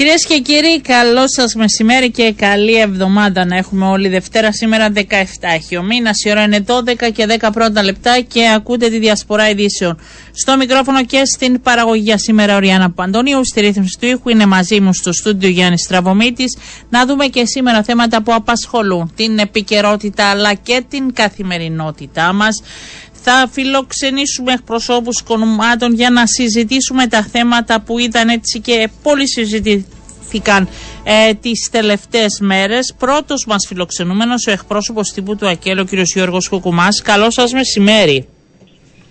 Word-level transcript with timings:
Κυρίες 0.00 0.26
και 0.26 0.38
κύριοι, 0.38 0.80
καλό 0.80 1.24
σας 1.26 1.54
μεσημέρι 1.54 2.10
και 2.10 2.32
καλή 2.32 2.74
εβδομάδα 2.74 3.44
να 3.44 3.56
έχουμε 3.56 3.86
όλη 3.86 4.08
Δευτέρα. 4.08 4.52
Σήμερα 4.52 4.92
17 4.94 5.00
έχει 5.40 5.76
ο 5.76 5.82
μήνας. 5.82 6.24
Η 6.24 6.30
ώρα 6.30 6.42
είναι 6.42 6.64
12 6.66 7.10
και 7.12 7.26
10 7.40 7.50
πρώτα 7.52 7.82
λεπτά 7.82 8.20
και 8.20 8.52
ακούτε 8.54 8.88
τη 8.88 8.98
διασπορά 8.98 9.48
ειδήσεων. 9.48 9.98
Στο 10.32 10.56
μικρόφωνο 10.56 11.04
και 11.04 11.22
στην 11.24 11.60
παραγωγή 11.60 12.02
για 12.02 12.18
σήμερα 12.18 12.56
ο 12.56 12.58
Ριάννα 12.58 12.90
Παντονίου. 12.90 13.40
Στη 13.44 13.60
ρύθμιση 13.60 13.98
του 14.00 14.06
ήχου 14.06 14.28
είναι 14.28 14.46
μαζί 14.46 14.80
μου 14.80 14.94
στο 14.94 15.12
στούντιο 15.12 15.48
Γιάννης 15.48 15.80
Στραβωμίτη. 15.80 16.44
Να 16.90 17.06
δούμε 17.06 17.26
και 17.26 17.46
σήμερα 17.46 17.82
θέματα 17.82 18.22
που 18.22 18.34
απασχολούν 18.34 19.12
την 19.16 19.38
επικαιρότητα 19.38 20.24
αλλά 20.30 20.54
και 20.54 20.84
την 20.88 21.12
καθημερινότητά 21.12 22.32
μας 22.32 22.62
θα 23.22 23.48
φιλοξενήσουμε 23.52 24.52
εκπροσώπους 24.52 25.22
κομμάτων 25.22 25.94
για 25.94 26.10
να 26.10 26.26
συζητήσουμε 26.26 27.06
τα 27.06 27.22
θέματα 27.22 27.80
που 27.80 27.98
ήταν 27.98 28.28
έτσι 28.28 28.60
και 28.60 28.88
πολύ 29.02 29.28
συζητήθηκαν 29.28 30.68
ε, 31.04 31.34
τις 31.34 31.68
τελευταίες 31.70 32.38
μέρες. 32.40 32.94
Πρώτος 32.98 33.44
μας 33.46 33.64
φιλοξενούμενος 33.68 34.46
ο 34.46 34.50
εκπρόσωπος 34.50 35.12
τύπου 35.12 35.36
του 35.36 35.48
ΑΚΕΛ, 35.48 35.78
ο 35.78 35.84
κ. 35.84 35.88
Γιώργος 35.92 36.48
Κουκουμάς. 36.48 37.02
Καλό 37.02 37.30
σας 37.30 37.52
μεσημέρι. 37.52 38.26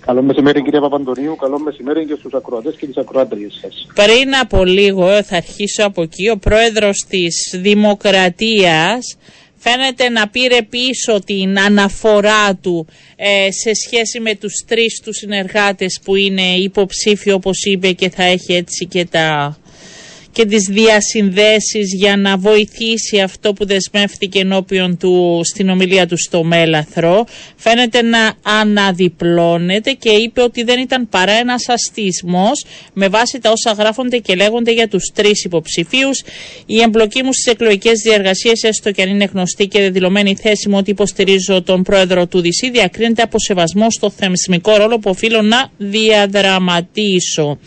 Καλό 0.06 0.22
μεσημέρι 0.22 0.64
κύριε 0.64 0.80
Παπαντονίου, 0.80 1.36
καλό 1.36 1.60
μεσημέρι 1.60 2.06
και 2.06 2.16
στους 2.20 2.34
ακροατές 2.34 2.76
και 2.76 2.86
τις 2.86 2.98
ακροάτριες 2.98 3.60
σας. 3.62 3.88
Πριν 3.94 4.36
από 4.42 4.64
λίγο, 4.64 5.24
θα 5.24 5.36
αρχίσω 5.36 5.86
από 5.86 6.02
εκεί, 6.02 6.30
ο 6.30 6.38
πρόεδρος 6.38 7.06
της 7.10 7.56
Δημοκρατίας 7.62 9.18
φαίνεται 9.60 10.10
να 10.10 10.28
πήρε 10.30 10.62
πίσω 10.62 11.24
την 11.26 11.60
αναφορά 11.60 12.56
του 12.56 12.88
ε, 13.16 13.52
σε 13.52 13.74
σχέση 13.74 14.20
με 14.20 14.36
τους 14.36 14.54
τρεις 14.68 15.02
τους 15.04 15.18
συνεργάτες 15.18 16.00
που 16.04 16.16
είναι 16.16 16.56
υποψήφοι 16.56 17.32
όπως 17.32 17.64
είπε 17.64 17.92
και 17.92 18.10
θα 18.10 18.24
έχει 18.24 18.54
έτσι 18.54 18.86
και 18.86 19.06
τα 19.06 19.58
και 20.40 20.46
τις 20.46 20.64
διασυνδέσεις 20.70 21.94
για 21.94 22.18
να 22.18 22.38
βοηθήσει 22.38 23.20
αυτό 23.20 23.54
που 23.54 23.66
δεσμεύτηκε 23.66 24.40
ενώπιον 24.40 24.98
του 24.98 25.42
στην 25.44 25.70
ομιλία 25.70 26.08
του 26.08 26.18
στο 26.18 26.44
Μέλαθρο 26.44 27.26
φαίνεται 27.56 28.02
να 28.02 28.34
αναδιπλώνεται 28.42 29.92
και 29.92 30.10
είπε 30.10 30.42
ότι 30.42 30.64
δεν 30.64 30.80
ήταν 30.80 31.10
παρά 31.10 31.32
ένας 31.32 31.70
αστισμός 31.70 32.66
με 32.94 33.08
βάση 33.08 33.40
τα 33.40 33.52
όσα 33.52 33.72
γράφονται 33.72 34.18
και 34.18 34.36
λέγονται 34.36 34.72
για 34.72 34.88
τους 34.88 35.12
τρεις 35.14 35.44
υποψηφίους. 35.44 36.24
Η 36.66 36.82
εμπλοκή 36.82 37.24
μου 37.24 37.34
στις 37.34 37.46
εκλογικές 37.46 38.00
διαργασίες 38.00 38.64
έστω 38.64 38.92
και 38.92 39.02
αν 39.02 39.10
είναι 39.10 39.30
γνωστή 39.34 39.68
και 39.68 39.80
δεδηλωμένη 39.80 40.36
θέση 40.36 40.70
μου 40.70 40.78
ότι 40.78 40.92
υποστηρίζω 40.92 41.62
τον 41.62 41.84
πρόεδρο 41.84 42.28
του 42.28 42.42
ΔΙΣΥ 42.42 42.70
διακρίνεται 42.70 43.22
από 43.22 43.40
σεβασμό 43.40 43.92
στο 43.92 44.10
θεμισμικό 44.10 44.78
ρόλο 44.78 45.00
που 45.00 45.10
οφείλω 45.10 45.42
να 45.42 45.72
διαδραματίσω. 45.78 47.60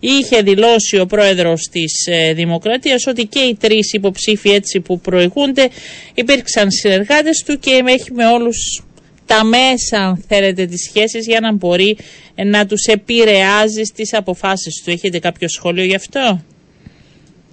Είχε 0.00 0.42
δηλώσει 0.42 0.98
ο 0.98 1.06
πρόεδρος 1.06 1.68
της 1.70 2.06
ε, 2.06 2.19
Δημοκρατίας 2.34 3.06
ότι 3.06 3.26
και 3.26 3.38
οι 3.38 3.56
τρεις 3.60 3.92
υποψήφοι 3.92 4.50
έτσι 4.50 4.80
που 4.80 5.00
προηγούνται 5.00 5.68
υπήρξαν 6.14 6.70
συνεργάτες 6.70 7.42
του 7.46 7.58
και 7.58 7.82
έχει 7.86 8.12
με 8.12 8.26
όλους 8.26 8.82
τα 9.26 9.44
μέσα, 9.44 10.06
αν 10.06 10.24
θέλετε, 10.28 10.64
τις 10.66 10.82
σχέσεις 10.88 11.26
για 11.26 11.40
να 11.40 11.52
μπορεί 11.52 11.96
να 12.44 12.66
τους 12.66 12.84
επηρεάζει 12.84 13.82
στις 13.82 14.14
αποφάσεις 14.14 14.82
του. 14.84 14.90
Έχετε 14.90 15.18
κάποιο 15.18 15.48
σχόλιο 15.48 15.84
γι' 15.84 15.94
αυτό; 15.94 16.40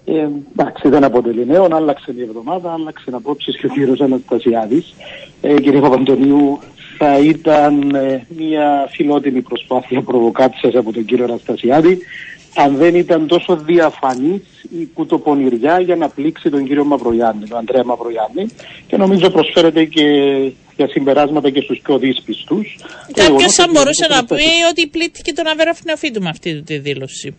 Ε, 0.05 0.27
εντάξει, 0.51 0.89
δεν 0.89 1.03
αποτελεί 1.03 1.45
νέο, 1.45 1.67
άλλαξε 1.71 2.13
η 2.17 2.21
εβδομάδα, 2.21 2.73
άλλαξε 2.73 3.09
απόψεις 3.11 3.57
και 3.57 3.65
ο 3.65 3.69
κύριος 3.69 3.99
Αναστασιάδης. 4.01 4.93
Ε, 5.41 5.53
κύριε 5.53 5.79
Παπαντονίου, 5.79 6.59
θα 6.97 7.19
ήταν 7.19 7.95
ε, 7.95 8.25
μια 8.37 8.89
φιλότιμη 8.91 9.41
προσπάθεια 9.41 10.01
προβοκάτσια 10.01 10.79
από 10.79 10.93
τον 10.93 11.05
κύριο 11.05 11.23
Αναστασιάδη 11.23 11.97
αν 12.57 12.75
δεν 12.75 12.95
ήταν 12.95 13.27
τόσο 13.27 13.55
διαφανής 13.55 14.41
η 14.79 14.89
κουτοπονηριά 14.93 15.79
για 15.79 15.95
να 15.95 16.09
πλήξει 16.09 16.49
τον 16.49 16.65
κύριο 16.65 16.85
Μαυρογιάννη, 16.85 17.47
τον 17.47 17.57
Αντρέα 17.57 17.83
Μαυρογιάννη 17.83 18.45
και 18.87 18.97
νομίζω 18.97 19.29
προσφέρεται 19.29 19.85
και 19.85 20.03
για 20.75 20.87
συμπεράσματα 20.87 21.49
και 21.49 21.61
στους 21.61 21.79
πιο 21.83 21.97
δύσπιστους. 21.97 22.75
Κάποιος 23.13 23.53
θα 23.53 23.67
μπορούσε 23.71 24.07
να 24.09 24.25
πει 24.25 24.49
ότι 24.71 24.87
πλήττηκε 24.87 25.33
τον 25.33 25.47
Αβέρα 25.47 25.73
Φνεοφίτου 25.73 26.21
με 26.21 26.29
αυτή 26.29 26.61
τη 26.61 26.77
δήλωση. 26.77 27.35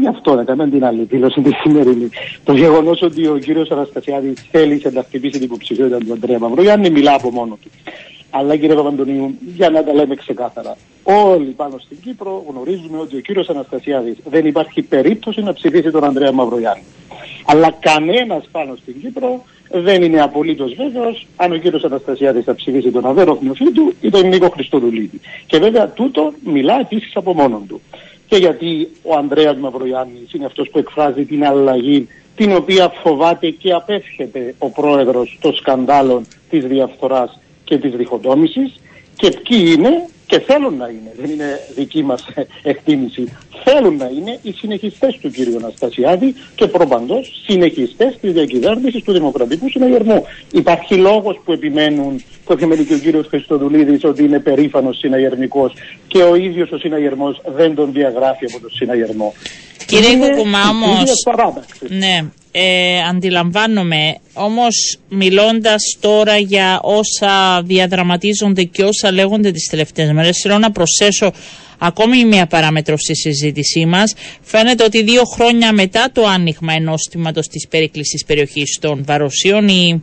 Γι' 0.00 0.08
αυτό 0.08 0.30
δεν 0.34 0.40
έκαμε 0.40 0.68
την 0.68 0.84
άλλη 0.84 1.02
δήλωση 1.02 1.40
τη 1.40 1.50
σημερινή. 1.62 2.08
Το 2.44 2.52
γεγονός 2.52 3.02
ότι 3.02 3.26
ο 3.26 3.38
κύριος 3.38 3.70
Αναστασιάδης 3.70 4.46
θέλησε 4.50 4.90
να 4.90 5.02
χτυπήσει 5.02 5.32
την 5.32 5.42
υποψηφιότητα 5.42 5.98
του 5.98 6.12
Αντρέα 6.12 6.38
Μαυρογιάννη 6.38 6.90
μιλά 6.90 7.14
από 7.14 7.30
μόνο 7.30 7.58
του. 7.62 7.70
Αλλά 8.30 8.56
κύριε 8.56 8.74
Παπαντονίου, 8.74 9.34
για 9.56 9.70
να 9.70 9.84
τα 9.84 9.92
λέμε 9.92 10.14
ξεκάθαρα, 10.14 10.76
όλοι 11.02 11.44
πάνω 11.44 11.78
στην 11.78 12.00
Κύπρο 12.00 12.44
γνωρίζουμε 12.48 12.98
ότι 12.98 13.16
ο 13.16 13.20
κύριος 13.20 13.48
Αναστασιάδης 13.48 14.16
δεν 14.24 14.46
υπάρχει 14.46 14.82
περίπτωση 14.82 15.42
να 15.42 15.52
ψηφίσει 15.52 15.90
τον 15.90 16.04
Ανδρέα 16.04 16.32
Μαυρογιάννη. 16.32 16.82
Αλλά 17.46 17.76
κανένας 17.80 18.48
πάνω 18.52 18.76
στην 18.76 19.00
Κύπρο 19.00 19.42
δεν 19.70 20.02
είναι 20.02 20.20
απολύτως 20.20 20.74
βέβαιος 20.74 21.26
αν 21.36 21.52
ο 21.52 21.56
κύριος 21.56 21.84
Αναστασιάδης 21.84 22.44
θα 22.44 22.54
ψηφίσει 22.54 22.90
τον 22.90 23.06
Αβέρο 23.06 23.38
του 23.74 23.94
ή 24.00 24.10
τον 24.10 24.28
Νίκο 24.28 24.48
Χριστοδουλίδη. 24.48 25.20
Και 25.46 25.58
βέβαια 25.58 25.88
τούτο 25.88 26.32
μιλά 26.44 26.80
επίσης 26.80 27.16
από 27.16 27.34
μόνο 27.34 27.62
του. 27.68 27.80
Και 28.26 28.36
γιατί 28.36 28.88
ο 29.02 29.16
Ανδρέας 29.16 29.56
Μαυρογιάννης 29.56 30.32
είναι 30.32 30.44
αυτός 30.44 30.68
που 30.68 30.78
εκφράζει 30.78 31.24
την 31.24 31.44
αλλαγή 31.44 32.08
την 32.36 32.54
οποία 32.54 32.88
φοβάται 32.88 33.50
και 33.50 33.72
απέφχεται 33.72 34.54
ο 34.58 34.70
πρόεδρος 34.70 35.38
των 35.40 35.54
σκανδάλων 35.54 36.26
της 36.50 36.64
διαφθοράς 36.64 37.38
και 37.66 37.78
της 37.78 37.92
διχοτόμησης 37.94 38.74
και 39.16 39.30
ποιοι 39.30 39.74
είναι 39.76 40.08
και 40.26 40.40
θέλουν 40.40 40.76
να 40.76 40.88
είναι, 40.88 41.12
δεν 41.20 41.30
είναι 41.30 41.60
δική 41.74 42.02
μας 42.02 42.24
εκτίμηση, 42.62 43.32
θέλουν 43.64 43.96
να 43.96 44.06
είναι 44.06 44.38
οι 44.42 44.52
συνεχιστές 44.52 45.18
του 45.20 45.30
κύριου 45.30 45.56
Αναστασιάδη 45.56 46.34
και 46.54 46.66
προπαντός 46.66 47.42
συνεχιστές 47.46 48.18
της 48.20 48.32
διακυβέρνησης 48.32 49.02
του 49.02 49.12
Δημοκρατικού 49.12 49.70
Συναγερμού. 49.70 50.24
Υπάρχει 50.52 50.94
λόγος 50.94 51.40
που 51.44 51.52
επιμένουν, 51.52 52.22
που 52.44 52.52
επιμένει 52.52 52.84
και 52.84 52.94
ο 52.94 52.98
κύριος 52.98 53.26
Χριστοδουλίδης 53.26 54.04
ότι 54.04 54.22
είναι 54.24 54.40
περήφανος 54.40 54.98
συναγερμικός 54.98 55.72
και 56.08 56.22
ο 56.22 56.34
ίδιος 56.34 56.70
ο 56.70 56.78
συναγερμός 56.78 57.40
δεν 57.56 57.74
τον 57.74 57.92
διαγράφει 57.92 58.44
από 58.44 58.60
τον 58.60 58.70
συναγερμό. 58.70 59.34
Κύριε 59.86 60.16
Κουκουμά, 60.16 60.72
ναι, 61.88 62.24
ε, 62.58 63.02
αντιλαμβάνομαι. 63.08 64.16
Όμως 64.32 64.98
μιλώντας 65.08 65.96
τώρα 66.00 66.36
για 66.36 66.80
όσα 66.82 67.62
διαδραματίζονται 67.62 68.62
και 68.62 68.82
όσα 68.82 69.12
λέγονται 69.12 69.50
τις 69.50 69.68
τελευταίες 69.70 70.12
μέρες, 70.12 70.38
θέλω 70.42 70.58
να 70.58 70.70
προσθέσω 70.70 71.32
ακόμη 71.78 72.24
μια 72.24 72.46
παράμετρο 72.46 72.96
στη 72.96 73.16
συζήτησή 73.16 73.86
μας. 73.86 74.14
Φαίνεται 74.42 74.84
ότι 74.84 75.02
δύο 75.02 75.22
χρόνια 75.24 75.72
μετά 75.72 76.10
το 76.12 76.26
άνοιγμα 76.26 76.72
ενός 76.72 77.08
τμήματος 77.10 77.46
της 77.46 77.68
περίκλησης 77.68 78.24
περιοχής 78.24 78.78
των 78.80 79.04
Βαροσίων, 79.06 79.68
η 79.68 80.02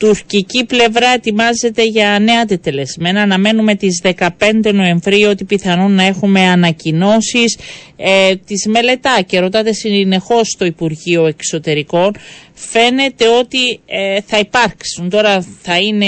τουρκική 0.00 0.64
πλευρά 0.64 1.08
ετοιμάζεται 1.08 1.84
για 1.84 2.18
νέα 2.18 2.44
τετελεσμένα. 2.44 3.22
Αναμένουμε 3.22 3.74
τις 3.74 4.02
15 4.04 4.28
Νοεμβρίου 4.72 5.28
ότι 5.30 5.44
πιθανόν 5.44 5.92
να 5.92 6.02
έχουμε 6.02 6.40
ανακοινώσεις. 6.40 7.58
Ε, 7.96 8.34
τις 8.36 8.66
μελετά 8.66 9.22
και 9.26 9.38
ρωτάτε 9.38 9.72
συνεχώς 9.72 10.48
στο 10.48 10.64
Υπουργείο 10.64 11.26
Εξωτερικών. 11.26 12.12
Φαίνεται 12.54 13.28
ότι 13.28 13.80
ε, 13.86 14.20
θα 14.26 14.38
υπάρξουν. 14.38 15.10
Τώρα 15.10 15.46
θα 15.62 15.78
είναι 15.78 16.06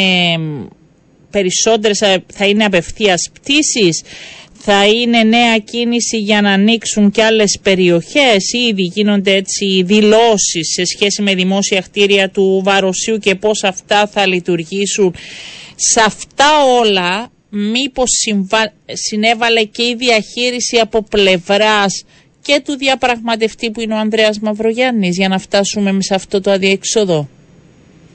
περισσότερες, 1.30 1.98
θα 2.32 2.46
είναι 2.46 2.64
απευθείας 2.64 3.30
πτήσεις 3.32 4.02
θα 4.64 4.86
είναι 4.86 5.22
νέα 5.22 5.58
κίνηση 5.58 6.18
για 6.18 6.40
να 6.40 6.50
ανοίξουν 6.50 7.10
και 7.10 7.22
άλλες 7.22 7.58
περιοχές. 7.62 8.52
Ήδη 8.68 8.82
γίνονται 8.82 9.34
έτσι 9.34 9.82
δηλώσεις 9.82 10.72
σε 10.74 10.84
σχέση 10.84 11.22
με 11.22 11.34
δημόσια 11.34 11.80
κτίρια 11.80 12.30
του 12.30 12.60
Βαροσίου 12.64 13.18
και 13.18 13.34
πώς 13.34 13.64
αυτά 13.64 14.06
θα 14.06 14.26
λειτουργήσουν. 14.26 15.14
Σε 15.76 16.00
αυτά 16.06 16.64
όλα 16.80 17.30
μήπως 17.48 18.10
συνέβαλε 18.92 19.62
και 19.64 19.82
η 19.82 19.94
διαχείριση 19.94 20.78
από 20.78 21.02
πλευράς 21.02 22.04
και 22.42 22.62
του 22.64 22.76
διαπραγματευτή 22.76 23.70
που 23.70 23.80
είναι 23.80 23.94
ο 23.94 23.98
Ανδρέας 23.98 24.38
Μαυρογιάννης 24.38 25.16
για 25.16 25.28
να 25.28 25.38
φτάσουμε 25.38 25.96
σε 26.02 26.14
αυτό 26.14 26.40
το 26.40 26.50
αδιέξοδο; 26.50 27.28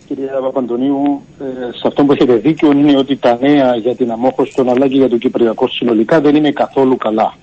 Κυρία 0.07 0.39
Παπαντονίου, 0.41 1.21
ε, 1.39 1.77
σε 1.77 1.87
αυτό 1.87 2.03
που 2.03 2.11
έχετε 2.11 2.35
δίκιο 2.35 2.71
είναι 2.71 2.97
ότι 2.97 3.15
τα 3.15 3.37
νέα 3.41 3.75
για 3.75 3.95
την 3.95 4.11
αμόχωση 4.11 4.55
των 4.55 4.69
αλλά 4.69 4.87
και 4.87 4.95
για 4.95 5.09
το 5.09 5.17
Κυπριακό 5.17 5.67
συνολικά 5.67 6.21
δεν 6.21 6.35
είναι 6.35 6.51
καθόλου 6.51 6.97
καλά. 6.97 7.33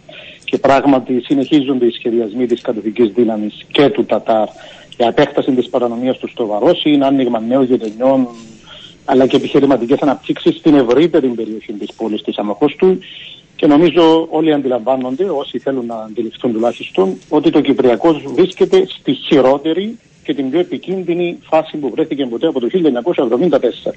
Και 0.45 0.59
πράγματι 0.59 1.21
συνεχίζονται 1.21 1.87
οι 1.87 1.91
σχεδιασμοί 1.91 2.47
της 2.47 2.61
κατοχική 2.61 3.09
δύναμης 3.09 3.67
και 3.73 3.89
του 3.89 4.05
Τατάρ 4.05 4.49
για 4.97 5.09
επέκταση 5.09 5.51
της 5.51 5.69
παρανομίας 5.69 6.19
του 6.19 6.29
στο 6.29 6.47
Βαρόσι, 6.47 6.91
είναι 6.91 7.07
άνοιγμα 7.07 7.41
νέων 7.41 7.65
γειτονιών 7.65 8.29
αλλά 9.05 9.27
και 9.27 9.37
επιχειρηματικές 9.37 9.99
αναπτύξεις 10.01 10.57
στην 10.57 10.75
ευρύτερη 10.75 11.29
περιοχή 11.29 11.73
της 11.73 11.93
πόλης 11.93 12.23
της 12.23 12.39
Αμοχώστου 12.39 12.99
Και 13.57 13.67
νομίζω 13.67 14.27
όλοι 14.31 14.53
αντιλαμβάνονται, 14.53 15.25
όσοι 15.25 15.59
θέλουν 15.59 15.87
να 15.87 15.95
αντιληφθούν 15.95 16.53
τουλάχιστον, 16.53 17.19
ότι 17.29 17.51
το 17.51 17.61
Κυπριακός 17.61 18.23
βρίσκεται 18.35 18.87
στη 18.89 19.13
χειρότερη 19.13 19.99
και 20.25 20.35
την 20.35 20.51
πιο 20.51 20.61
επικίνδυνη 20.61 21.39
φάση 21.43 21.77
που 21.77 21.91
βρέθηκε 21.91 22.27
ποτέ 22.27 22.47
από 22.47 22.61
το 22.61 22.69
1974. 22.73 23.93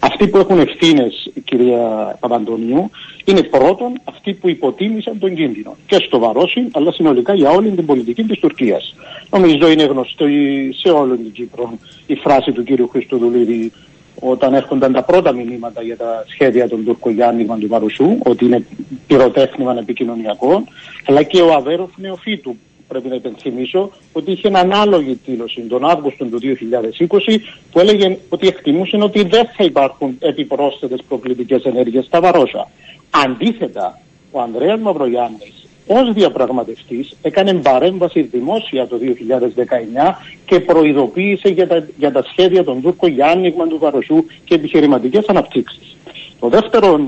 Αυτοί 0.00 0.28
που 0.28 0.38
έχουν 0.38 0.58
ευθύνες, 0.58 1.30
κυρία 1.44 2.16
Παπαντονίου, 2.20 2.90
είναι 3.24 3.42
πρώτον 3.42 4.00
αυτοί 4.04 4.32
που 4.34 4.48
υποτίμησαν 4.48 5.18
τον 5.18 5.34
κίνδυνο. 5.34 5.76
Και 5.86 5.94
στο 6.06 6.18
Βαρόσι, 6.18 6.68
αλλά 6.72 6.92
συνολικά 6.92 7.34
για 7.34 7.50
όλη 7.50 7.70
την 7.70 7.86
πολιτική 7.86 8.24
της 8.24 8.38
Τουρκίας. 8.38 8.94
Νομίζω 9.30 9.70
είναι 9.70 9.84
γνωστή 9.84 10.24
σε 10.72 10.88
όλη 10.88 11.16
την 11.16 11.32
Κύπρο 11.32 11.78
η 12.06 12.14
φράση 12.14 12.52
του 12.52 12.62
κύριου 12.62 12.88
Χριστοδουλίδη 12.88 13.72
όταν 14.20 14.54
έρχονταν 14.54 14.92
τα 14.92 15.02
πρώτα 15.02 15.32
μηνύματα 15.32 15.82
για 15.82 15.96
τα 15.96 16.24
σχέδια 16.28 16.68
των 16.68 16.84
Τούρκων 16.84 17.12
για 17.12 17.28
άνοιγμα 17.28 17.58
του 17.58 17.66
Βαρουσού, 17.68 18.18
ότι 18.18 18.44
είναι 18.44 18.66
πυροτέχνημα 19.06 19.76
επικοινωνιακό, 19.78 20.64
αλλά 21.06 21.22
και 21.22 21.40
ο 21.40 21.52
Αβέροφ 21.52 21.90
Νεοφύτου, 21.96 22.56
πρέπει 22.88 23.08
να 23.08 23.14
υπενθυμίσω 23.14 23.90
ότι 24.12 24.32
είχε 24.32 24.50
ανάλογη 24.52 25.18
δήλωση 25.26 25.60
τον 25.60 25.84
Αύγουστο 25.90 26.24
του 26.24 26.40
2020 26.40 27.38
που 27.72 27.80
έλεγε 27.80 28.18
ότι 28.28 28.46
εκτιμούσαν 28.46 29.02
ότι 29.02 29.22
δεν 29.22 29.46
θα 29.56 29.64
υπάρχουν 29.64 30.16
επιπρόσθετες 30.20 31.02
προκλητικές 31.08 31.64
ενέργειες 31.64 32.04
στα 32.04 32.20
Βαρόσα. 32.20 32.70
Αντίθετα, 33.10 33.98
ο 34.30 34.40
Ανδρέας 34.40 34.80
Μαυρογιάννης 34.80 35.68
ως 35.86 36.12
διαπραγματευτής 36.12 37.16
έκανε 37.22 37.54
παρέμβαση 37.54 38.20
δημόσια 38.22 38.86
το 38.86 38.98
2019 38.98 40.14
και 40.44 40.60
προειδοποίησε 40.60 41.48
για 41.48 41.66
τα, 41.66 41.86
για 41.96 42.12
τα 42.12 42.22
σχέδια 42.22 42.64
των 42.64 42.82
Τούρκων 42.82 43.10
για 43.10 43.26
άνοιγμα 43.26 43.66
του 43.66 43.78
Βαροσού 43.78 44.24
και 44.44 44.54
επιχειρηματικές 44.54 45.26
αναπτύξεις. 45.26 45.96
Το 46.40 46.48
δεύτερο 46.48 47.00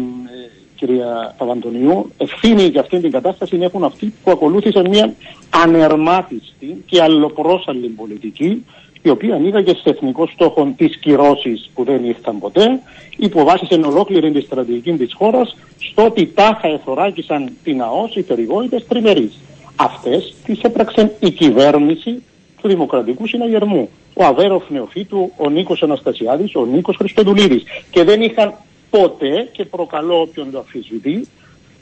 κυρία 0.81 1.35
Παπαντονιού, 1.39 2.11
ευθύνη 2.19 2.63
για 2.63 2.81
αυτήν 2.81 3.01
την 3.01 3.11
κατάσταση 3.11 3.59
έχουν 3.61 3.85
αυτοί 3.85 4.15
που 4.25 4.31
ακολούθησαν 4.31 4.89
μια 4.89 5.15
ανερμάτιστη 5.51 6.85
και 6.87 7.03
αλλοπρόσαλλη 7.03 7.89
πολιτική, 7.89 8.65
η 9.03 9.09
οποία 9.09 9.35
ανοίγαγε 9.35 9.75
σε 9.75 9.91
εθνικό 9.91 10.27
στόχο 10.27 10.75
τι 10.77 10.89
κυρώσει 10.89 11.71
που 11.75 11.85
δεν 11.85 12.05
ήρθαν 12.05 12.39
ποτέ, 12.39 12.81
υποβάσισε 13.17 13.75
ολόκληρη 13.75 14.31
τη 14.31 14.41
στρατηγική 14.41 14.93
της 14.93 15.15
χώρας 15.15 15.57
στο 15.79 16.05
ότι 16.05 16.27
τάχα 16.27 16.69
εθωράκησαν 16.69 17.53
την 17.65 17.83
ΑΟΣ 17.83 18.17
οι 18.17 18.23
περιβόητε 18.23 18.85
τριμερείς. 18.89 19.39
Αυτές 19.77 20.35
τις 20.45 20.61
έπραξε 20.61 21.17
η 21.21 21.31
κυβέρνηση 21.31 22.23
του 22.61 22.69
Δημοκρατικού 22.69 23.27
Συναγερμού. 23.27 23.89
Ο 24.15 24.25
Αβέροφ 24.25 24.71
Νεοφύτου, 24.71 25.33
ο 25.37 25.51
Νίκος 25.51 25.83
Αναστασιάδης, 25.83 26.55
ο 26.55 26.67
Νίκος 26.67 26.97
Χριστοδουλίδης. 26.97 27.63
Και 27.91 28.05
δεν 28.05 28.23
είχαν 28.23 28.55
ποτέ, 28.91 29.49
και 29.53 29.65
προκαλώ 29.65 30.21
όποιον 30.21 30.51
το 30.51 30.59
αφισβητεί, 30.59 31.27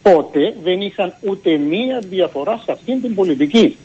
ποτέ 0.03 0.55
δεν 0.63 0.81
είχαν 0.81 1.15
ούτε 1.21 1.57
μία 1.57 1.99
διαφορά 2.09 2.61
σε 2.65 2.73
αυτήν 2.73 3.03
την 3.03 3.15
πολιτική. 3.15 3.77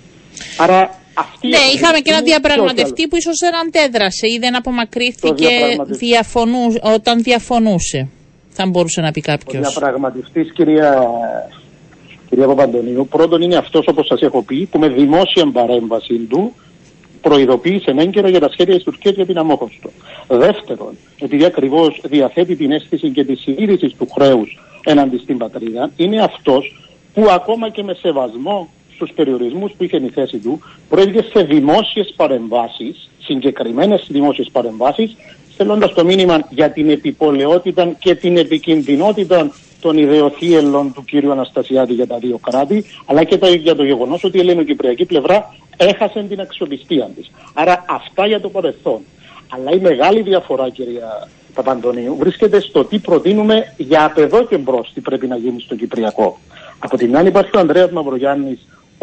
Άρα 0.58 1.00
αυτή 1.14 1.48
ναι, 1.48 1.58
είχαμε 1.74 2.00
και 2.00 2.12
ένα 2.12 2.22
διαπραγματευτή 2.22 3.08
που 3.08 3.16
ίσως 3.16 3.38
δεν 3.38 3.56
αντέδρασε 3.56 4.28
ή 4.28 4.38
δεν 4.40 4.56
απομακρύθηκε 4.56 5.48
διαφωνού, 5.86 6.74
όταν 6.82 7.24
διαφωνούσε. 7.24 8.08
Θα 8.50 8.66
μπορούσε 8.66 9.02
να 9.02 9.12
πει 9.12 9.22
κάποιος. 9.22 9.68
Ο 9.68 9.70
διαπραγματευτής, 9.70 10.52
κυρία, 10.54 11.04
κυρία 12.30 12.46
Παπαντονίου, 12.48 13.08
πρώτον 13.08 13.42
είναι 13.42 13.56
αυτός, 13.56 13.86
όπως 13.88 14.06
σας 14.06 14.22
έχω 14.22 14.44
πει, 14.44 14.66
που 14.72 14.80
με 14.80 14.88
δημόσια 14.88 15.52
παρέμβαση 15.52 16.18
του 16.18 16.54
προειδοποίησε 17.24 17.94
έγκαιρα 17.98 18.30
για 18.30 18.40
τα 18.40 18.50
σχέδια 18.50 18.76
της 18.76 18.84
Τουρκίας 18.84 19.16
για 19.16 19.26
την 19.26 19.38
αμόχωστο. 19.38 19.90
Δεύτερον, 20.28 20.98
επειδή 21.20 21.46
ακριβώς 21.46 22.02
διαθέτει 22.04 22.56
την 22.56 22.72
αίσθηση 22.72 23.10
και 23.10 23.24
τη 23.24 23.36
συντήρηση 23.36 23.96
του 23.98 24.08
χρέους 24.16 24.60
έναντι 24.84 25.18
στην 25.18 25.38
πατρίδα, 25.38 25.92
είναι 25.96 26.22
αυτός 26.22 26.76
που 27.14 27.28
ακόμα 27.30 27.70
και 27.70 27.84
με 27.84 27.94
σεβασμό 27.94 28.70
στους 28.96 29.12
περιορισμούς 29.16 29.72
που 29.78 29.84
είχε 29.84 29.98
η 29.98 30.10
θέση 30.14 30.38
του, 30.38 30.60
προέβηκε 30.90 31.26
σε 31.34 31.44
δημόσιες 31.44 32.14
παρεμβάσεις, 32.16 33.10
συγκεκριμένες 33.20 34.08
δημόσιες 34.10 34.50
παρεμβάσεις, 34.52 35.16
στέλνοντας 35.54 35.94
το 35.94 36.06
μήνυμα 36.06 36.48
για 36.50 36.72
την 36.72 36.90
επιπολαιότητα 36.90 37.96
και 38.00 38.16
την 38.16 38.38
επικινδυνότητα 38.38 39.52
των 39.84 39.98
ιδεοθύελων 39.98 40.94
του 40.94 41.04
κύριου 41.04 41.32
Αναστασιάδη 41.32 41.94
για 41.94 42.08
τα 42.08 42.18
δύο 42.18 42.38
κράτη, 42.38 42.84
αλλά 43.06 43.24
και 43.24 43.40
για 43.46 43.76
το 43.76 43.84
γεγονός 43.84 44.24
ότι 44.24 44.38
η 44.38 44.40
ελληνοκυπριακή 44.40 45.06
πλευρά 45.06 45.56
έχασε 45.78 46.26
την 46.30 46.40
αξιοπιστία 46.40 47.10
της. 47.16 47.32
Άρα 47.54 47.86
αυτά 47.90 48.28
για 48.28 48.42
το 48.42 48.50
παρελθόν. 48.50 49.00
Αλλά 49.50 49.72
η 49.72 49.80
μεγάλη 49.80 50.22
διαφορά, 50.22 50.70
κυρία 50.70 51.28
Παπαντονίου, 51.54 52.16
βρίσκεται 52.20 52.60
στο 52.60 52.86
τι 52.86 53.00
προτείνουμε 53.00 53.74
για 53.78 54.06
από 54.06 54.22
εδώ 54.22 54.46
και 54.46 54.58
μπρος 54.58 54.92
τι 54.94 55.02
πρέπει 55.02 55.28
να 55.28 55.38
γίνει 55.38 55.62
στο 55.62 55.76
Κυπριακό. 55.76 56.38
Από 56.80 56.98
την 56.98 57.18
άλλη 57.18 57.28
υπάρχει 57.28 57.56
ο 57.56 57.60
Ανδρέας 57.60 57.92
Μαυρογιάννης 57.92 58.60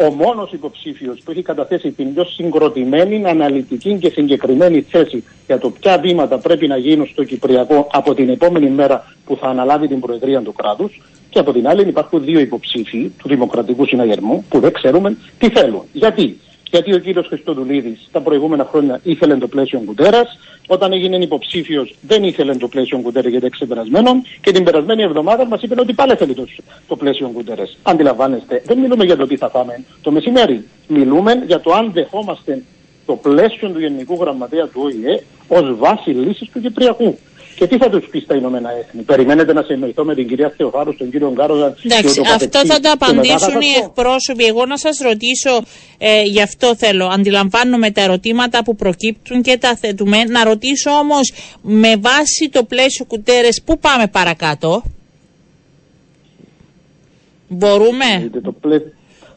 ο 0.07 0.11
μόνος 0.11 0.51
υποψήφιος 0.51 1.21
που 1.23 1.31
έχει 1.31 1.41
καταθέσει 1.41 1.91
την 1.91 2.13
πιο 2.13 2.25
συγκροτημένη, 2.25 3.25
αναλυτική 3.25 3.97
και 3.97 4.09
συγκεκριμένη 4.09 4.81
θέση 4.81 5.23
για 5.47 5.59
το 5.59 5.69
ποια 5.69 5.97
βήματα 5.97 6.37
πρέπει 6.37 6.67
να 6.67 6.77
γίνουν 6.77 7.07
στο 7.07 7.23
Κυπριακό 7.23 7.87
από 7.91 8.13
την 8.13 8.29
επόμενη 8.29 8.69
μέρα 8.69 9.03
που 9.25 9.35
θα 9.35 9.47
αναλάβει 9.47 9.87
την 9.87 9.99
Προεδρία 9.99 10.41
του 10.41 10.53
κράτους. 10.53 11.01
Και 11.29 11.39
από 11.39 11.53
την 11.53 11.67
άλλη 11.67 11.87
υπάρχουν 11.87 12.23
δύο 12.23 12.39
υποψήφοι 12.39 13.11
του 13.17 13.27
Δημοκρατικού 13.27 13.85
Συναγερμού 13.85 14.45
που 14.49 14.59
δεν 14.59 14.71
ξέρουμε 14.73 15.17
τι 15.37 15.49
θέλουν. 15.49 15.81
Γιατί; 15.93 16.39
Γιατί 16.71 16.93
ο 16.93 16.97
κύριος 16.97 17.27
Χριστοδουλίδης 17.27 18.09
τα 18.11 18.21
προηγούμενα 18.21 18.67
χρόνια 18.71 18.99
ήθελε 19.03 19.35
το 19.35 19.47
πλαίσιο 19.47 19.79
Κουτέρα, 19.85 20.21
όταν 20.67 20.91
έγινε 20.93 21.15
υποψήφιος 21.15 21.95
δεν 22.01 22.23
ήθελε 22.23 22.55
το 22.55 22.67
πλαίσιο 22.67 22.99
Κουτέρα 22.99 23.29
γιατί 23.29 23.45
εξεπερασμένο 23.45 24.21
και 24.41 24.51
την 24.51 24.63
περασμένη 24.63 25.03
εβδομάδα 25.03 25.45
μας 25.45 25.61
είπε 25.61 25.75
ότι 25.77 25.93
πάλι 25.93 26.15
θέλει 26.15 26.33
το, 26.33 26.47
το 26.87 26.95
πλαίσιο 26.95 27.27
Κουτέρα. 27.27 27.63
Αντιλαμβάνεστε, 27.83 28.61
δεν 28.65 28.77
μιλούμε 28.77 29.03
για 29.05 29.17
το 29.17 29.27
τι 29.27 29.37
θα 29.37 29.49
φάμε 29.49 29.83
το 30.01 30.11
μεσημέρι. 30.11 30.65
Μιλούμε 30.87 31.43
για 31.47 31.59
το 31.59 31.73
αν 31.73 31.91
δεχόμαστε 31.91 32.63
το 33.05 33.15
πλαίσιο 33.15 33.69
του 33.69 33.79
Γενικού 33.79 34.17
Γραμματέα 34.21 34.67
του 34.67 34.81
ΟΗΕ 34.83 35.23
ως 35.47 35.75
βάση 35.77 36.09
λύσης 36.09 36.49
του 36.49 36.61
Κυπριακού. 36.61 37.17
Και 37.55 37.67
τι 37.67 37.77
θα 37.77 37.89
τους 37.89 38.07
πεις 38.09 38.23
στα 38.23 38.35
Ηνωμένα 38.35 38.69
Έθνη; 38.79 39.01
Περιμένετε 39.01 39.53
να 39.53 39.61
συνοηθώ 39.61 40.03
με 40.03 40.15
την 40.15 40.27
κυρία 40.27 40.53
Θεοφάρου, 40.57 40.95
τον 40.95 41.09
κύριο 41.09 41.31
Γκάρογα. 41.31 41.75
Εντάξει, 41.83 42.21
αυτό 42.35 42.65
θα 42.65 42.79
το 42.79 42.89
απαντήσουν 42.91 43.61
οι 43.61 43.83
εκπρόσωποι. 43.83 44.45
Εγώ 44.45 44.65
να 44.65 44.77
σας 44.77 44.97
ρωτήσω, 44.97 45.61
ε, 45.97 46.21
γι' 46.21 46.41
αυτό 46.41 46.75
θέλω. 46.75 47.05
Αντιλαμβάνομαι 47.05 47.91
τα 47.91 48.01
ερωτήματα 48.01 48.63
που 48.63 48.75
προκύπτουν 48.75 49.41
και 49.41 49.57
τα 49.57 49.75
θέτουμε. 49.75 50.23
Να 50.23 50.43
ρωτήσω 50.43 50.91
όμως, 50.91 51.33
με 51.61 51.95
βάση 51.97 52.49
το 52.51 52.63
πλαίσιο 52.63 53.05
κουτέρες, 53.05 53.61
πού 53.65 53.79
πάμε 53.79 54.07
παρακάτω; 54.07 54.83
Μπορούμε; 57.47 58.29
Το, 58.41 58.53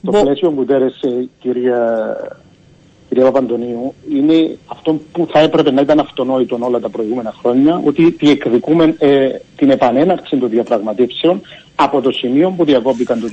το 0.02 0.10
πλαίσιο 0.22 0.50
κουτέρες, 0.50 1.00
ε, 1.02 1.28
κυρία 1.40 2.08
κυρία 3.14 3.30
Παπαντονίου, 3.30 3.94
είναι 4.10 4.58
αυτό 4.66 5.00
που 5.12 5.28
θα 5.32 5.38
έπρεπε 5.38 5.70
να 5.70 5.80
ήταν 5.80 5.98
αυτονόητο 5.98 6.58
όλα 6.60 6.80
τα 6.80 6.88
προηγούμενα 6.88 7.34
χρόνια, 7.40 7.82
ότι 7.84 8.10
διεκδικούμε 8.10 8.94
ε, 8.98 9.28
την 9.56 9.70
επανέναρξη 9.70 10.36
των 10.36 10.48
διαπραγματεύσεων 10.48 11.40
από 11.74 12.00
το 12.00 12.10
σημείο 12.12 12.54
που 12.56 12.64
διακόπηκαν 12.64 13.20
το 13.20 13.26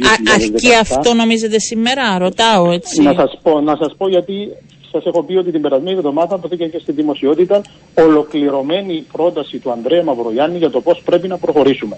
2017. 0.53 0.53
Και 0.55 0.75
αυτό 0.75 1.13
νομίζετε 1.13 1.59
σήμερα, 1.59 2.17
ρωτάω 2.17 2.71
έτσι. 2.71 3.01
Να 3.01 3.13
σας 3.13 3.39
πω, 3.41 3.61
να 3.61 3.75
σας 3.75 3.95
πω 3.97 4.09
γιατί 4.09 4.51
σας 4.91 5.05
έχω 5.05 5.23
πει 5.23 5.35
ότι 5.35 5.51
την 5.51 5.61
περασμένη 5.61 5.97
εβδομάδα 5.97 6.37
δόθηκε 6.37 6.65
και 6.67 6.79
στη 6.79 6.91
δημοσιότητα 6.91 7.61
ολοκληρωμένη 7.93 9.05
πρόταση 9.11 9.57
του 9.57 9.71
Ανδρέα 9.71 10.03
Μαυρογιάννη 10.03 10.57
για 10.57 10.69
το 10.69 10.81
πώς 10.81 11.01
πρέπει 11.05 11.27
να 11.27 11.37
προχωρήσουμε. 11.37 11.97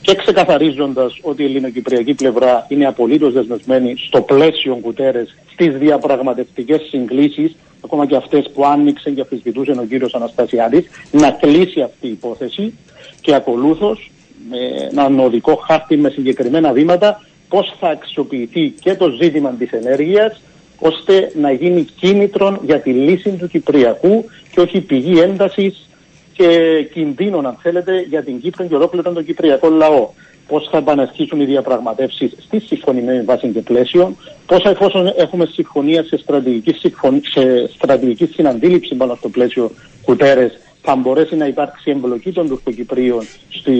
Και 0.00 0.14
ξεκαθαρίζοντας 0.14 1.18
ότι 1.22 1.42
η 1.42 1.44
ελληνοκυπριακή 1.44 2.14
πλευρά 2.14 2.66
είναι 2.68 2.86
απολύτως 2.86 3.32
δεσμευμένη 3.32 3.94
στο 4.06 4.20
πλαίσιο 4.20 4.74
κουτέρες 4.74 5.36
στις 5.52 5.76
διαπραγματευτικές 5.76 6.80
συγκλήσεις, 6.88 7.56
ακόμα 7.84 8.06
και 8.06 8.16
αυτές 8.16 8.50
που 8.54 8.64
άνοιξε 8.64 9.10
και 9.10 9.20
αφισβητούσε 9.20 9.70
ο 9.70 9.84
κύριος 9.88 10.14
Αναστασιάδης, 10.14 10.86
να 11.10 11.30
κλείσει 11.30 11.80
αυτή 11.80 12.06
η 12.06 12.10
υπόθεση 12.10 12.74
και 13.20 13.34
ακολούθως 13.34 14.10
με 14.50 14.88
έναν 14.90 15.20
οδικό 15.20 15.54
χάρτη 15.54 15.96
με 15.96 16.10
συγκεκριμένα 16.10 16.72
βήματα 16.72 17.20
πώς 17.48 17.74
θα 17.80 17.88
αξιοποιηθεί 17.88 18.74
και 18.80 18.94
το 18.94 19.10
ζήτημα 19.10 19.50
της 19.50 19.70
ενέργειας 19.70 20.40
ώστε 20.78 21.32
να 21.34 21.52
γίνει 21.52 21.86
κίνητρο 22.00 22.60
για 22.62 22.80
τη 22.80 22.90
λύση 22.90 23.30
του 23.30 23.48
Κυπριακού 23.48 24.24
και 24.50 24.60
όχι 24.60 24.80
πηγή 24.80 25.20
έντασης 25.20 25.88
και 26.32 26.82
κινδύνων, 26.92 27.46
αν 27.46 27.56
θέλετε, 27.62 28.00
για 28.08 28.22
την 28.22 28.40
Κύπρο 28.40 28.66
και 28.66 28.74
ολόκληρο 28.74 29.12
τον 29.12 29.24
Κυπριακό 29.24 29.68
λαό. 29.68 30.08
Πώς 30.48 30.68
θα 30.70 30.78
επαναρχίσουν 30.78 31.40
οι 31.40 31.44
διαπραγματεύσεις 31.44 32.32
στη 32.46 32.60
συμφωνημένη 32.60 33.22
βάση 33.22 33.48
και 33.48 33.60
πλαίσιο, 33.60 34.16
πώς 34.46 34.64
εφόσον 34.64 35.12
έχουμε 35.16 35.46
συμφωνία 35.46 36.04
σε 36.04 36.16
στρατηγική, 36.16 36.72
συμφων... 36.72 37.20
σε 37.24 37.68
στρατηγική 37.74 38.26
συναντήληψη 38.26 38.94
πάνω 38.94 39.14
στο 39.14 39.28
πλαίσιο 39.28 39.70
κουτέρες, 40.02 40.52
θα 40.88 40.96
μπορέσει 40.96 41.36
να 41.36 41.46
υπάρξει 41.46 41.90
εμπλοκή 41.90 42.32
των 42.32 42.48
Τουρκοκυπρίων 42.48 43.22
στη 43.48 43.74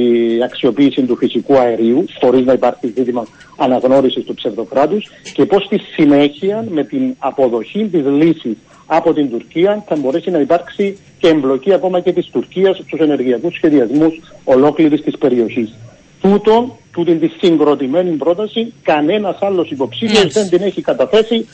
αξιοποίηση 0.44 1.02
του 1.02 1.16
φυσικού 1.16 1.58
αερίου, 1.58 2.04
χωρίς 2.20 2.44
να 2.44 2.52
υπάρχει 2.52 2.92
ζήτημα 2.96 3.26
αναγνώρισης 3.56 4.24
του 4.24 4.34
ψευδοκράτους, 4.34 5.10
και 5.32 5.44
πώς 5.44 5.64
στη 5.64 5.78
συνέχεια 5.78 6.64
με 6.70 6.84
την 6.84 7.14
αποδοχή 7.18 7.84
της 7.84 8.04
λύσης 8.06 8.56
από 8.86 9.12
την 9.12 9.30
Τουρκία 9.30 9.84
θα 9.88 9.96
μπορέσει 9.96 10.30
να 10.30 10.38
υπάρξει 10.38 10.98
και 11.18 11.28
εμπλοκή 11.28 11.72
ακόμα 11.72 12.00
και 12.00 12.12
της 12.12 12.26
Τουρκίας 12.26 12.76
στους 12.76 13.00
ενεργειακούς 13.00 13.54
σχεδιασμούς 13.54 14.20
ολόκληρης 14.44 15.02
της 15.02 15.18
περιοχής. 15.18 15.74
Τούτο 16.20 16.76
τούτη 16.96 17.14
τη 17.14 17.28
συγκροτημένη 17.28 18.10
πρόταση, 18.10 18.72
κανένας 18.82 19.36
άλλος 19.40 19.70
υποψήφιος 19.70 20.32
δεν 20.32 20.48
την 20.48 20.62
έχει 20.62 20.82
καταθέσει 20.82 21.46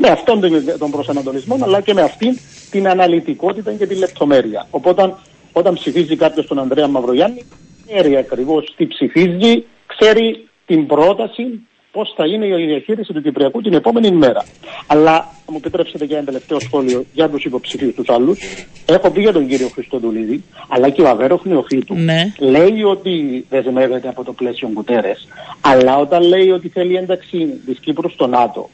με 0.00 0.08
αυτόν 0.08 0.40
τον 0.78 0.90
προσανατολισμό, 0.90 1.58
αλλά 1.62 1.80
και 1.80 1.94
με 1.94 2.02
αυτήν 2.02 2.38
την 2.70 2.88
αναλυτικότητα 2.88 3.72
και 3.72 3.86
τη 3.86 3.94
λεπτομέρεια. 3.94 4.66
Οπότε, 4.70 5.14
όταν 5.52 5.74
ψηφίζει 5.74 6.16
κάποιος 6.16 6.46
τον 6.46 6.58
Ανδρέα 6.58 6.88
Μαυρογιάννη, 6.88 7.44
ξέρει 7.86 8.16
ακριβώς 8.16 8.74
τι 8.76 8.86
ψηφίζει, 8.86 9.64
ξέρει 9.86 10.48
την 10.66 10.86
πρόταση, 10.86 11.44
πώς 11.92 12.12
θα 12.16 12.26
είναι 12.26 12.46
η 12.46 12.66
διαχείριση 12.66 13.12
του 13.12 13.22
Κυπριακού 13.22 13.62
την 13.62 13.72
επόμενη 13.72 14.10
μέρα. 14.10 14.44
Αλλά, 14.86 15.28
θα 15.44 15.52
μου 15.52 15.56
επιτρέψετε 15.56 16.06
και 16.06 16.14
ένα 16.14 16.24
τελευταίο 16.24 16.60
σχόλιο 16.60 17.04
για 17.12 17.28
τους 17.28 17.44
υποψηφίους 17.44 17.94
τους 17.94 18.08
άλλους. 18.08 18.38
Έχω 18.86 19.10
πει 19.10 19.20
για 19.20 19.32
τον 19.32 19.46
κύριο 19.48 19.68
Χριστοδουλίδη, 19.68 20.44
αλλά 20.68 20.88
και 20.88 21.02
ο 21.02 21.08
Αβέροφ 21.08 21.44
Νεοφύτου. 21.44 21.94
Ναι. 21.94 22.32
Λέει 22.38 22.82
ότι 22.82 23.46
δεσμεύεται 23.48 24.08
από 24.08 24.24
το 24.24 24.32
πλαίσιο 24.32 24.70
Κουτέρες, 24.74 25.28
αλλά 25.60 25.96
όταν 25.96 26.22
λέει 26.22 26.50
ότι 26.50 26.68
θέλει 26.68 26.96
ένταξη 26.96 27.60
της 27.66 27.78
Κύπρου 27.78 28.10
στο 28.10 28.26
ΝΑΤΟ, 28.26 28.70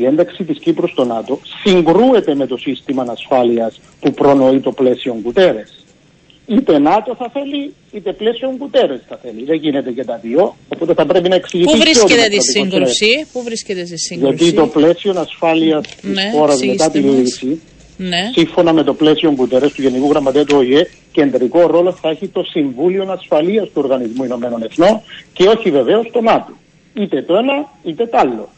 η 0.00 0.04
ένταξη 0.04 0.44
της 0.44 0.58
Κύπρου 0.58 0.88
στο 0.88 1.04
ΝΑΤΟ 1.04 1.40
συγκρούεται 1.64 2.34
με 2.34 2.46
το 2.46 2.56
σύστημα 2.56 3.04
ασφάλεια 3.08 3.72
που 4.00 4.12
προνοεί 4.12 4.60
το 4.60 4.72
πλαίσιο 4.72 5.20
Κουτέρε. 5.22 5.62
Είτε 6.46 6.78
ΝΑΤΟ 6.78 7.14
θα 7.18 7.30
θέλει, 7.32 7.74
είτε 7.92 8.12
πλαίσιο 8.12 8.54
Κουτέρε 8.58 9.00
θα 9.08 9.18
θέλει. 9.22 9.44
Δεν 9.44 9.56
γίνεται 9.56 9.90
και 9.90 10.04
τα 10.04 10.18
δύο. 10.22 10.56
Οπότε 10.68 10.94
θα 10.94 11.06
πρέπει 11.06 11.28
να 11.28 11.34
εξηγηθεί. 11.34 11.70
Πού 11.70 11.78
βρίσκεται 11.78 12.28
τη 12.28 12.42
σύγκρουση, 12.42 13.26
Πού 13.32 13.42
βρίσκεται 13.42 13.82
τη 13.82 13.98
σύγκρουση; 13.98 14.34
Γιατί 14.34 14.56
το 14.56 14.66
πλαίσιο 14.66 15.14
ασφάλεια 15.16 15.80
της 15.80 15.96
ναι, 16.02 16.30
χώρας 16.32 16.62
μετά 16.62 16.90
τη 16.90 16.98
λύση, 16.98 17.60
ναι. 17.96 18.30
σύμφωνα 18.34 18.72
με 18.72 18.82
το 18.82 18.94
πλαίσιο 18.94 19.32
Κουτέρε 19.32 19.66
του 19.68 19.82
Γενικού 19.82 20.08
Γραμματέα 20.10 20.44
του 20.44 20.56
ΟΗΕ, 20.56 20.86
κεντρικό 21.12 21.66
ρόλο 21.66 21.92
θα 21.92 22.08
έχει 22.08 22.28
το 22.28 22.42
Συμβούλιο 22.42 23.10
Ασφαλεία 23.10 23.62
του 23.62 23.72
Οργανισμού 23.74 24.24
Ηνωμένων 24.24 24.62
Εθνών 24.62 25.00
και 25.32 25.48
όχι 25.48 25.70
βεβαίως 25.70 26.10
το 26.12 26.20
ΝΑΤΟ. 26.20 26.52
Είτε 26.94 27.22
το 27.22 27.36
ένα 27.36 27.72
είτε 27.82 28.06
το 28.06 28.18
άλλο. 28.18 28.48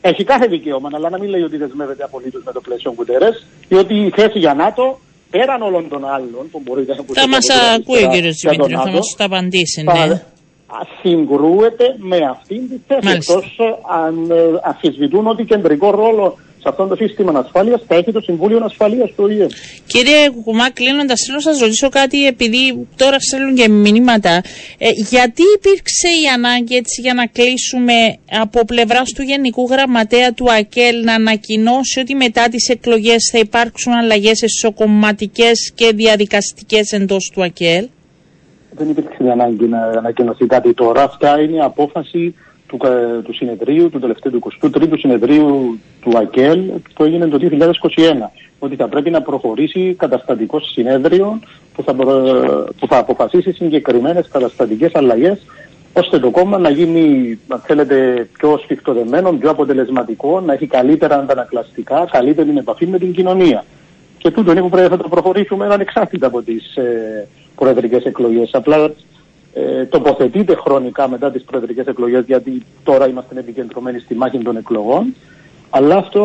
Έχει 0.00 0.24
κάθε 0.24 0.46
δικαίωμα, 0.46 0.88
αλλά 0.92 1.10
να 1.10 1.18
μην 1.18 1.28
λέει 1.28 1.42
ότι 1.42 1.56
δεσμεύεται 1.56 2.04
απολύτως 2.04 2.42
με 2.44 2.52
το 2.52 2.60
πλαίσιο 2.60 2.92
Κουτέρε, 2.92 3.28
διότι 3.68 3.94
η 3.94 4.10
θέση 4.16 4.38
για 4.38 4.54
ΝΑΤΟ 4.54 4.98
πέραν 5.30 5.62
όλων 5.62 5.88
των 5.88 6.04
άλλων 6.04 6.50
που 6.50 6.62
μπορείτε 6.64 6.94
να 6.94 7.04
Θα 7.14 7.28
μας 7.28 7.46
ακούει 7.76 8.04
ο 8.04 8.10
κύριος 8.10 8.36
Δημήτρη, 8.36 8.74
θα 8.74 8.90
μας 8.90 9.14
τα 9.16 9.24
απαντήσει, 9.24 9.82
ναι. 9.82 10.22
Συγκρούεται 11.02 11.84
με 11.98 12.16
αυτήν 12.30 12.68
τη 12.68 12.76
θέση. 12.86 13.16
Εκτό 13.16 13.42
αν 14.04 14.30
ε, 14.30 14.36
αφισβητούν 14.64 15.26
ότι 15.26 15.44
κεντρικό 15.44 15.90
ρόλο 15.90 16.38
σε 16.62 16.68
αυτό 16.68 16.86
το 16.86 16.96
σύστημα 16.96 17.38
ασφάλεια 17.38 17.80
θα 17.86 17.94
έχει 17.94 18.12
το 18.12 18.20
Συμβούλιο 18.20 18.60
Ασφαλεία 18.64 19.04
του 19.06 19.14
ΟΗΕ. 19.16 19.46
Κύριε 19.86 20.30
Κουκουμά, 20.30 20.70
κλείνοντας, 20.70 21.20
θέλω 21.26 21.36
να 21.36 21.42
σας 21.42 21.60
ρωτήσω 21.60 21.88
κάτι, 21.88 22.26
επειδή 22.26 22.86
τώρα 22.96 23.16
στέλνουν 23.20 23.54
και 23.54 23.68
μηνύματα. 23.68 24.42
Ε, 24.78 24.88
γιατί 25.10 25.42
υπήρξε 25.56 26.08
η 26.22 26.26
ανάγκη 26.34 26.74
έτσι 26.76 27.00
για 27.00 27.14
να 27.14 27.26
κλείσουμε 27.26 27.92
από 28.40 28.64
πλευράς 28.64 29.12
του 29.12 29.22
Γενικού 29.22 29.66
Γραμματέα 29.70 30.32
του 30.32 30.52
ΑΚΕΛ 30.52 31.04
να 31.04 31.14
ανακοινώσει 31.14 32.00
ότι 32.00 32.14
μετά 32.14 32.48
τις 32.48 32.68
εκλογές 32.68 33.28
θα 33.32 33.38
υπάρξουν 33.38 33.92
αλλαγές 33.92 34.42
εσωκομματικέ 34.42 35.50
και 35.74 35.92
διαδικαστικές 35.94 36.92
εντός 36.92 37.30
του 37.32 37.42
ΑΚΕΛ; 37.42 37.88
Δεν 38.70 38.88
υπήρξε 38.88 39.30
ανάγκη 39.30 39.66
να 39.66 39.78
ανακοινωθεί 39.82 40.46
κάτι 40.46 40.74
τώρα. 40.74 41.02
Αυτά 41.02 41.40
είναι 41.40 41.64
απόφαση 41.64 42.34
του, 42.70 42.78
του 43.24 43.34
συνεδρίου, 43.34 43.90
του 43.90 43.98
τελευταίου 43.98 44.32
του 44.32 44.50
23ου 44.62 44.98
συνεδρίου 44.98 45.78
του 46.00 46.18
ΑΚΕΛ 46.18 46.60
που 46.94 47.04
έγινε 47.04 47.26
το 47.26 47.38
2021. 47.42 48.30
Ότι 48.58 48.76
θα 48.76 48.88
πρέπει 48.88 49.10
να 49.10 49.22
προχωρήσει 49.22 49.94
καταστατικό 49.98 50.60
συνέδριο 50.60 51.40
που 51.74 51.82
θα, 51.82 51.94
που 52.78 52.86
θα 52.86 52.98
αποφασίσει 52.98 53.52
συγκεκριμένες 53.52 54.28
καταστατικές 54.28 54.94
αλλαγές 54.94 55.38
ώστε 55.92 56.18
το 56.18 56.30
κόμμα 56.30 56.58
να 56.58 56.70
γίνει, 56.70 57.38
αν 57.48 57.60
θέλετε, 57.60 58.28
πιο 58.38 58.58
σφιχτοδεμένο, 58.62 59.32
πιο 59.32 59.50
αποτελεσματικό, 59.50 60.40
να 60.40 60.52
έχει 60.52 60.66
καλύτερα 60.66 61.16
αντανακλαστικά, 61.16 62.08
καλύτερη 62.10 62.58
επαφή 62.58 62.86
με 62.86 62.98
την 62.98 63.12
κοινωνία. 63.12 63.64
Και 64.18 64.30
τούτο 64.30 64.50
είναι 64.50 64.60
που 64.60 64.68
πρέπει 64.68 64.90
να 64.90 64.96
το 64.96 65.08
προχωρήσουμε 65.08 65.66
ανεξάρτητα 65.66 66.26
από 66.26 66.42
τις 66.42 66.76
ε, 66.76 67.28
προεδρικές 67.54 68.04
εκλογές. 68.04 68.50
Απλά 68.52 68.90
ε, 69.52 69.84
τοποθετείται 69.84 70.54
χρονικά 70.54 71.08
μετά 71.08 71.30
τις 71.30 71.42
προεδρικές 71.42 71.86
εκλογές 71.86 72.24
γιατί 72.26 72.62
τώρα 72.84 73.08
είμαστε 73.08 73.38
επικεντρωμένοι 73.38 73.98
στη 73.98 74.14
μάχη 74.14 74.38
των 74.38 74.56
εκλογών 74.56 75.14
αλλά 75.70 75.96
αυτό, 75.96 76.22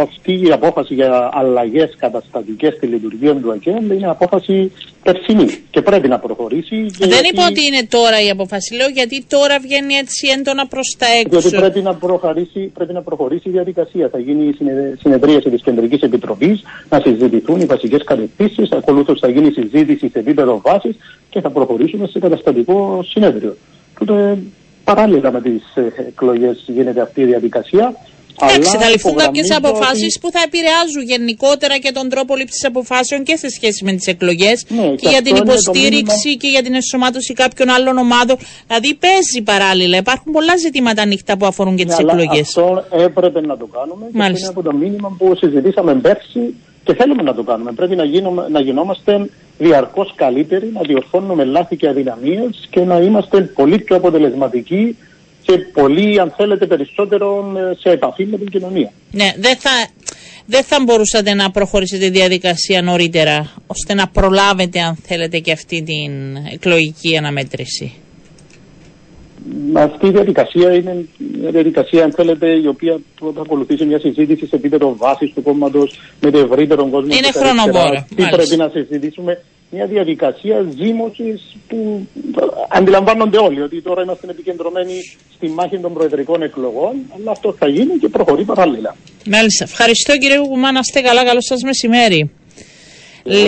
αυτή 0.00 0.32
η 0.46 0.52
απόφαση 0.52 0.94
για 0.94 1.28
αλλαγές 1.32 1.94
καταστατικές 1.98 2.74
στη 2.74 2.86
λειτουργία 2.86 3.34
του 3.34 3.52
ΑΚΕΛ 3.52 3.90
είναι 3.90 4.08
απόφαση 4.08 4.72
περσινή 5.02 5.58
και 5.70 5.82
πρέπει 5.82 6.08
να 6.08 6.18
προχωρήσει. 6.18 6.86
Δεν 6.98 7.08
γιατί... 7.08 7.28
είπα 7.28 7.46
ότι 7.46 7.66
είναι 7.66 7.86
τώρα 7.90 8.22
η 8.22 8.30
απόφαση, 8.30 8.74
λέω 8.74 8.88
γιατί 8.88 9.24
τώρα 9.28 9.58
βγαίνει 9.58 9.94
έτσι 9.94 10.28
έντονα 10.38 10.66
προς 10.66 10.96
τα 10.98 11.06
έξω. 11.20 11.38
Γιατί 11.38 11.56
πρέπει 11.56 11.80
να, 11.80 11.94
προχωρήσει, 11.94 12.60
πρέπει 12.74 12.92
να 12.92 13.02
προχωρήσει 13.02 13.48
η 13.48 13.52
διαδικασία. 13.52 14.08
Θα 14.08 14.18
γίνει 14.18 14.48
η 14.48 14.56
συνεδρίαση 15.00 15.50
της 15.50 15.62
Κεντρικής 15.62 16.00
Επιτροπής, 16.00 16.62
να 16.88 17.00
συζητηθούν 17.00 17.60
οι 17.60 17.64
βασικές 17.64 18.04
κατευθύνσει, 18.04 18.68
ακολούθως 18.70 19.18
θα 19.20 19.28
γίνει 19.28 19.50
συζήτηση 19.52 20.08
σε 20.08 20.18
επίπεδο 20.18 20.60
βάσης 20.64 20.96
και 21.30 21.40
θα 21.40 21.50
προχωρήσουμε 21.50 22.06
σε 22.06 22.18
καταστατικό 22.18 23.04
συνέδριο. 23.08 23.56
Τότε 23.98 24.38
παράλληλα 24.84 25.32
με 25.32 25.40
τις 25.40 25.62
εκλογές 26.08 26.64
γίνεται 26.66 27.00
αυτή 27.00 27.20
η 27.20 27.24
διαδικασία. 27.24 27.94
Εντάξει, 28.42 28.76
θα 28.76 28.88
ληφθούν 28.88 29.14
κάποιες 29.14 29.50
αποφάσεις 29.50 30.16
ότι... 30.16 30.18
που 30.20 30.30
θα 30.30 30.40
επηρεάζουν 30.46 31.02
γενικότερα 31.02 31.78
και 31.78 31.92
τον 31.92 32.08
τρόπο 32.08 32.36
λήψης 32.36 32.64
αποφάσεων 32.64 33.22
και 33.22 33.36
σε 33.36 33.48
σχέση 33.48 33.84
με 33.84 33.92
τις 33.92 34.06
εκλογές 34.06 34.64
ναι, 34.68 34.88
και, 34.88 35.08
για 35.08 35.22
την 35.22 35.36
υποστήριξη 35.36 36.36
και 36.36 36.48
για 36.48 36.62
την 36.62 36.74
ενσωμάτωση 36.74 37.32
κάποιων 37.32 37.68
άλλων 37.68 37.98
ομάδων. 37.98 38.36
Δηλαδή 38.66 38.94
παίζει 38.94 39.42
παράλληλα. 39.44 39.96
Υπάρχουν 39.96 40.32
πολλά 40.32 40.56
ζητήματα 40.56 41.02
ανοιχτά 41.02 41.36
που 41.36 41.46
αφορούν 41.46 41.76
και 41.76 41.84
τις 41.84 41.98
ναι, 41.98 42.02
εκλογές. 42.02 42.46
Αυτό 42.48 42.84
έπρεπε 42.90 43.40
να 43.40 43.56
το 43.56 43.66
κάνουμε. 43.66 44.04
Και 44.12 44.20
αυτό 44.20 44.38
είναι 44.38 44.46
από 44.48 44.62
το 44.62 44.72
μήνυμα 44.72 45.14
που 45.18 45.34
συζητήσαμε 45.36 45.94
πέρσι 45.94 46.54
και 46.84 46.94
θέλουμε 46.94 47.22
να 47.22 47.34
το 47.34 47.42
κάνουμε. 47.42 47.72
Πρέπει 47.72 47.96
να, 47.96 48.04
γίνουμε, 48.04 48.46
να 48.50 48.60
γινόμαστε 48.60 49.28
διαρκώς 49.58 50.12
καλύτεροι, 50.14 50.70
να 50.74 50.80
διορθώνουμε 50.80 51.44
λάθη 51.44 51.76
και 51.76 51.88
αδυναμίες 51.88 52.66
και 52.70 52.80
να 52.80 52.98
είμαστε 52.98 53.40
πολύ 53.40 53.78
πιο 53.78 53.96
αποτελεσματικοί 53.96 54.96
και 55.48 55.58
πολύ, 55.58 56.20
αν 56.20 56.32
θέλετε, 56.36 56.66
περισσότερο 56.66 57.52
ε, 57.56 57.76
σε 57.78 57.90
επαφή 57.90 58.26
με 58.26 58.36
την 58.38 58.48
κοινωνία. 58.48 58.92
Ναι, 59.10 59.32
δεν 59.36 59.56
θα, 59.56 59.70
δεν 60.46 60.64
θα 60.64 60.82
μπορούσατε 60.84 61.34
να 61.34 61.50
προχωρήσετε 61.50 62.04
τη 62.04 62.10
διαδικασία 62.10 62.82
νωρίτερα, 62.82 63.52
ώστε 63.66 63.94
να 63.94 64.08
προλάβετε, 64.08 64.80
αν 64.80 64.96
θέλετε, 64.96 65.38
και 65.38 65.52
αυτή 65.52 65.82
την 65.82 66.36
εκλογική 66.52 67.16
αναμέτρηση. 67.16 67.92
Αυτή 69.72 70.06
η 70.06 70.10
διαδικασία 70.10 70.74
είναι 70.74 71.08
μια 71.40 71.50
διαδικασία, 71.50 72.04
αν 72.04 72.12
θέλετε, 72.12 72.46
η 72.50 72.66
οποία 72.66 73.00
θα 73.18 73.40
ακολουθήσει 73.40 73.84
μια 73.84 73.98
συζήτηση 73.98 74.46
σε 74.46 74.56
επίπεδο 74.56 74.96
βάσης 74.96 75.32
του 75.34 75.42
κόμματος 75.42 75.98
με 76.20 76.30
το 76.30 76.38
ευρύτερο 76.38 76.88
κόσμο. 76.88 77.14
Είναι 77.16 77.32
χρονοβόρο. 77.32 78.06
Τι 78.16 78.24
πρέπει 78.30 78.56
να 78.56 78.68
συζητήσουμε; 78.68 79.42
Μια 79.70 79.86
διαδικασία 79.86 80.66
ζήμωσης 80.76 81.56
που 81.68 82.06
αντιλαμβάνονται 82.68 83.38
όλοι 83.38 83.60
ότι 83.62 83.82
τώρα 83.82 84.02
είμαστε 84.02 84.26
επικεντρωμένοι 84.30 84.94
στη 85.34 85.48
μάχη 85.48 85.78
των 85.78 85.92
προεδρικών 85.92 86.42
εκλογών 86.42 86.94
αλλά 87.14 87.30
αυτό 87.30 87.54
θα 87.58 87.68
γίνει 87.68 87.98
και 87.98 88.08
προχωρεί 88.08 88.44
παράλληλα. 88.44 88.96
Μάλιστα. 89.26 89.64
Ευχαριστώ 89.64 90.16
κύριε 90.16 90.38
Κουμά, 90.38 90.72
να 90.72 90.78
είστε 90.78 91.00
καλά. 91.00 91.24
Καλό 91.24 91.40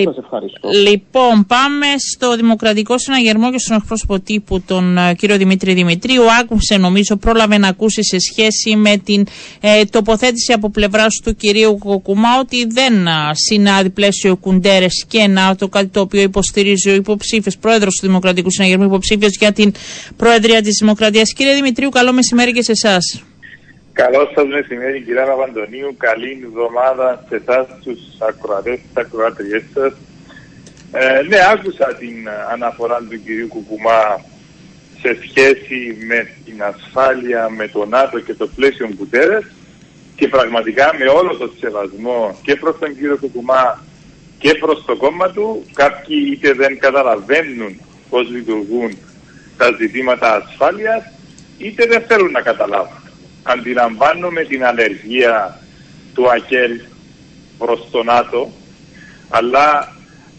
σας 0.05 0.17
μεσημέρι. 0.17 0.53
Λοιπόν, 0.89 1.47
πάμε 1.47 1.87
στο 2.13 2.37
Δημοκρατικό 2.37 2.99
Συναγερμό 2.99 3.51
και 3.51 3.59
στον 3.59 3.77
εκπρόσωπο 3.77 4.21
τύπου, 4.21 4.61
τον 4.61 4.97
uh, 4.99 5.17
κύριο 5.17 5.37
Δημήτρη 5.37 5.75
Δημητρίου. 5.75 6.23
Άκουσε, 6.41 6.77
νομίζω, 6.77 7.17
πρόλαβε 7.17 7.59
να 7.59 7.69
ακούσει 7.69 8.05
σε 8.05 8.19
σχέση 8.19 8.77
με 8.77 8.97
την 8.97 9.27
ε, 9.61 9.85
τοποθέτηση 9.85 10.53
από 10.53 10.71
πλευράς 10.71 11.21
του 11.25 11.35
κυρίου 11.37 11.79
Κοκουμά 11.79 12.39
ότι 12.41 12.67
δεν 12.67 12.95
uh, 13.07 13.31
συνάδει 13.33 13.91
πλαίσιο 13.91 14.37
κουντέρες 14.37 15.05
και 15.09 15.27
να 15.27 15.57
το 15.57 15.69
κάτι 15.69 15.87
το 15.87 16.01
οποίο 16.01 16.23
υποστηρίζει 16.23 16.91
ο 16.91 16.95
υποψήφιος 16.95 17.59
πρόεδρος 17.59 17.95
του 18.01 18.07
Δημοκρατικού 18.07 18.51
Συναγερμού, 18.51 18.85
υποψήφιος 18.85 19.37
για 19.39 19.53
την 19.53 19.73
Προεδρία 20.17 20.63
της 20.63 20.77
Δημοκρατίας. 20.81 21.33
Κύριε 21.33 21.55
Δημητρίου, 21.55 21.89
καλό 21.89 22.13
μεσημέρι 22.13 22.53
και 22.53 22.63
σε 22.63 22.73
εσάς. 22.73 23.23
Καλό 23.93 24.31
σας 24.35 24.47
μεσημέρι, 24.47 25.01
κυρία 25.01 25.25
Παπαντονίου. 25.25 25.95
Καλή 25.99 26.41
εβδομάδα 26.45 27.25
σε 27.29 27.35
εσάς, 27.35 27.67
του 27.83 27.97
ακροατές, 28.29 28.79
τι 28.79 29.01
ακροατριέ 29.01 29.63
σας. 29.75 29.93
Ε, 30.93 31.23
ναι, 31.29 31.37
άκουσα 31.53 31.95
την 31.95 32.29
αναφορά 32.53 32.99
του 32.99 33.23
κυρίου 33.25 33.49
Κουκουμά 33.49 34.21
σε 35.01 35.19
σχέση 35.23 35.97
με 36.07 36.29
την 36.45 36.63
ασφάλεια, 36.63 37.49
με 37.49 37.69
το 37.69 37.87
ΝΑΤΟ 37.87 38.21
και 38.21 38.35
το 38.35 38.47
πλαίσιο 38.47 38.91
Κουτέρες 38.99 39.45
και 40.17 40.29
πραγματικά 40.29 40.95
με 40.99 41.05
όλο 41.05 41.37
το 41.37 41.53
σεβασμό 41.59 42.39
και 42.43 42.57
προς 42.57 42.79
τον 42.79 42.95
κύριο 42.95 43.17
Κουκουμά 43.17 43.83
και 44.39 44.55
προς 44.55 44.85
το 44.85 44.97
κόμμα 44.97 45.31
του 45.31 45.65
κάποιοι 45.73 46.17
είτε 46.33 46.53
δεν 46.53 46.79
καταλαβαίνουν 46.79 47.81
πώς 48.11 48.29
λειτουργούν 48.31 48.99
τα 49.57 49.77
ζητήματα 49.79 50.35
ασφάλειας 50.35 51.03
είτε 51.59 51.87
δεν 51.87 52.03
θέλουν 52.09 52.31
να 52.31 52.41
καταλάβουν 52.41 53.00
αντιλαμβάνομαι 53.43 54.45
την 54.45 54.65
αλλεργία 54.65 55.61
του 56.15 56.31
ΑΚΕΛ 56.31 56.81
προς 57.59 57.89
το 57.91 58.03
ΝΑΤΟ, 58.03 58.53
αλλά 59.29 59.93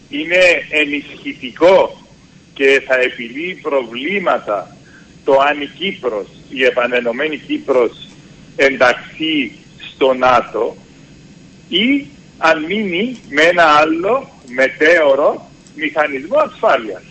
είναι 0.08 0.42
ενισχυτικό 0.70 2.06
και 2.54 2.82
θα 2.86 2.94
επιλύει 2.94 3.58
προβλήματα 3.62 4.76
το 5.24 5.32
αν 5.32 5.60
η 5.60 5.66
Κύπρος, 5.66 6.26
η 6.48 6.64
επανενωμένη 6.64 7.36
Κύπρος 7.36 8.08
ενταχθεί 8.56 9.52
στο 9.94 10.14
ΝΑΤΟ 10.14 10.76
ή 11.68 12.06
αν 12.38 12.64
μείνει 12.64 13.18
με 13.28 13.42
ένα 13.42 13.64
άλλο 13.64 14.28
μετέωρο 14.46 15.50
μηχανισμό 15.74 16.38
ασφάλειας. 16.38 17.02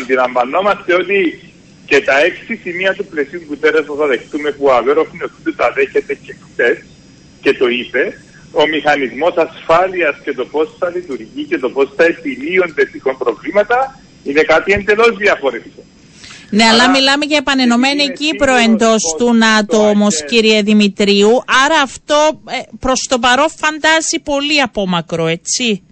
Αντιλαμβανόμαστε 0.00 0.94
ότι 0.94 1.47
και 1.88 2.00
τα 2.00 2.18
έξι 2.18 2.54
σημεία 2.62 2.92
του 2.94 3.04
πλαισίου 3.04 3.42
που 3.48 3.56
τέλος 3.56 3.86
θα 3.98 4.06
δεχτούμε 4.06 4.50
που 4.50 4.64
ο 4.64 4.72
Αβέροφ 4.72 5.08
τα 5.56 5.72
δέχεται 5.74 6.14
και 6.14 6.34
χθες 6.44 6.78
και 7.40 7.52
το 7.54 7.68
είπε, 7.68 8.02
ο 8.52 8.66
μηχανισμός 8.66 9.34
ασφάλειας 9.36 10.16
και 10.24 10.32
το 10.32 10.44
πώς 10.44 10.76
θα 10.78 10.88
λειτουργεί 10.94 11.44
και 11.48 11.58
το 11.58 11.70
πώς 11.70 11.92
θα 11.96 12.04
επιλύονται 12.04 12.84
τυχόν 12.84 13.16
προβλήματα 13.18 14.00
είναι 14.24 14.42
κάτι 14.42 14.72
εντελώς 14.72 15.16
διαφορετικό. 15.16 15.82
Ναι, 16.50 16.64
αλλά, 16.64 16.90
μιλάμε 16.90 17.24
για 17.24 17.36
επανενωμένη 17.36 18.12
Κύπρο 18.12 18.54
εντός 18.54 19.02
του 19.18 19.34
ΝΑΤΟ 19.34 19.88
όμως, 19.88 20.24
κύριε 20.24 20.62
Δημητρίου. 20.62 21.42
Άρα 21.64 21.80
αυτό 21.82 22.40
ε, 22.48 22.58
προς 22.78 23.06
το 23.08 23.18
παρόν 23.18 23.50
φαντάζει 23.56 24.18
πολύ 24.24 24.60
απόμακρο, 24.60 25.26
έτσι; 25.26 25.82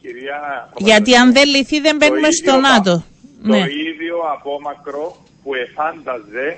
Κυρία, 0.00 0.70
Γιατί 0.76 1.14
αν 1.14 1.32
δεν 1.32 1.48
λυθεί 1.48 1.80
δεν 1.80 1.96
μπαίνουμε 1.96 2.30
στο 2.30 2.56
ΝΑΤΟ. 2.56 3.04
Το 3.48 3.52
ναι. 3.52 3.66
ίδιο 3.90 4.16
απόμακρο 4.34 5.16
που 5.42 5.50
εφάνταζε 5.54 6.56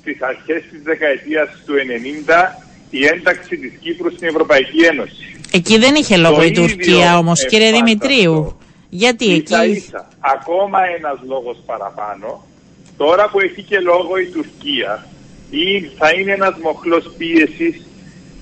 στις 0.00 0.22
αρχές 0.22 0.62
της 0.70 0.82
δεκαετίας 0.82 1.48
του 1.66 1.74
90 2.26 2.62
η 2.90 3.06
ένταξη 3.06 3.56
της 3.56 3.72
Κύπρου 3.80 4.10
στην 4.10 4.28
Ευρωπαϊκή 4.28 4.80
Ένωση. 4.80 5.36
Εκεί 5.52 5.78
δεν 5.78 5.94
είχε 5.94 6.16
λόγο 6.16 6.42
η 6.42 6.50
Τουρκία 6.50 7.18
όμως, 7.18 7.46
κύριε 7.46 7.70
Δημητρίου. 7.70 8.58
Γιατί 8.88 9.24
ίσα, 9.24 9.62
εκεί... 9.62 9.76
Ίσα, 9.76 10.08
ακόμα 10.18 10.78
ένας 10.96 11.18
λόγος 11.26 11.56
παραπάνω, 11.66 12.44
τώρα 12.96 13.28
που 13.30 13.40
έχει 13.40 13.62
και 13.62 13.78
λόγο 13.78 14.16
η 14.16 14.26
Τουρκία, 14.26 15.06
ή 15.50 15.80
θα 15.98 16.10
είναι 16.10 16.32
ένας 16.32 16.54
μοχλός 16.62 17.04
πίεσης, 17.18 17.86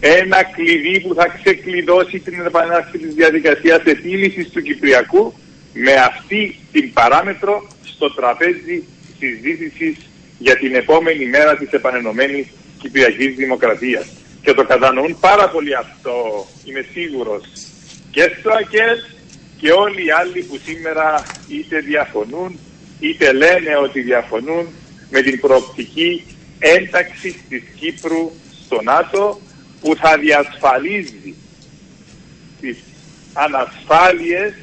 ένα 0.00 0.44
κλειδί 0.44 1.00
που 1.00 1.14
θα 1.14 1.26
ξεκλειδώσει 1.42 2.18
την 2.18 2.40
επανάσταση 2.46 2.98
της 2.98 3.14
διαδικασίας 3.14 3.82
επίλυσης 3.84 4.50
του 4.50 4.62
Κυπριακού 4.62 5.34
με 5.72 5.92
αυτή 5.92 6.58
την 6.72 6.92
παράμετρο 6.92 7.66
στο 7.82 8.10
τραπέζι 8.10 8.84
συζήτησης 9.18 9.96
για 10.38 10.56
την 10.56 10.74
επόμενη 10.74 11.26
μέρα 11.26 11.56
της 11.56 11.70
επανενωμένης 11.70 12.46
Κυπριακής 12.78 13.34
Δημοκρατίας. 13.34 14.06
Και 14.42 14.52
το 14.54 14.64
κατανοούν 14.64 15.16
πάρα 15.20 15.48
πολύ 15.48 15.74
αυτό, 15.74 16.46
είμαι 16.64 16.84
σίγουρος, 16.92 17.42
και 18.10 18.30
στο 18.38 18.50
ΑΚΕΣ 18.50 19.16
και 19.56 19.70
όλοι 19.72 20.06
οι 20.06 20.10
άλλοι 20.10 20.42
που 20.42 20.58
σήμερα 20.64 21.22
είτε 21.48 21.78
διαφωνούν 21.78 22.58
είτε 23.00 23.32
λένε 23.32 23.76
ότι 23.76 24.00
διαφωνούν 24.00 24.66
με 25.10 25.20
την 25.20 25.40
προοπτική 25.40 26.24
ένταξη 26.58 27.40
της 27.48 27.62
Κύπρου 27.80 28.30
στο 28.64 28.82
ΝΑΤΟ 28.82 29.40
που 29.80 29.96
θα 29.96 30.18
διασφαλίζει 30.18 31.34
τις 32.60 32.78
ανασφάλειες 33.32 34.54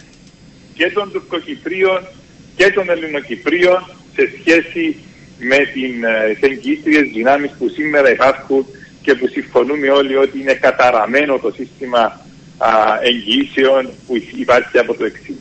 και 0.78 0.92
των 0.94 1.12
Τουρκοκυπρίων 1.12 2.08
και 2.56 2.72
των 2.72 2.90
Ελληνοκυπρίων 2.90 3.90
σε 4.16 4.30
σχέση 4.40 4.96
με 5.40 5.58
την, 5.58 6.04
ε, 6.04 6.48
εγγύητριες 6.48 7.08
δυνάμεις 7.14 7.52
που 7.58 7.70
σήμερα 7.70 8.12
υπάρχουν 8.12 8.66
και 9.02 9.16
που 9.16 9.28
συμφωνούμε 9.28 9.90
όλοι 9.90 10.16
ότι 10.16 10.40
είναι 10.40 10.54
καταραμένο 10.54 11.40
το 11.40 11.52
σύστημα 11.52 12.26
α, 12.58 12.70
εγγυήσεων 13.02 13.90
που 14.08 14.16
υπάρχει 14.36 14.78
από 14.78 14.94
το 14.94 15.06
60. 15.30 15.34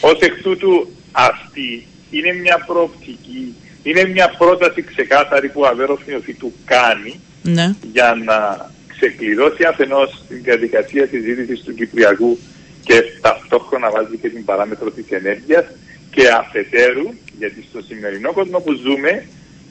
Ως 0.00 0.18
εκ 0.20 0.42
τούτου 0.42 0.90
αυτή 1.12 1.86
είναι 2.10 2.32
μια 2.32 2.64
προοπτική, 2.66 3.54
είναι 3.82 4.04
μια 4.04 4.34
πρόταση 4.38 4.82
ξεκάθαρη 4.82 5.48
που 5.48 5.60
ο 5.60 5.66
Αβέρος 5.66 6.00
του 6.38 6.52
κάνει 6.64 7.20
ναι. 7.42 7.74
για 7.92 8.18
να 8.24 8.70
ξεκλειδώσει 8.86 9.64
αφενός 9.64 10.22
την 10.28 10.42
διαδικασία 10.42 11.06
συζήτησης 11.06 11.64
του 11.64 11.74
Κυπριακού 11.74 12.38
και 12.86 13.02
ταυτόχρονα 13.20 13.90
βάζει 13.90 14.16
και 14.16 14.28
την 14.28 14.44
παράμετρο 14.44 14.90
της 14.90 15.10
ενέργειας 15.10 15.64
και 16.10 16.28
αφετέρου, 16.28 17.08
γιατί 17.38 17.64
στο 17.70 17.80
σημερινό 17.82 18.32
κόσμο 18.32 18.58
που 18.60 18.72
ζούμε, 18.72 19.26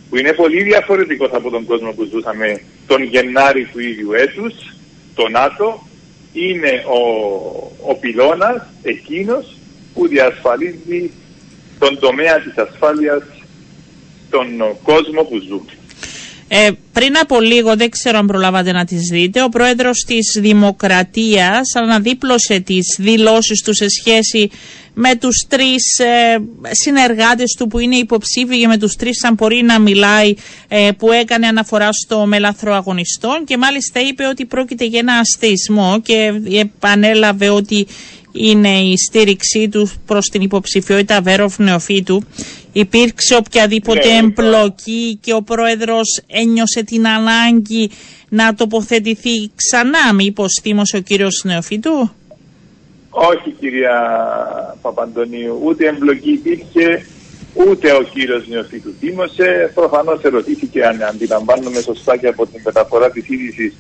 που 0.10 0.18
είναι 0.18 0.34
πολύ 0.34 0.63
διαφορετικός 0.63 1.30
από 1.32 1.50
τον 1.50 1.66
κόσμο 1.66 1.92
που 1.92 2.04
ζούσαμε 2.12 2.62
τον 2.88 3.04
Γενάρη 3.04 3.66
του 3.66 3.80
ίδιου 3.80 4.13
έτους, 4.13 4.54
το 5.16 5.30
ΝΑΤΟ 5.30 5.88
είναι 6.34 6.84
ο, 6.88 7.02
ο 7.89 7.96
πυλώνας 7.96 8.62
εκείνος 8.84 9.58
που 9.94 10.08
διασφαλίζει 10.08 11.12
τον 11.80 12.00
τομέα 12.00 12.42
της 12.42 12.58
ασφάλειας 12.58 13.24
στον 14.28 14.48
κόσμο 14.84 15.24
που 15.24 15.39
ζούμε. 15.48 15.72
Ε, 16.48 16.70
πριν 16.94 17.18
από 17.18 17.42
λίγο, 17.42 17.76
δεν 17.76 17.90
ξέρω 17.90 18.18
αν 18.18 18.28
προλάβατε 18.28 18.72
να 18.72 18.86
τις 18.86 19.10
δείτε, 19.12 19.44
ο 19.44 19.50
πρόεδρος 19.50 20.04
της 20.08 20.38
Δημοκρατίας 20.42 21.76
αναδίπλωσε 21.76 22.60
τις 22.60 22.96
δηλώσεις 23.00 23.62
του 23.62 23.74
σε 23.74 23.86
σχέση 23.90 24.50
με 24.98 25.16
τους 25.16 25.46
τρεις 25.48 26.00
ε, 26.00 26.38
συνεργάτες 26.72 27.56
του 27.58 27.68
που 27.68 27.80
είναι 27.80 27.96
υποψήφιοι 27.96 28.60
και 28.60 28.68
με 28.68 28.78
τους 28.78 28.96
τρεις 28.96 29.24
αν 29.24 29.34
μπορεί 29.34 29.62
να 29.62 29.80
μιλάει 29.80 30.34
ε, 30.68 30.90
που 30.98 31.12
έκανε 31.12 31.48
αναφορά 31.48 31.90
στο 31.92 32.26
μελάθρο 32.26 32.74
αγωνιστών 32.74 33.44
και 33.46 33.58
μάλιστα 33.58 34.00
είπε 34.00 34.26
ότι 34.26 34.46
πρόκειται 34.46 34.86
για 34.86 35.00
ένα 35.00 35.14
αστεισμό 35.14 36.02
και 36.02 36.32
επανέλαβε 36.60 37.50
ότι 37.50 37.88
είναι 38.32 38.80
η 38.80 38.98
στήριξή 38.98 39.70
του 39.70 39.92
προς 40.06 40.26
την 40.26 40.42
υποψηφιότητα 40.42 41.22
Βέροφ 41.22 41.58
Νεοφύτου. 41.60 42.24
Υπήρξε 42.72 43.36
οποιαδήποτε 43.36 44.08
ναι, 44.08 44.18
εμπλοκή 44.18 45.20
και 45.22 45.34
ο 45.34 45.42
πρόεδρος 45.42 46.22
ένιωσε 46.28 46.84
την 46.84 47.08
ανάγκη 47.08 47.90
να 48.30 48.54
τοποθετηθεί 48.54 49.52
ξανά, 49.56 50.14
μήπως 50.14 50.60
θύμωσε 50.62 50.98
ο 50.98 51.00
κύριος 51.02 51.42
Νεοφύτου. 51.46 52.12
Όχι 53.17 53.51
κυρία 53.60 53.97
Παπαντονίου, 54.82 55.62
ούτε 55.63 55.88
εμπλοκή 55.88 56.32
υπήρχε, 56.32 57.06
ούτε 57.54 57.91
ο 57.93 58.01
κύριος 58.01 58.47
Νεοφύτου 58.47 58.93
θύμωσε. 58.99 59.71
Προφανώς 59.75 60.23
ερωτήθηκε 60.23 60.86
αν 60.86 61.04
αντιλαμβάνομαι 61.04 61.82
σωστά 61.82 62.17
και 62.17 62.28
από 62.28 62.45
την 62.45 62.62
μεταφορά 62.65 63.10
της 63.12 63.30
είδησης 63.30 63.73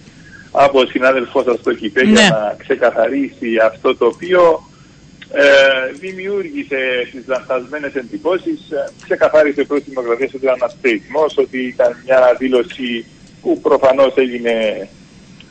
από 0.51 0.79
ο 0.79 0.85
συνάδελφός 0.85 1.43
σας 1.43 1.59
στο 1.59 1.73
ΚΙΠΕ 1.73 2.01
για 2.01 2.21
ναι. 2.21 2.27
να 2.27 2.55
ξεκαθαρίσει 2.57 3.57
αυτό 3.65 3.95
το 3.95 4.05
οποίο 4.05 4.69
ε, 5.31 5.91
δημιούργησε 5.99 6.77
τι 7.11 7.17
λανθασμένες 7.25 7.95
εντυπώσεις. 7.95 8.71
Ε, 8.71 8.89
ξεκαθάρισε 9.03 9.63
προς 9.63 9.83
τη 9.83 9.89
Δημοκρατία 9.89 10.25
ότι 10.27 10.45
ήταν 10.45 10.57
ένας 10.59 11.37
ότι 11.37 11.57
ήταν 11.57 11.95
μια 12.05 12.35
δήλωση 12.39 13.05
που 13.41 13.59
προφανώς 13.59 14.13
έγινε 14.15 14.87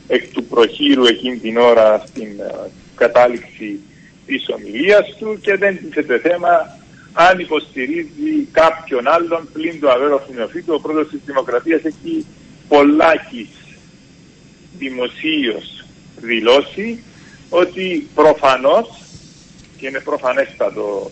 εκ 0.06 0.32
του 0.32 0.44
προχείρου 0.44 1.04
εκείνη 1.04 1.36
την 1.36 1.56
ώρα 1.56 2.02
στην 2.06 2.28
ε, 2.40 2.70
κατάληξη 2.94 3.80
της 4.26 4.48
ομιλίας 4.48 5.16
του 5.18 5.38
και 5.40 5.56
δεν 5.56 5.78
τίθεται 5.78 6.18
θέμα 6.18 6.78
αν 7.12 7.38
υποστηρίζει 7.38 8.48
κάποιον 8.52 9.08
άλλον 9.08 9.48
πλην 9.52 9.80
του 9.80 9.90
Αβέρο 9.90 10.24
Φινοφίτου. 10.26 10.74
Ο 10.74 10.80
πρόεδρος 10.80 11.08
της 11.08 11.20
Δημοκρατίας 11.24 11.82
έχει 11.84 12.26
πολλάκι 12.68 13.48
δημοσίως 14.78 15.84
δηλώσει 16.16 17.02
ότι 17.48 18.08
προφανώς 18.14 18.88
και 19.76 19.86
είναι 19.86 20.00
προφανέστατο 20.00 21.10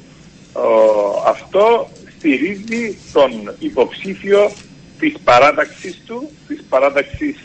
αυτό 1.27 1.91
στηρίζει 2.19 2.99
τον 3.13 3.55
υποψήφιο 3.59 4.51
της 4.99 5.15
παράταξης 5.25 6.03
του, 6.07 6.31
της 6.49 6.65
παράταξης 6.69 7.37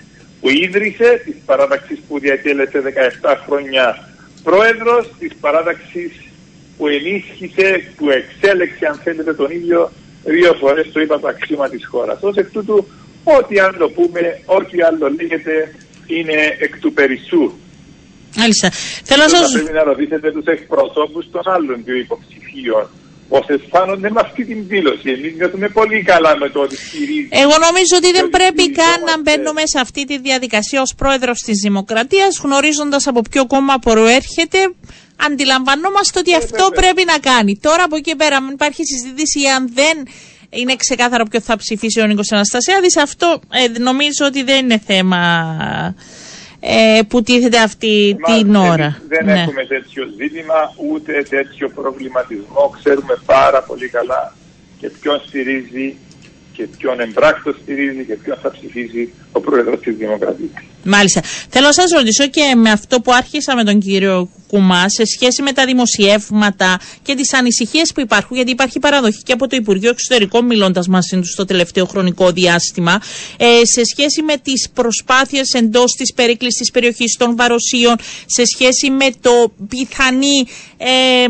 που 0.41 0.49
ίδρυσε, 0.49 1.21
της 1.25 1.35
παράταξης 1.45 1.99
που 2.07 2.19
διατέλεσε 2.19 2.81
17 3.21 3.35
χρόνια 3.45 4.09
πρόεδρος, 4.49 5.03
της 5.19 5.31
παράταξης 5.43 6.11
που 6.77 6.87
ενίσχυσε, 6.87 7.69
που 7.97 8.05
εξέλεξε 8.09 8.85
αν 8.91 8.97
θέλετε 9.03 9.33
τον 9.33 9.51
ίδιο 9.51 9.91
δύο 10.23 10.53
φορές 10.61 10.91
το 10.91 10.99
είπα 10.99 11.19
το 11.19 11.27
αξίωμα 11.27 11.69
της 11.69 11.85
χώρας. 11.91 12.17
Ως 12.21 12.35
εκ 12.35 12.49
τούτου, 12.51 12.87
ό,τι 13.23 13.59
άλλο 13.59 13.89
πούμε, 13.89 14.21
ό,τι 14.45 14.81
άλλο 14.81 15.05
λέγεται, 15.19 15.75
είναι 16.07 16.37
εκ 16.59 16.79
του 16.79 16.93
περισσού. 16.93 17.43
Μάλιστα. 18.37 18.69
Θέλω 19.09 19.23
να 19.23 19.29
σας... 19.29 19.51
Πρέπει 19.51 19.73
να 19.73 19.83
ρωτήσετε 19.83 20.31
τους 20.31 20.45
εκπροσώπους 20.45 21.25
των 21.31 21.41
άλλων 21.55 21.77
δύο 21.85 21.95
υποψηφίων 21.95 22.85
πώ 23.29 23.45
αισθάνονται 23.47 24.09
με 24.09 24.19
αυτή 24.23 24.45
την 24.45 24.67
δήλωση. 24.67 25.09
Εμείς 25.09 25.33
νιώθουμε 25.35 25.69
πολύ 25.69 26.03
καλά 26.03 26.37
με 26.37 26.49
το 26.49 26.59
ότι 26.59 26.75
στηρίζει. 26.75 27.27
Εγώ 27.29 27.55
νομίζω 27.67 27.93
ότι 27.95 28.11
δεν 28.11 28.29
πρέπει 28.29 28.71
καν 28.71 28.97
να 29.05 29.21
μπαίνουμε 29.21 29.61
σε 29.65 29.79
αυτή 29.79 30.05
τη 30.05 30.19
διαδικασία 30.19 30.81
ως 30.81 30.93
πρόεδρος 30.97 31.39
της 31.39 31.59
Δημοκρατίας, 31.61 32.39
γνωρίζοντας 32.43 33.07
από 33.07 33.21
ποιο 33.29 33.47
κόμμα 33.47 33.77
προέρχεται. 33.77 34.57
Αντιλαμβανόμαστε 35.25 36.19
ότι 36.19 36.31
ε, 36.31 36.35
αυτό 36.35 36.69
πρέπει 36.75 37.03
να 37.05 37.17
κάνει. 37.17 37.59
Τώρα 37.61 37.83
από 37.83 37.95
εκεί 37.95 38.15
πέρα, 38.15 38.35
αν 38.35 38.49
υπάρχει 38.53 38.81
συζήτηση, 38.85 39.39
αν 39.55 39.69
δεν 39.73 40.07
είναι 40.49 40.75
ξεκάθαρο 40.75 41.23
ποιο 41.25 41.39
θα 41.41 41.55
ψηφίσει 41.55 42.01
ο 42.01 42.05
Νίκος 42.05 42.31
Αναστασιάδης. 42.31 42.97
Αυτό 42.97 43.41
ε, 43.51 43.79
νομίζω 43.79 44.25
ότι 44.25 44.43
δεν 44.43 44.63
είναι 44.63 44.81
θέμα 44.85 45.21
ε, 46.69 47.01
που 47.07 47.21
τίθεται 47.21 47.59
αυτή 47.59 48.17
την 48.25 48.55
ώρα. 48.55 49.01
Δεν 49.07 49.25
ναι. 49.25 49.41
έχουμε 49.41 49.65
τέτοιο 49.65 50.03
ζήτημα, 50.17 50.73
ούτε 50.91 51.25
τέτοιο 51.29 51.69
προβληματισμό. 51.69 52.73
Ξέρουμε 52.81 53.15
πάρα 53.25 53.61
πολύ 53.61 53.87
καλά 53.87 54.33
και 54.79 54.89
ποιον 54.89 55.21
στηρίζει 55.27 55.95
και 56.57 56.67
ποιον 56.77 56.99
εμπράκτο 56.99 57.55
στηρίζει 57.61 58.03
και 58.05 58.15
ποιον 58.15 58.37
θα 58.41 58.51
ψηφίσει 58.51 59.13
ο 59.31 59.39
πρόεδρος 59.39 59.79
της 59.79 59.95
Δημοκρατίας. 59.95 60.51
Μάλιστα. 60.83 61.21
Θέλω 61.49 61.65
να 61.65 61.73
σας 61.73 61.91
ρωτήσω 61.91 62.27
και 62.27 62.55
με 62.55 62.69
αυτό 62.69 63.01
που 63.01 63.13
άρχισα 63.13 63.55
με 63.55 63.63
τον 63.63 63.79
κύριο 63.79 64.29
Κουμάς 64.47 64.93
σε 64.93 65.05
σχέση 65.05 65.41
με 65.41 65.51
τα 65.51 65.65
δημοσιεύματα 65.65 66.79
και 67.01 67.15
τις 67.15 67.33
ανησυχίες 67.33 67.91
που 67.93 67.99
υπάρχουν, 67.99 68.35
γιατί 68.35 68.51
υπάρχει 68.51 68.79
παραδοχή 68.79 69.21
και 69.23 69.33
από 69.33 69.47
το 69.47 69.55
Υπουργείο 69.55 69.89
Εξωτερικών 69.89 70.45
μιλώντας 70.45 70.87
μαζί 70.87 71.19
τους 71.19 71.31
στο 71.31 71.45
τελευταίο 71.45 71.85
χρονικό 71.85 72.31
διάστημα, 72.31 73.01
ε, 73.37 73.45
σε 73.63 73.81
σχέση 73.85 74.21
με 74.21 74.37
τις 74.37 74.69
προσπάθειες 74.73 75.53
εντός 75.53 75.91
της 75.91 76.13
περίκληση 76.13 76.71
περιοχής 76.73 77.15
των 77.17 77.35
Βαροσίων, 77.35 77.95
σε 78.25 78.43
σχέση 78.45 78.89
με 78.89 79.09
το 79.21 79.53
πιθανή. 79.67 80.47
Ε, 80.77 81.27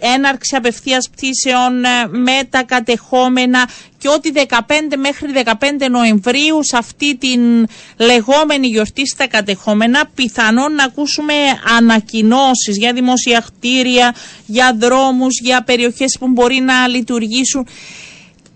έναρξη 0.00 0.56
απευθείας 0.56 1.08
πτήσεων 1.10 1.84
ε, 1.84 1.88
με 2.10 2.44
τα 2.50 2.62
κατεχόμενα 2.62 3.68
και 3.98 4.08
ότι 4.08 4.32
15 4.48 4.60
μέχρι 4.98 5.28
15 5.44 5.50
Νοεμβρίου 5.90 6.64
σε 6.64 6.76
αυτή 6.76 7.16
την 7.16 7.66
λεγόμενη 7.98 8.66
γιορτή 8.66 9.06
στα 9.06 9.28
κατεχόμενα 9.28 10.10
πιθανόν 10.14 10.74
να 10.74 10.84
ακούσουμε 10.84 11.34
ανακοινώσεις 11.76 12.76
για 12.76 12.92
δημόσια 12.92 13.44
κτίρια, 13.46 14.14
για 14.46 14.76
δρόμους, 14.78 15.40
για 15.40 15.62
περιοχές 15.62 16.16
που 16.18 16.28
μπορεί 16.28 16.60
να 16.60 16.88
λειτουργήσουν. 16.88 17.66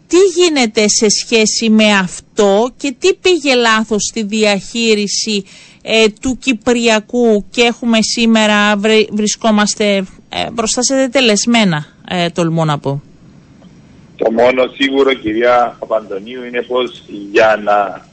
Τι 0.08 0.16
γίνεται 0.16 0.88
σε 0.88 1.06
σχέση 1.08 1.70
με 1.70 1.92
αυτό 1.92 2.74
και 2.76 2.94
τι 2.98 3.14
πήγε 3.14 3.54
λάθος 3.54 4.02
στη 4.10 4.22
διαχείριση 4.22 5.44
ε, 5.88 6.08
του 6.20 6.38
Κυπριακού 6.40 7.46
και 7.50 7.62
έχουμε 7.62 7.98
σήμερα, 8.00 8.76
βρισκόμαστε 9.10 9.96
ε, 10.28 10.50
μπροστά 10.52 10.82
σε 10.82 11.08
τελεσμένα, 11.08 11.86
ε, 12.08 12.30
τολμώ 12.30 12.64
να 12.64 12.78
πω. 12.78 13.02
Το 14.16 14.30
μόνο 14.30 14.62
σίγουρο, 14.76 15.14
κυρία 15.14 15.76
Παπαντονίου, 15.78 16.44
είναι 16.44 16.62
πως 16.62 17.02
για 17.32 17.60
να 17.64 18.06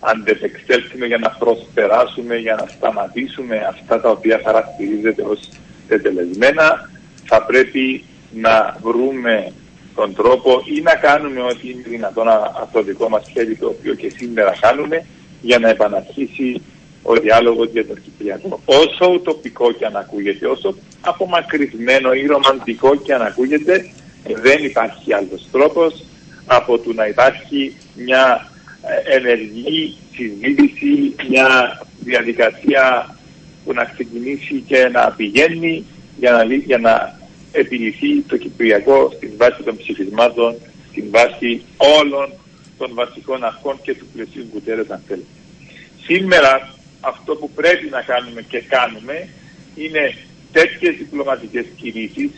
αντεπεξέλθουμε, 0.00 1.06
για 1.06 1.18
να 1.18 1.30
προσπεράσουμε, 1.30 2.36
για 2.36 2.54
να 2.54 2.66
σταματήσουμε 2.76 3.66
αυτά 3.68 4.00
τα 4.00 4.10
οποία 4.10 4.40
χαρακτηρίζεται 4.44 5.22
ως 5.22 5.48
τελεσμένα, 5.88 6.90
θα 7.24 7.42
πρέπει 7.42 8.04
να 8.34 8.76
βρούμε 8.82 9.52
τον 9.94 10.14
τρόπο 10.14 10.62
ή 10.76 10.80
να 10.80 10.94
κάνουμε 10.94 11.40
ό,τι 11.40 11.70
είναι 11.70 11.82
δυνατόν 11.86 12.28
από 12.28 12.68
το 12.72 12.82
δικό 12.82 13.08
μας 13.08 13.24
χέρι, 13.32 13.56
το 13.56 13.66
οποίο 13.66 13.94
και 13.94 14.12
σήμερα 14.16 14.56
κάνουμε, 14.60 15.06
για 15.40 15.58
να 15.58 15.68
επαναρχίσει 15.68 16.62
ο 17.02 17.14
διάλογος 17.14 17.68
για 17.72 17.86
το 17.86 17.94
Κυπριακό. 17.94 18.60
Όσο 18.64 19.12
ουτοπικό 19.12 19.72
και 19.72 19.86
αν 19.86 19.96
ακούγεται, 19.96 20.46
όσο 20.46 20.74
απομακρυσμένο 21.00 22.12
ή 22.12 22.26
ρομαντικό 22.26 22.96
και 22.96 23.14
αν 23.14 23.22
ακούγεται, 23.22 23.90
δεν 24.42 24.64
υπάρχει 24.64 25.12
άλλος 25.12 25.48
τρόπος 25.52 26.04
από 26.46 26.78
το 26.78 26.92
να 26.92 27.06
υπάρχει 27.06 27.76
μια 27.94 28.50
ε, 28.82 29.16
ενεργή 29.16 29.96
συζήτηση, 30.14 31.14
μια 31.28 31.80
διαδικασία 32.00 33.16
που 33.64 33.72
να 33.72 33.84
ξεκινήσει 33.84 34.64
και 34.66 34.88
να 34.92 35.12
πηγαίνει 35.16 35.84
για 36.18 36.32
να, 36.32 36.44
για 36.44 36.78
να 36.78 37.18
επιληθεί 37.52 38.20
το 38.20 38.36
Κυπριακό 38.36 39.12
στην 39.16 39.30
βάση 39.36 39.62
των 39.62 39.76
ψηφισμάτων, 39.76 40.54
στην 40.90 41.04
βάση 41.10 41.62
όλων 41.76 42.32
των 42.78 42.90
βασικών 42.94 43.44
αρχών 43.44 43.78
και 43.82 43.94
του 43.94 44.06
πλαισίου 44.14 44.46
που 44.52 44.62
αν 44.66 45.02
θέλετε. 45.06 45.26
Σήμερα 46.02 46.74
αυτό 47.00 47.34
που 47.34 47.50
πρέπει 47.50 47.88
να 47.88 48.02
κάνουμε 48.02 48.42
και 48.42 48.60
κάνουμε 48.60 49.28
είναι 49.74 50.14
τέτοιες 50.52 50.94
διπλωματικές 50.96 51.64
κινήσεις, 51.76 52.30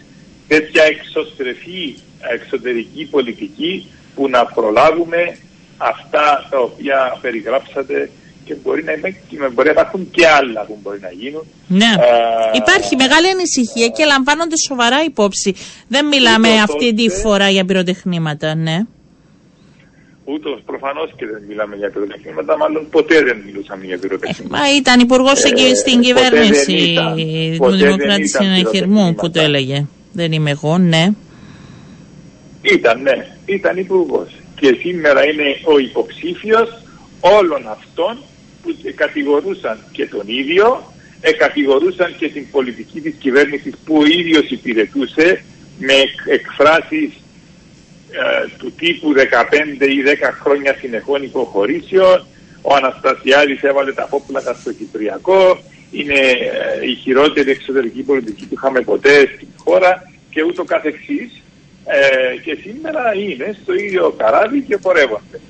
τέτοια 0.49 0.83
εξωστρεφή 0.85 1.96
εξωτερική 2.33 3.05
πολιτική 3.11 3.87
που 4.14 4.29
να 4.29 4.44
προλάβουμε 4.44 5.37
αυτά 5.77 6.46
τα 6.51 6.59
οποία 6.59 7.18
περιγράψατε 7.20 8.11
και 8.44 8.55
μπορεί 8.62 8.85
να, 8.85 8.92
μπορεί 9.49 9.66
να 9.66 9.73
υπάρχουν 9.73 10.11
και 10.11 10.27
άλλα 10.27 10.64
που 10.64 10.79
μπορεί 10.83 11.01
να 11.01 11.11
γίνουν. 11.11 11.46
Ναι. 11.66 11.92
Υπάρχει 12.55 12.96
μεγάλη 12.96 13.29
ανησυχία 13.29 13.88
και 13.88 14.05
λαμβάνονται 14.05 14.55
σοβαρά 14.68 15.05
υπόψη. 15.05 15.55
Δεν 15.88 16.07
μιλάμε 16.07 16.61
αυτή 16.61 16.94
τη 16.94 17.09
φορά 17.09 17.51
για 17.51 17.64
πυροτεχνήματα, 17.64 18.55
ναι. 18.55 18.79
Ούτως 20.24 20.61
προφανώς 20.66 21.11
και 21.16 21.26
δεν 21.26 21.42
μιλάμε 21.48 21.76
για 21.76 21.90
πυροτεχνήματα, 21.90 22.56
μάλλον 22.56 22.88
ποτέ 22.90 23.22
δεν 23.22 23.42
μιλούσαμε 23.46 23.85
για 23.85 23.98
πυροτεχνήματα. 23.98 24.59
μα 24.59 24.76
ήταν 24.76 25.00
υπουργός 25.00 25.44
ε, 25.44 25.74
στην 25.74 26.00
κυβέρνηση 26.00 26.96
του 27.59 27.70
Δημοκράτη 27.70 28.28
Συνεχειρμού 28.28 29.14
που 29.14 29.30
το 29.30 29.40
έλεγε. 29.40 29.87
Δεν 30.12 30.33
είμαι 30.33 30.50
εγώ, 30.50 30.78
ναι. 30.78 31.09
Ήταν, 32.62 33.02
ναι. 33.02 33.26
Ήταν 33.46 33.76
υπουργός. 33.76 34.28
Και 34.61 34.76
σήμερα 34.80 35.24
είναι 35.30 35.56
ο 35.64 35.78
υποψήφιος 35.78 36.68
όλων 37.20 37.68
αυτών 37.68 38.18
που 38.62 38.76
κατηγορούσαν 38.94 39.78
και 39.92 40.06
τον 40.06 40.24
ίδιο, 40.26 40.92
εκατηγορούσαν 41.20 42.14
και 42.18 42.28
την 42.28 42.50
πολιτική 42.50 43.00
της 43.00 43.14
κυβέρνησης 43.18 43.74
που 43.85 43.96
ο 43.96 44.04
ίδιος 44.04 44.50
υπηρετούσε 44.50 45.44
με 45.78 45.94
εκφράσεις 46.33 47.11
ε, 47.11 47.20
του 48.59 48.73
τύπου 48.73 49.12
15 49.81 49.88
ή 49.88 50.03
10 50.23 50.31
χρόνια 50.42 50.75
συνεχών 50.81 51.23
υποχωρήσεων. 51.23 52.27
Ο 52.62 52.75
Αναστασιάδης 52.75 53.62
έβαλε 53.62 53.92
τα 53.92 54.07
πόπλατα 54.07 54.55
στο 54.55 54.73
Κυπριακό. 54.73 55.59
Είναι 55.90 56.18
ε, 56.18 56.88
η 56.90 56.94
χειρότερη 56.94 57.51
εξωτερική 57.51 58.03
πολιτική 58.03 58.46
που 58.46 58.55
είχαμε 58.55 58.81
ποτέ 58.81 59.31
στην 59.35 59.49
χώρα 59.57 60.11
και 60.31 60.42
ούτω 60.42 60.64
καθεξής. 60.64 61.42
Ε, 61.85 62.37
και 62.37 62.59
σήμερα 62.62 63.14
είναι 63.14 63.57
στο 63.62 63.75
ίδιο 63.75 64.14
καράβι 64.18 64.61
και 64.61 64.79
πορεύονται 64.79 65.40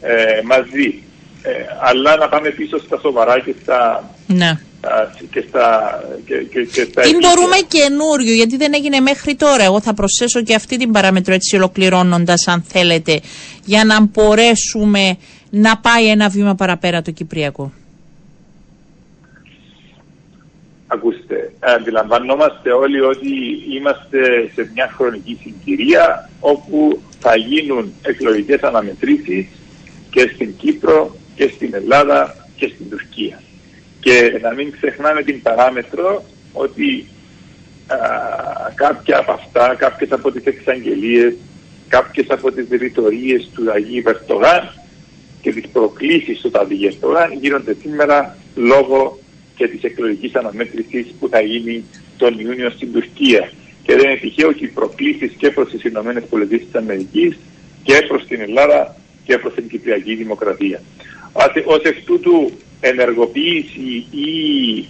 ε, 0.00 0.40
μαζί. 0.44 1.02
Ε, 1.42 1.50
αλλά 1.80 2.16
να 2.16 2.28
πάμε 2.28 2.50
πίσω 2.50 2.78
στα 2.78 2.98
σοβαρά 2.98 3.40
και 3.40 3.54
στα, 3.62 4.10
ναι 4.26 4.58
και 5.30 5.44
στα, 5.48 6.00
και, 6.26 6.34
και, 6.34 6.64
και 6.64 6.84
στα 6.84 7.02
Τι 7.02 7.10
μπορούμε 7.10 7.56
καινούριο, 7.68 8.34
γιατί 8.34 8.56
δεν 8.56 8.74
έγινε 8.74 9.00
μέχρι 9.00 9.34
τώρα. 9.34 9.64
Εγώ 9.64 9.80
θα 9.80 9.94
προσθέσω 9.94 10.42
και 10.42 10.54
αυτή 10.54 10.76
την 10.76 10.92
παράμετρο 10.92 11.34
έτσι 11.34 11.56
ολοκληρώνοντας, 11.56 12.48
αν 12.48 12.62
θέλετε, 12.62 13.20
για 13.64 13.84
να 13.84 14.00
μπορέσουμε 14.00 15.16
να 15.50 15.78
πάει 15.78 16.08
ένα 16.08 16.28
βήμα 16.28 16.54
παραπέρα 16.54 17.02
το 17.02 17.10
Κυπριακό. 17.10 17.72
Ακούστε, 20.86 21.52
αντιλαμβανόμαστε 21.60 22.72
όλοι 22.72 23.00
ότι 23.00 23.28
είμαστε 23.74 24.50
σε 24.54 24.70
μια 24.74 24.92
χρονική 24.96 25.38
συγκυρία 25.42 26.30
όπου 26.40 27.02
θα 27.18 27.36
γίνουν 27.36 27.92
εκλογικές 28.02 28.60
αναμετρήσεις 28.60 29.46
και 30.10 30.30
στην 30.34 30.56
Κύπρο 30.56 31.16
και 31.34 31.50
στην 31.54 31.74
Ελλάδα 31.74 32.46
και 32.56 32.70
στην 32.74 32.90
Τουρκία. 32.90 33.42
Και 34.02 34.38
να 34.42 34.54
μην 34.54 34.72
ξεχνάμε 34.72 35.22
την 35.22 35.42
παράμετρο 35.42 36.24
ότι 36.52 37.06
α, 37.86 37.96
κάποια 38.74 39.18
από 39.18 39.32
αυτά, 39.32 39.74
κάποιες 39.78 40.12
από 40.12 40.30
τις 40.32 40.44
εξαγγελίες, 40.44 41.34
κάποιες 41.88 42.26
από 42.28 42.52
τις 42.52 42.66
ρητορίες 42.70 43.50
του 43.54 43.70
Αγίου 43.70 44.02
Βερτογάν 44.02 44.72
και 45.42 45.52
τις 45.52 45.68
προκλήσεις 45.72 46.40
του 46.40 46.50
Ταβί 46.50 46.76
Βερτογάν 46.76 47.32
γίνονται 47.40 47.76
σήμερα 47.82 48.36
λόγω 48.54 49.18
και 49.56 49.68
της 49.68 49.82
εκλογικής 49.82 50.34
αναμέτρησης 50.34 51.06
που 51.20 51.28
θα 51.28 51.40
γίνει 51.40 51.84
τον 52.16 52.38
Ιούνιο 52.38 52.70
στην 52.70 52.92
Τουρκία. 52.92 53.52
Και 53.82 53.96
δεν 53.96 54.10
είναι 54.10 54.18
τυχαίο 54.20 54.48
ότι 54.48 54.64
οι 54.64 54.68
προκλήσεις 54.68 55.32
και 55.36 55.50
προς 55.50 55.70
τις 55.70 55.84
Ηνωμένες 55.84 56.24
Πολιτείες 56.30 56.60
της 56.60 56.74
Αμερικής 56.74 57.38
και 57.82 58.04
προς 58.08 58.26
την 58.26 58.40
Ελλάδα 58.40 58.96
και 59.24 59.38
προς 59.38 59.54
την 59.54 59.68
Κυπριακή 59.68 60.14
Δημοκρατία. 60.14 60.80
Ως 61.64 61.82
εκ 61.82 62.04
τούτου 62.04 62.52
ενεργοποίηση 62.80 64.06
ή 64.10 64.88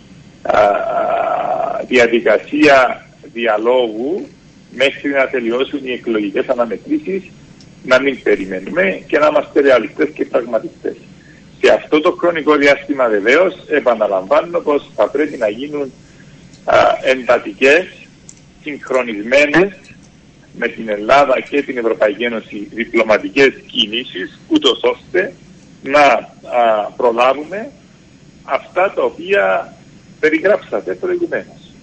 διαδικασία 1.86 3.06
διαλόγου 3.32 4.26
μέχρι 4.74 5.10
να 5.10 5.28
τελειώσουν 5.28 5.80
οι 5.82 5.92
εκλογικές 5.92 6.48
αναμετρήσεις 6.48 7.22
να 7.84 8.00
μην 8.00 8.22
περιμένουμε 8.22 9.02
και 9.06 9.18
να 9.18 9.26
είμαστε 9.26 9.60
ρεαλιστές 9.60 10.08
και 10.14 10.24
πραγματιστές. 10.24 10.96
Σε 11.60 11.72
αυτό 11.72 12.00
το 12.00 12.12
χρονικό 12.12 12.56
διάστημα 12.56 13.08
βεβαίως 13.08 13.54
επαναλαμβάνω 13.68 14.58
πως 14.58 14.90
θα 14.94 15.08
πρέπει 15.08 15.36
να 15.36 15.48
γίνουν 15.48 15.92
α, 16.64 16.76
εντατικές, 17.02 17.86
συγχρονισμένες 18.62 19.70
με 20.58 20.68
την 20.68 20.88
Ελλάδα 20.88 21.40
και 21.40 21.62
την 21.62 21.78
Ευρωπαϊκή 21.78 22.24
Ένωση 22.24 22.68
διπλωματικές 22.72 23.52
κινήσεις 23.66 24.40
ούτως 24.48 24.80
ώστε 24.82 25.32
να 25.82 26.28
προλάβουμε 26.96 27.70
αυτά 28.44 28.92
τα 28.94 29.02
οποία 29.02 29.74
περιγράψατε 30.20 30.94
προηγουμένως. 30.94 31.74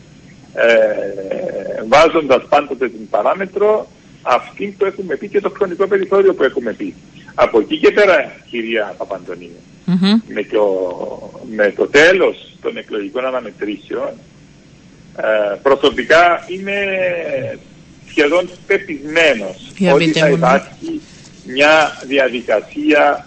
Ε, 0.54 1.84
βάζοντας 1.88 2.44
πάντοτε 2.50 2.90
την 2.90 3.10
παράμετρο 3.10 3.88
αυτή 4.22 4.76
που 4.78 4.86
έχουμε 4.86 5.16
πει 5.16 5.28
και 5.28 5.42
το 5.42 5.50
χρονικό 5.50 5.88
περιθώριο 5.88 6.34
που 6.34 6.44
έχουμε 6.44 6.74
πει. 6.74 6.96
Από 7.36 7.60
εκεί 7.60 7.78
και 7.78 7.92
πέρα, 7.92 8.32
κυρία 8.50 8.96
με, 10.28 10.44
το, 10.44 10.66
με 11.56 11.72
το 11.72 11.88
τέλος 11.88 12.58
των 12.62 12.78
εκλογικών 12.78 13.26
αναμετρήσεων, 13.26 14.10
ε, 15.18 15.56
προσωπικά 15.62 16.46
είμαι 16.48 16.76
σχεδόν 18.10 18.50
πεπισμένος 18.68 19.72
ότι 19.94 20.12
θα 20.12 20.30
υπάρχει 20.30 21.02
μια 21.46 21.98
διαδικασία 22.08 23.26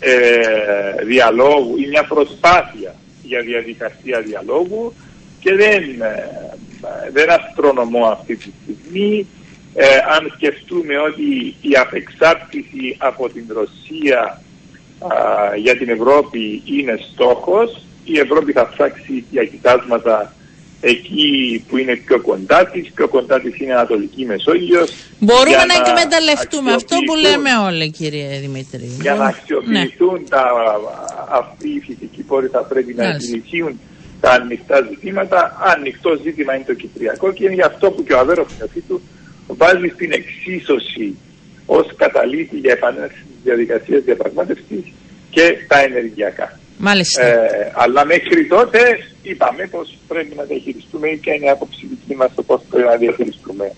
ε, 0.00 1.04
διαλόγου 1.04 1.76
ή 1.76 1.86
μια 1.88 2.04
προσπάθεια 2.04 2.94
για 3.22 3.40
διαδικασία 3.40 4.20
διαλόγου 4.20 4.92
και 5.40 5.54
δεν, 5.54 5.82
ε, 6.00 6.28
δεν 7.12 7.30
αστρονομώ 7.30 8.06
αυτή 8.06 8.36
τη 8.36 8.50
στιγμή. 8.62 9.26
Ε, 9.74 9.86
αν 9.86 10.32
σκεφτούμε 10.34 10.98
ότι 10.98 11.56
η 11.60 11.76
απεξάρτηση 11.80 12.96
από 12.98 13.28
την 13.28 13.44
Ρωσία 13.48 14.42
για 15.56 15.76
την 15.76 15.88
Ευρώπη 15.88 16.62
είναι 16.64 16.98
στόχος, 17.12 17.84
η 18.04 18.18
Ευρώπη 18.18 18.52
θα 18.52 18.68
ψάξει 18.68 19.24
για 19.30 19.44
κοιτάσματα 19.44 20.34
εκεί 20.80 21.64
που 21.68 21.76
είναι 21.76 21.96
πιο 21.96 22.20
κοντά 22.20 22.66
της, 22.66 22.90
πιο 22.94 23.08
κοντά 23.08 23.40
της 23.40 23.58
είναι 23.58 23.70
η 23.70 23.72
Ανατολική 23.72 24.24
Μεσόγειος. 24.24 24.92
Μπορούμε 25.18 25.64
να 25.64 25.74
εκμεταλλευτούμε 25.74 26.72
αυτό 26.72 26.96
που 27.06 27.14
λέμε 27.14 27.50
όλοι, 27.66 27.90
κύριε 27.90 28.38
Δημήτρη. 28.40 28.86
Για 29.00 29.14
να 29.14 29.24
αξιοποιηθούν 29.24 30.18
ναι. 30.20 30.28
τα, 30.28 30.44
αυτοί 31.30 31.68
οι 31.68 31.80
φυσικοί 31.86 32.22
πόροι 32.22 32.48
θα 32.48 32.62
πρέπει 32.62 32.94
να 32.94 33.04
επιληθούν 33.04 33.80
τα 34.20 34.30
ανοιχτά 34.30 34.88
ζητήματα. 34.90 35.56
Ανοιχτό 35.76 36.10
ζήτημα 36.22 36.54
είναι 36.54 36.64
το 36.66 36.74
Κυπριακό 36.74 37.32
και 37.32 37.44
είναι 37.44 37.54
γι' 37.54 37.68
αυτό 37.72 37.90
που 37.90 38.04
και 38.04 38.12
ο 38.12 38.18
Αβέρο 38.18 38.46
του 38.88 39.00
βάζει 39.46 39.88
στην 39.94 40.12
εξίσωση 40.12 41.16
ως 41.66 41.86
καταλήτη 41.96 42.56
για 42.56 42.72
επανέλθει 42.72 43.14
της 43.14 43.40
διαδικασίας 43.42 44.02
διαπραγμάτευσης 44.02 44.84
και 45.30 45.56
τα 45.68 45.78
ενεργειακά. 45.80 46.58
Μάλιστα. 46.78 47.26
Ε, 47.26 47.72
αλλά 47.74 48.04
μέχρι 48.04 48.46
τότε 48.46 48.80
είπαμε 49.30 49.66
πως 49.66 49.96
πρέπει 50.08 50.34
να 50.34 50.42
διαχειριστούμε 50.42 51.08
και 51.08 51.30
είναι 51.30 51.44
η 51.44 51.48
άποψη 51.48 51.86
δική 51.86 52.16
μας 52.16 52.30
το 52.34 52.42
πώς 52.42 52.60
πρέπει 52.70 52.88
να 52.88 52.96
διαχειριστούμε 52.96 53.72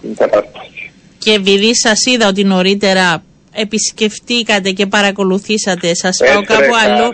την 0.00 0.14
κατάσταση. 0.14 0.90
Και 1.18 1.32
επειδή 1.32 1.76
σας 1.76 2.06
είδα 2.06 2.28
ότι 2.28 2.44
νωρίτερα 2.44 3.22
επισκεφτήκατε 3.52 4.70
και 4.70 4.86
παρακολουθήσατε, 4.86 5.94
σας 5.94 6.16
πάω 6.18 6.42
κάπου 6.42 6.74
αλλού. 6.84 7.10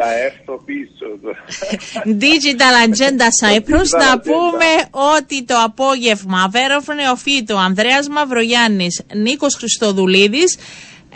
Digital 2.05 2.89
Agenda 2.89 3.29
Cyprus 3.41 3.89
να 3.99 4.21
πούμε 4.21 4.71
ότι 5.17 5.45
το 5.45 5.55
απόγευμα 5.65 6.49
Βέροφνε 6.51 7.11
Οφίτο, 7.13 7.57
Ανδρέας 7.57 8.09
Μαυρογιάννης, 8.09 9.03
Νίκος 9.15 9.55
Χριστοδουλίδης 9.55 10.59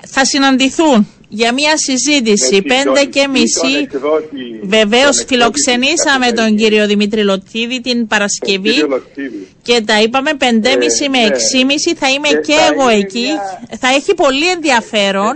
θα 0.07 0.25
συναντηθούν 0.25 1.09
για 1.41 1.53
μια 1.53 1.75
συζήτηση 1.77 2.63
πέντε 2.63 3.05
και 3.05 3.29
μισή. 3.29 3.89
Βεβαίως 4.63 5.25
φιλοξενήσαμε 5.27 6.33
τον 6.33 6.57
κύριο 6.57 6.87
Δημήτρη 6.87 7.23
Λοτίδη 7.25 7.81
την 7.81 8.07
Παρασκευή 8.07 8.77
και 9.63 9.83
τα 9.87 10.03
είπαμε 10.03 10.35
πεντέμιση 10.35 11.09
με 11.09 11.19
ναι. 11.19 11.27
εξήμιση 11.27 11.95
θα 11.95 12.09
είμαι 12.11 12.29
και, 12.29 12.57
εγώ 12.73 12.89
εκεί. 12.89 13.29
Θα 13.79 13.89
έχει 13.89 14.15
πολύ 14.15 14.49
ενδιαφέρον. 14.51 15.35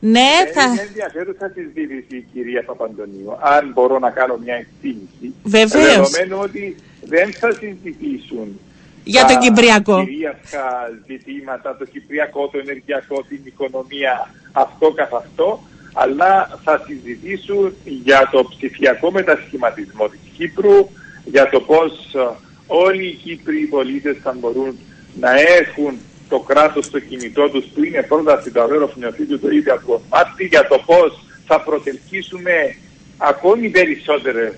Ναι, 0.00 0.30
θα... 0.54 0.62
Είναι 0.62 0.86
ενδιαφέρουσα 0.88 1.52
συζήτηση, 1.54 2.26
κυρία 2.32 2.62
Παπαντονίου, 2.64 3.36
αν 3.40 3.70
μπορώ 3.74 3.98
να 3.98 4.10
κάνω 4.10 4.38
μια 4.44 4.54
εκτίμηση. 4.54 5.34
Βεβαίως. 5.42 6.10
Δεδομένου 6.10 6.38
ότι 6.42 6.76
δεν 7.04 7.32
θα 7.32 7.52
συζητήσουν 7.52 8.60
για 9.04 9.24
το 9.24 9.38
Κυπριακό. 9.38 10.04
Κυρίαρχα 10.04 10.90
ζητήματα, 11.06 11.76
το 11.76 11.84
Κυπριακό, 11.84 12.48
το 12.48 12.58
ενεργειακό, 12.58 13.24
την 13.28 13.40
οικονομία, 13.44 14.30
αυτό 14.52 14.90
καθ' 14.90 15.14
αυτό, 15.14 15.62
αλλά 15.94 16.60
θα 16.64 16.82
συζητήσουν 16.86 17.74
για 17.84 18.28
το 18.32 18.48
ψηφιακό 18.56 19.10
μετασχηματισμό 19.10 20.08
της 20.08 20.20
Κύπρου, 20.36 20.88
για 21.24 21.48
το 21.48 21.60
πώς 21.60 22.14
ε, 22.14 22.18
όλοι 22.66 23.06
οι 23.06 23.14
Κύπροι 23.14 23.66
πολίτες 23.66 24.16
θα 24.22 24.36
μπορούν 24.40 24.78
να 25.20 25.30
έχουν 25.40 25.98
το 26.28 26.38
κράτος 26.38 26.84
στο 26.84 26.98
κινητό 26.98 27.48
τους 27.48 27.64
που 27.64 27.84
είναι 27.84 28.02
πρώτα 28.02 28.40
στην 28.40 28.52
Ταβέρο 28.52 28.86
Φνεοφίτου 28.86 29.38
το 29.38 29.48
ίδιο 29.48 29.74
από 29.74 30.02
Μάρτι, 30.10 30.44
για 30.44 30.66
το 30.66 30.78
πώς 30.86 31.24
θα 31.46 31.60
προτελκύσουμε 31.60 32.76
ακόμη 33.18 33.68
περισσότερες 33.68 34.52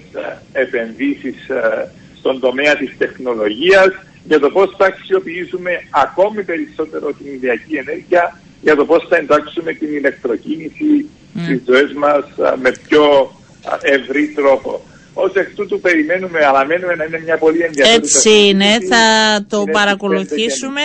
ε, 0.53 0.61
επενδύσεις 0.61 1.49
ε, 1.49 1.91
στον 2.19 2.41
τομέα 2.41 2.77
της 2.77 2.97
τεχνολογίας, 2.99 3.89
για 4.29 4.39
το 4.41 4.51
πώς 4.51 4.75
θα 4.77 4.87
αξιοποιήσουμε 4.87 5.71
ακόμη 5.91 6.43
περισσότερο 6.43 7.13
την 7.13 7.27
ηλιακή 7.33 7.75
ενέργεια, 7.77 8.41
για 8.61 8.77
το 8.77 8.85
πώς 8.85 9.07
θα 9.09 9.17
εντάξουμε 9.17 9.73
την 9.73 9.89
ηλεκτροκίνηση 9.93 11.09
mm. 11.37 11.41
στις 11.45 11.63
ζωές 11.67 11.93
μας 11.93 12.25
με 12.63 12.71
πιο 12.89 13.33
ευρύ 13.81 14.33
τρόπο. 14.35 14.81
Ω 15.15 15.25
εκ 15.35 15.55
τούτου 15.55 15.81
περιμένουμε, 15.81 16.39
αναμένουμε 16.45 16.95
να 16.95 17.05
είναι 17.05 17.21
μια 17.25 17.39
πολύ 17.39 17.61
ενδιαφέρουσα 17.61 18.19
Έτσι 18.19 18.47
είναι, 18.49 18.79
θα 18.89 19.05
το 19.49 19.65
παρακολουθήσουμε. 19.73 20.83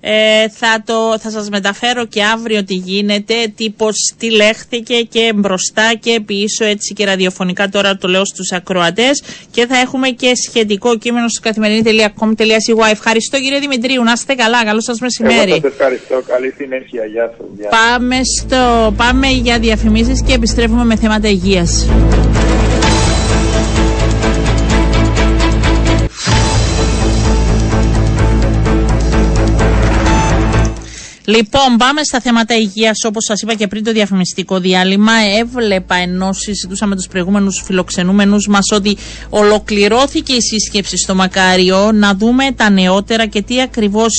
Ε, 0.00 0.48
θα, 0.48 0.82
το, 0.84 1.18
θα 1.18 1.30
σας 1.30 1.48
μεταφέρω 1.48 2.06
και 2.06 2.24
αύριο 2.24 2.64
τι 2.64 2.74
γίνεται, 2.74 3.34
τι, 3.56 3.70
πώς, 3.70 4.14
τι 4.18 4.30
λέχθηκε 4.30 4.94
και 4.94 5.32
μπροστά 5.34 5.94
και 6.00 6.20
πίσω 6.26 6.64
έτσι 6.64 6.94
και 6.94 7.04
ραδιοφωνικά. 7.04 7.68
Τώρα 7.68 7.96
το 7.96 8.08
λέω 8.08 8.24
στους 8.24 8.52
ακροατές. 8.52 9.22
Και 9.50 9.66
θα 9.66 9.76
έχουμε 9.78 10.08
και 10.08 10.32
σχετικό 10.48 10.96
κείμενο 10.98 11.28
στο 11.28 11.40
καθημερινή.com.cy 11.42 12.90
Ευχαριστώ 12.90 13.38
κύριε 13.38 13.58
Δημητρίου, 13.58 14.02
να 14.02 14.12
είστε 14.12 14.34
καλά, 14.34 14.64
καλό 14.64 14.80
σας 14.80 15.00
μεσημέρι. 15.00 15.50
Εγώ 15.50 15.60
σας 15.60 15.70
ευχαριστώ, 15.72 16.22
καλή 16.26 16.54
συνέχεια, 16.56 17.04
γεια 17.04 17.34
σας. 17.38 17.68
Πάμε, 17.70 18.20
στο, 18.38 18.94
πάμε 18.96 19.26
για 19.26 19.58
διαφημίσεις 19.58 20.22
και 20.26 20.32
επιστρέφουμε 20.32 20.84
με 20.84 20.96
θέματα 20.96 21.28
υγείας. 21.28 21.86
Λοιπόν, 31.28 31.76
πάμε 31.78 32.02
στα 32.02 32.20
θέματα 32.20 32.54
υγείας. 32.56 33.04
Όπως 33.04 33.24
σας 33.24 33.40
είπα 33.42 33.54
και 33.54 33.66
πριν 33.66 33.84
το 33.84 33.92
διαφημιστικό 33.92 34.58
διάλειμμα, 34.58 35.12
έβλεπα 35.38 35.94
ενώ 35.94 36.32
συζητούσαμε 36.32 36.94
τους 36.94 37.06
προηγούμενους 37.08 37.62
φιλοξενούμενους 37.64 38.46
μας 38.46 38.70
ότι 38.72 38.96
ολοκληρώθηκε 39.28 40.32
η 40.32 40.40
σύσκεψη 40.40 40.96
στο 40.96 41.14
Μακάριο. 41.14 41.92
Να 41.92 42.14
δούμε 42.14 42.52
τα 42.56 42.70
νεότερα 42.70 43.26
και 43.26 43.42
τι 43.42 43.60
ακριβώς 43.60 44.12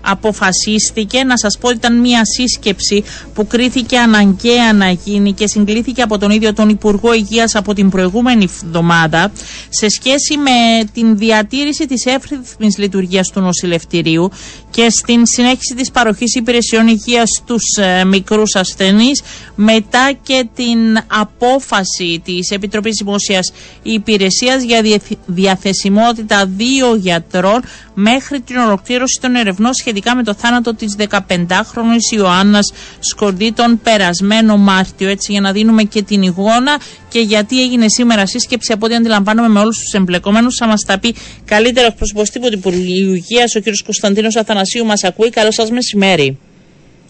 αποφασίστηκε. 0.00 1.24
Να 1.24 1.36
σας 1.36 1.58
πω 1.58 1.68
ότι 1.68 1.76
ήταν 1.76 2.00
μια 2.00 2.22
σύσκεψη 2.24 3.04
που 3.34 3.46
κρίθηκε 3.46 3.98
αναγκαία 3.98 4.72
να 4.72 4.90
γίνει 4.90 5.32
και 5.32 5.46
συγκλήθηκε 5.46 6.02
από 6.02 6.18
τον 6.18 6.30
ίδιο 6.30 6.52
τον 6.52 6.68
Υπουργό 6.68 7.14
Υγείας 7.14 7.54
από 7.54 7.74
την 7.74 7.90
προηγούμενη 7.90 8.44
εβδομάδα 8.44 9.32
σε 9.68 9.88
σχέση 9.88 10.36
με 10.36 10.84
την 10.92 11.16
διατήρηση 11.16 11.86
της 11.86 12.04
εύρυθμης 12.04 12.78
λειτουργίας 12.78 13.28
του 13.28 13.40
νοσηλευτηρίου 13.40 14.30
και 14.70 14.90
στην 14.90 15.26
συνέχιση 15.26 15.74
της 15.76 15.90
παροχής 15.90 16.34
υπηρεσιών 16.34 16.88
υγείας 16.88 17.28
στους 17.36 17.62
ε, 17.76 18.04
μικρούς 18.04 18.54
ασθενείς 18.54 19.22
μετά 19.54 20.12
και 20.22 20.48
την 20.54 20.98
απόφαση 21.06 22.20
της 22.24 22.50
Επιτροπής 22.50 22.96
Δημόσιας 23.04 23.52
Υπηρεσίας 23.82 24.62
για 24.62 25.00
διαθεσιμότητα 25.26 26.46
δύο 26.56 26.94
γιατρών 26.94 27.62
μέχρι 27.94 28.40
την 28.40 28.56
ολοκλήρωση 28.56 29.18
των 29.20 29.34
ερευνών 29.34 29.74
σχετικά 29.74 30.16
με 30.16 30.22
το 30.22 30.34
θάνατο 30.34 30.74
της 30.74 30.96
15χρονης 30.98 32.12
Ιωάννας 32.16 32.72
Σκορδί 33.00 33.52
τον 33.52 33.80
περασμένο 33.82 34.56
Μάρτιο. 34.56 35.08
Έτσι 35.08 35.32
για 35.32 35.40
να 35.40 35.52
δίνουμε 35.52 35.82
και 35.82 36.02
την 36.02 36.22
εικόνα 36.22 36.78
και 37.10 37.20
γιατί 37.20 37.62
έγινε 37.62 37.88
σήμερα 37.88 38.26
σύσκεψη 38.26 38.72
από 38.72 38.86
ό,τι 38.86 38.94
αντιλαμβάνομαι 38.94 39.48
με 39.48 39.60
όλους 39.60 39.78
τους 39.78 39.92
εμπλεκόμενους 39.92 40.54
θα 40.54 40.66
μας 40.66 40.84
τα 40.86 40.98
πει 40.98 41.14
καλύτερος 41.44 41.88
εκπροσωπός 41.88 42.30
του 42.30 42.40
Υπουργείου 42.52 43.14
Υγείας 43.14 43.54
ο 43.54 43.60
κ. 43.60 43.64
Κωνσταντίνος 43.84 44.36
Αθανασίου 44.36 44.84
μας 44.84 45.04
ακούει. 45.04 45.30
Καλό 45.30 45.52
σας 45.52 45.70
μεσημέρι. 45.70 46.38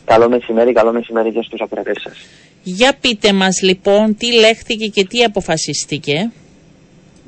Καλό 0.05 0.29
μεσημέρι, 0.29 0.73
καλό 0.73 0.93
μεσημέρι 0.93 1.33
και 1.33 1.43
στους 1.43 1.61
ακροατές 1.61 1.97
σας. 2.03 2.17
Για 2.63 2.97
πείτε 3.01 3.33
μας 3.33 3.63
λοιπόν 3.63 4.17
τι 4.17 4.33
λέχθηκε 4.33 4.87
και 4.87 5.05
τι 5.05 5.25
αποφασίστηκε. 5.25 6.31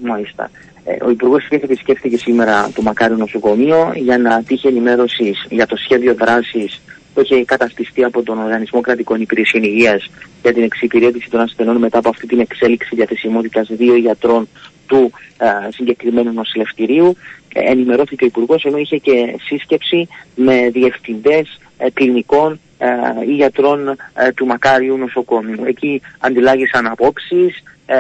Μάλιστα. 0.03 0.51
Ε, 0.85 1.05
ο 1.05 1.11
Υπουργός 1.11 1.45
Υγεία 1.45 1.61
επισκέφθηκε 1.63 2.17
σήμερα 2.17 2.71
το 2.75 2.83
Μακάριο 2.83 3.17
Νοσοκομείο 3.17 3.93
για 3.95 4.19
να 4.19 4.43
τύχει 4.43 4.67
ενημέρωσης 4.67 5.47
για 5.51 5.67
το 5.67 5.77
σχέδιο 5.77 6.15
δράσης 6.15 6.81
που 7.15 7.21
έχει 7.21 7.45
καταστηστεί 7.45 8.05
από 8.05 8.23
τον 8.23 8.39
Οργανισμό 8.39 8.81
Κρατικών 8.81 9.21
Υπηρεσιών 9.21 9.63
Υγείας 9.63 10.11
για 10.43 10.53
την 10.53 10.63
εξυπηρέτηση 10.63 11.31
των 11.31 11.41
ασθενών 11.41 11.77
μετά 11.77 11.99
από 11.99 12.09
αυτή 12.09 12.27
την 12.27 12.41
εξέλιξη 12.41 12.95
διαθεσιμότητας 12.95 13.69
δύο 13.71 13.97
γιατρών 13.97 14.49
του 14.87 15.11
ε, 15.39 15.71
συγκεκριμένου 15.73 16.33
νοσηλευτηρίου. 16.33 17.17
Ε, 17.53 17.71
ενημερώθηκε 17.71 18.25
ο 18.25 18.27
Υπουργός 18.27 18.65
ενώ 18.65 18.77
είχε 18.77 18.97
και 18.97 19.37
σύσκεψη 19.45 20.09
με 20.35 20.71
διευθυντές 20.71 21.61
ε, 21.79 21.91
κλινικών 21.91 22.61
ή 23.27 23.33
γιατρών 23.33 23.97
του 24.35 24.47
Μακάριου 24.47 24.97
νοσοκόμιου. 24.97 25.65
Εκεί 25.65 26.01
αντιλάγησαν 26.19 26.87
απόψεις, 26.87 27.63
ε, 27.87 27.97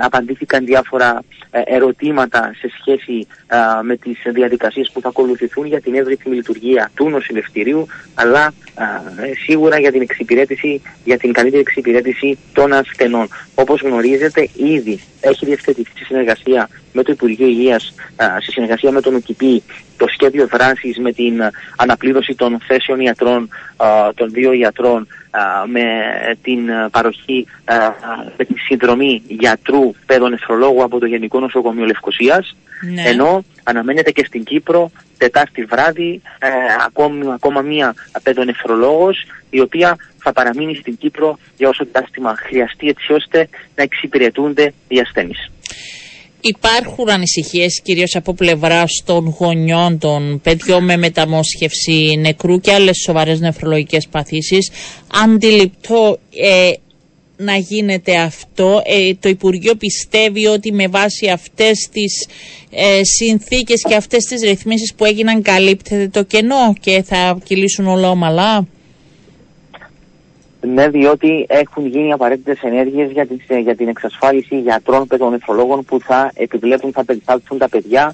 απαντήθηκαν 0.00 0.64
διάφορα 0.64 1.22
ε, 1.50 1.60
ερωτήματα 1.64 2.54
σε 2.58 2.70
σχέση 2.80 3.26
ε, 3.46 3.56
με 3.82 3.96
τις 3.96 4.18
διαδικασίες 4.32 4.90
που 4.92 5.00
θα 5.00 5.08
ακολουθηθούν 5.08 5.66
για 5.66 5.80
την 5.80 5.94
εύρυθμη 5.94 6.34
λειτουργία 6.34 6.90
του 6.94 7.08
νοσηλευτηρίου 7.08 7.86
αλλά 8.14 8.52
σίγουρα 9.44 9.78
για 9.78 9.92
την 9.92 10.02
εξυπηρέτηση, 10.02 10.82
για 11.04 11.18
την 11.18 11.32
καλύτερη 11.32 11.62
εξυπηρέτηση 11.62 12.38
των 12.52 12.72
ασθενών. 12.72 13.28
Όπως 13.54 13.80
γνωρίζετε 13.80 14.48
ήδη 14.56 15.00
έχει 15.20 15.46
διευθετηθεί 15.46 16.04
συνεργασία 16.04 16.68
με 16.94 17.02
το 17.02 17.12
Υπουργείο 17.12 17.46
Υγείας, 17.46 17.94
σε 18.16 18.50
συνεργασία 18.50 18.90
με 18.90 19.00
τον 19.00 19.14
ΟΚΙΠΗ 19.14 19.62
το 19.96 20.06
σχέδιο 20.08 20.46
δράσης 20.46 20.98
με 20.98 21.12
την 21.12 21.42
αναπλήρωση 21.76 22.34
των 22.34 22.58
θέσεων 22.66 23.00
ιατρών, 23.00 23.48
των 24.14 24.30
δύο 24.30 24.52
ιατρών 24.52 25.06
με 25.66 25.84
την 26.42 26.70
παροχή, 26.90 27.46
με 28.36 28.44
την 28.44 28.56
συνδρομή 28.66 29.22
γιατρού 29.26 29.92
παιδονεφρολόγου 30.06 30.82
από 30.82 30.98
το 30.98 31.06
Γενικό 31.06 31.40
Νοσοκομείο 31.40 31.84
Λευκοσίας 31.84 32.54
ναι. 32.92 33.02
ενώ 33.02 33.44
αναμένεται 33.62 34.10
και 34.10 34.24
στην 34.24 34.44
Κύπρο 34.44 34.90
Τετάρτη 35.18 35.64
βράδυ 35.64 36.22
ε, 36.38 36.48
ακόμη, 36.86 37.32
ακόμα 37.32 37.60
μία 37.60 37.94
παιδονεφρολόγος 38.22 39.26
η 39.50 39.60
οποία 39.60 39.96
θα 40.18 40.32
παραμείνει 40.32 40.74
στην 40.74 40.96
Κύπρο 40.96 41.38
για 41.56 41.68
όσο 41.68 41.84
διάστημα 41.92 42.34
χρειαστεί 42.36 42.88
έτσι 42.88 43.12
ώστε 43.12 43.48
να 43.76 43.82
εξυπηρετούνται 43.82 44.72
οι 44.88 45.00
ασθένεις. 45.00 45.50
Υπάρχουν 46.46 47.10
ανησυχίες 47.10 47.80
κυρίως 47.82 48.16
από 48.16 48.34
πλευρά 48.34 48.84
των 49.04 49.34
γονιών 49.38 49.98
των 49.98 50.40
παιδιών 50.40 50.84
με 50.84 50.96
μεταμόσχευση 50.96 52.16
νεκρού 52.18 52.60
και 52.60 52.72
άλλες 52.72 52.96
σοβαρές 53.04 53.40
νεφρολογικές 53.40 54.08
παθήσεις. 54.10 54.70
Αντιληπτό 55.24 56.18
ε, 56.34 56.70
να 57.36 57.56
γίνεται 57.56 58.16
αυτό. 58.16 58.82
Ε, 58.84 59.14
το 59.20 59.28
Υπουργείο 59.28 59.74
πιστεύει 59.74 60.46
ότι 60.46 60.72
με 60.72 60.88
βάση 60.88 61.28
αυτές 61.28 61.88
τις 61.92 62.26
ε, 62.70 63.00
συνθήκες 63.02 63.82
και 63.88 63.94
αυτές 63.94 64.24
τις 64.24 64.42
ρυθμίσεις 64.42 64.94
που 64.94 65.04
έγιναν 65.04 65.42
καλύπτεται 65.42 66.08
το 66.08 66.22
κενό 66.22 66.74
και 66.80 67.02
θα 67.02 67.38
κυλήσουν 67.44 67.86
όλα 67.86 68.10
ομαλά; 68.10 68.66
Ναι, 70.66 70.88
διότι 70.88 71.46
έχουν 71.48 71.86
γίνει 71.86 72.12
απαραίτητες 72.12 72.62
ενέργειες 72.62 73.10
για, 73.10 73.26
για 73.60 73.76
την 73.76 73.88
εξασφάλιση 73.88 74.58
γιατρών 74.58 75.06
παιδονεφρολόγων 75.06 75.84
που 75.84 76.00
θα 76.00 76.30
επιβλέπουν, 76.34 76.92
θα 76.92 77.04
περιθάλψουν 77.04 77.58
τα 77.58 77.68
παιδιά 77.68 78.12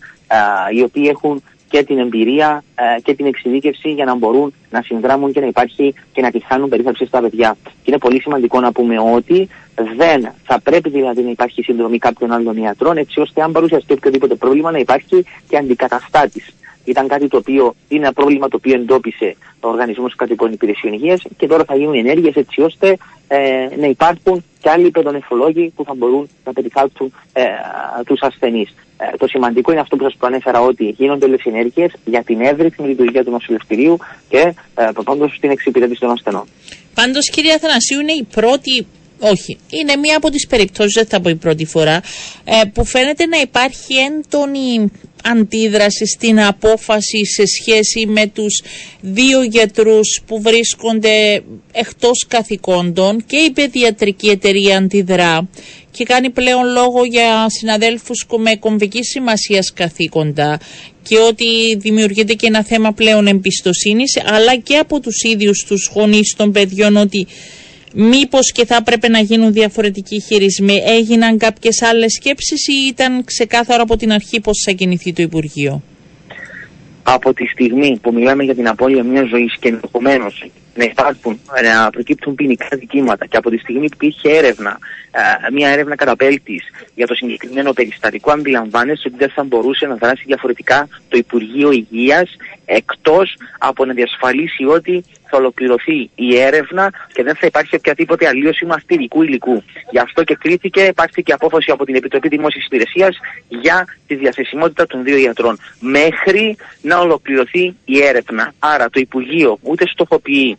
οι 0.74 0.82
οποίοι 0.82 1.06
έχουν 1.10 1.42
και 1.68 1.82
την 1.82 1.98
εμπειρία 1.98 2.64
και 3.02 3.14
την 3.14 3.26
εξειδίκευση 3.26 3.90
για 3.92 4.04
να 4.04 4.14
μπορούν 4.14 4.54
να 4.70 4.82
συνδράμουν 4.82 5.32
και 5.32 5.40
να 5.40 5.46
υπάρχει 5.46 5.94
και 6.12 6.20
να 6.20 6.30
τη 6.30 6.40
χάνουν 6.40 6.68
περίθαλψη 6.68 7.06
στα 7.06 7.20
παιδιά. 7.20 7.56
Και 7.64 7.70
είναι 7.84 7.98
πολύ 7.98 8.20
σημαντικό 8.20 8.60
να 8.60 8.72
πούμε 8.72 8.98
ότι 9.14 9.48
δεν 9.96 10.32
θα 10.44 10.60
πρέπει 10.60 10.88
δηλαδή 10.90 11.22
να 11.22 11.30
υπάρχει 11.30 11.62
συνδρομή 11.62 11.98
κάποιων 11.98 12.32
άλλων 12.32 12.56
ιατρών 12.56 12.96
έτσι 12.96 13.20
ώστε 13.20 13.42
αν 13.42 13.52
παρουσιαστεί 13.52 13.92
οποιοδήποτε 13.92 14.34
πρόβλημα 14.34 14.70
να 14.70 14.78
υπάρχει 14.78 15.24
και 15.48 15.56
αντικαταστάτης 15.56 16.54
ήταν 16.84 17.08
κάτι 17.08 17.28
το 17.28 17.36
οποίο 17.36 17.74
είναι 17.88 18.02
ένα 18.02 18.12
πρόβλημα 18.12 18.48
το 18.48 18.56
οποίο 18.56 18.74
εντόπισε 18.74 19.36
ο 19.60 19.68
Οργανισμός 19.68 20.14
Κατοικών 20.14 20.52
Υπηρεσιών 20.52 20.92
Υγείας 20.92 21.22
και 21.36 21.46
τώρα 21.46 21.64
θα 21.64 21.76
γίνουν 21.76 21.94
ενέργειες 21.94 22.34
έτσι 22.34 22.60
ώστε 22.60 22.96
ε, 23.28 23.76
να 23.76 23.86
υπάρχουν 23.86 24.44
και 24.60 24.70
άλλοι 24.70 24.90
παιδονεφολόγοι 24.90 25.72
που 25.76 25.84
θα 25.84 25.94
μπορούν 25.94 26.28
να 26.44 26.52
περιθάλψουν 26.52 27.12
ε, 27.32 27.42
τους 28.06 28.20
ασθενείς. 28.20 28.74
Ε, 28.96 29.16
το 29.16 29.26
σημαντικό 29.26 29.70
είναι 29.70 29.80
αυτό 29.80 29.96
που 29.96 30.04
σας 30.04 30.16
προανέφερα 30.18 30.60
ότι 30.60 30.84
γίνονται 30.84 31.24
όλες 31.24 31.42
ενέργειες 31.44 31.92
για 32.04 32.22
την 32.22 32.40
εύρυθμη 32.40 32.86
λειτουργία 32.88 33.24
του 33.24 33.30
νοσηλευτηρίου 33.30 33.96
και 34.28 34.54
ε, 34.74 34.88
στην 35.36 35.50
εξυπηρέτηση 35.50 36.00
των 36.00 36.10
ασθενών. 36.10 36.44
Πάντως, 36.94 37.30
κύριε 37.30 37.54
Αθανασίου, 37.54 38.00
είναι 38.00 38.12
η 38.12 38.26
πρώτη 38.30 38.86
όχι. 39.20 39.58
Είναι 39.70 39.96
μία 39.96 40.16
από 40.16 40.30
τις 40.30 40.46
περιπτώσεις, 40.46 40.92
δεν 40.92 41.06
θα 41.06 41.20
πω 41.20 41.28
η 41.28 41.34
πρώτη 41.34 41.64
φορά, 41.64 42.02
ε, 42.44 42.60
που 42.72 42.84
φαίνεται 42.84 43.26
να 43.26 43.40
υπάρχει 43.40 43.94
έντονη 43.94 44.90
αντίδραση 45.24 46.06
στην 46.06 46.40
απόφαση 46.40 47.26
σε 47.26 47.42
σχέση 47.46 48.06
με 48.06 48.26
τους 48.26 48.62
δύο 49.00 49.42
γιατρούς 49.42 50.20
που 50.26 50.40
βρίσκονται 50.40 51.42
εκτός 51.72 52.26
καθηκόντων 52.28 53.24
και 53.26 53.36
η 53.36 53.50
παιδιατρική 53.50 54.28
εταιρεία 54.28 54.76
αντιδρά 54.76 55.48
και 55.90 56.04
κάνει 56.04 56.30
πλέον 56.30 56.72
λόγο 56.72 57.04
για 57.04 57.46
συναδέλφους 57.48 58.26
με 58.38 58.56
κομβικής 58.56 59.08
σημασίας 59.08 59.72
καθήκοντα 59.72 60.60
και 61.02 61.18
ότι 61.18 61.76
δημιουργείται 61.76 62.34
και 62.34 62.46
ένα 62.46 62.64
θέμα 62.64 62.92
πλέον 62.92 63.26
εμπιστοσύνης 63.26 64.22
αλλά 64.24 64.56
και 64.56 64.76
από 64.76 65.00
τους 65.00 65.22
ίδιους 65.22 65.64
τους 65.68 65.90
γονείς 65.94 66.34
των 66.36 66.52
παιδιών 66.52 66.96
ότι 66.96 67.26
Μήπως 67.94 68.52
και 68.52 68.66
θα 68.66 68.76
έπρεπε 68.76 69.08
να 69.08 69.18
γίνουν 69.18 69.52
διαφορετικοί 69.52 70.20
χειρισμοί. 70.20 70.82
Έγιναν 70.86 71.38
κάποιες 71.38 71.82
άλλες 71.82 72.12
σκέψεις 72.12 72.66
ή 72.66 72.86
ήταν 72.88 73.24
ξεκάθαρο 73.24 73.82
από 73.82 73.96
την 73.96 74.12
αρχή 74.12 74.40
πώς 74.40 74.62
θα 74.66 74.72
κινηθεί 74.72 75.12
το 75.12 75.22
Υπουργείο; 75.22 75.82
Από 77.02 77.34
τη 77.34 77.46
στιγμή 77.46 77.98
που 78.02 78.12
μιλάμε 78.12 78.42
για 78.44 78.54
την 78.54 78.68
απώλεια 78.68 79.04
μιας 79.04 79.28
ζωής 79.28 79.56
και 79.60 79.68
ενδεχομένως 79.68 80.50
να 80.74 80.84
υπάρχουν, 80.84 81.40
να 81.62 81.90
προκύπτουν 81.90 82.34
ποινικά 82.34 82.68
δικήματα 82.72 83.26
και 83.26 83.36
από 83.36 83.50
τη 83.50 83.58
στιγμή 83.58 83.88
που 83.88 83.96
υπήρχε 84.00 84.36
έρευνα, 84.36 84.78
μια 85.52 85.68
έρευνα 85.68 85.94
καταπέλτης 85.94 86.62
για 86.94 87.06
το 87.06 87.14
συγκεκριμένο 87.14 87.72
περιστατικό, 87.72 88.30
αντιλαμβάνεσαι 88.30 89.08
ότι 89.08 89.16
δεν 89.16 89.30
θα 89.30 89.44
μπορούσε 89.44 89.86
να 89.86 89.94
δράσει 89.94 90.22
διαφορετικά 90.26 90.88
το 91.08 91.16
Υπουργείο 91.16 91.70
Υγείας 91.70 92.30
εκτός 92.64 93.36
από 93.58 93.84
να 93.84 93.92
διασφαλίσει 93.92 94.64
ότι 94.64 95.04
θα 95.30 95.36
ολοκληρωθεί 95.36 96.10
η 96.14 96.38
έρευνα 96.38 96.90
και 97.12 97.22
δεν 97.22 97.34
θα 97.34 97.46
υπάρχει 97.46 97.76
οποιαδήποτε 97.76 98.28
αλλίωση 98.28 98.64
μαστηρικού 98.64 99.22
υλικού. 99.22 99.62
Γι' 99.90 99.98
αυτό 99.98 100.24
και 100.24 100.34
κρίθηκε, 100.34 100.80
υπάρχει 100.80 101.24
απόφαση 101.28 101.70
από 101.70 101.84
την 101.84 101.94
Επιτροπή 101.94 102.28
Δημόσιας 102.28 102.64
Υπηρεσίας 102.64 103.18
για 103.48 103.84
τη 104.06 104.14
διαθεσιμότητα 104.14 104.86
των 104.86 105.04
δύο 105.04 105.16
ιατρών 105.16 105.58
μέχρι 105.80 106.56
να 106.82 106.98
ολοκληρωθεί 106.98 107.76
η 107.84 108.02
έρευνα. 108.02 108.52
Άρα 108.58 108.90
το 108.90 109.00
Υπουργείο 109.00 109.58
ούτε 109.62 109.86
στοχοποιεί 109.86 110.58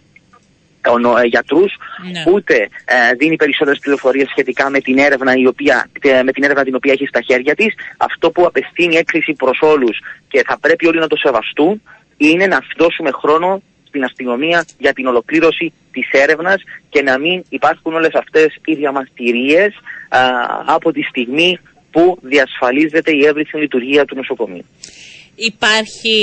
ε, 0.82 1.26
γιατρούς, 1.26 1.76
ναι. 2.12 2.24
ούτε 2.34 2.56
ε, 2.86 3.14
δίνει 3.18 3.36
περισσότερες 3.36 3.80
πληροφορίες 3.80 4.28
σχετικά 4.30 4.70
με 4.70 4.80
την, 4.80 4.98
έρευνα 4.98 5.34
η 5.36 5.48
οποία, 5.48 5.90
ε, 6.02 6.24
με 6.24 6.32
την 6.32 6.44
έρευνα 6.44 6.64
την 6.64 6.76
οποία 6.76 6.94
έχει 6.94 7.06
στα 7.06 7.22
χέρια 7.22 7.56
της. 7.56 7.74
Αυτό 7.98 8.32
που 8.32 8.46
απευθύνει 8.46 8.96
έκκληση 8.96 9.34
προς 9.34 9.60
όλους 9.62 10.00
και 10.28 10.44
θα 10.48 10.60
πρέπει 10.60 10.88
όλοι 10.88 11.00
να 11.00 11.08
το 11.08 11.16
σεβαστούν 11.16 11.82
είναι 12.18 12.48
να 12.48 12.60
δώσουμε 12.78 13.12
χρόνο 13.12 13.62
στην 13.92 14.04
αστυνομία 14.04 14.66
για 14.80 14.94
την 14.94 15.06
ολοκλήρωση 15.06 15.74
της 15.92 16.08
έρευνας 16.12 16.62
και 16.90 17.02
να 17.02 17.18
μην 17.20 17.44
υπάρχουν 17.50 17.94
όλες 17.94 18.14
αυτές 18.14 18.48
οι 18.66 18.74
διαμαρτυρίες 18.76 19.74
από 20.66 20.92
τη 20.92 21.02
στιγμή 21.02 21.60
που 21.92 22.18
διασφαλίζεται 22.22 23.12
η 23.12 23.26
εύρυθμη 23.26 23.62
λειτουργία 23.62 24.06
του 24.06 24.16
νοσοκομείου. 24.16 24.66
Υπάρχει 25.36 26.16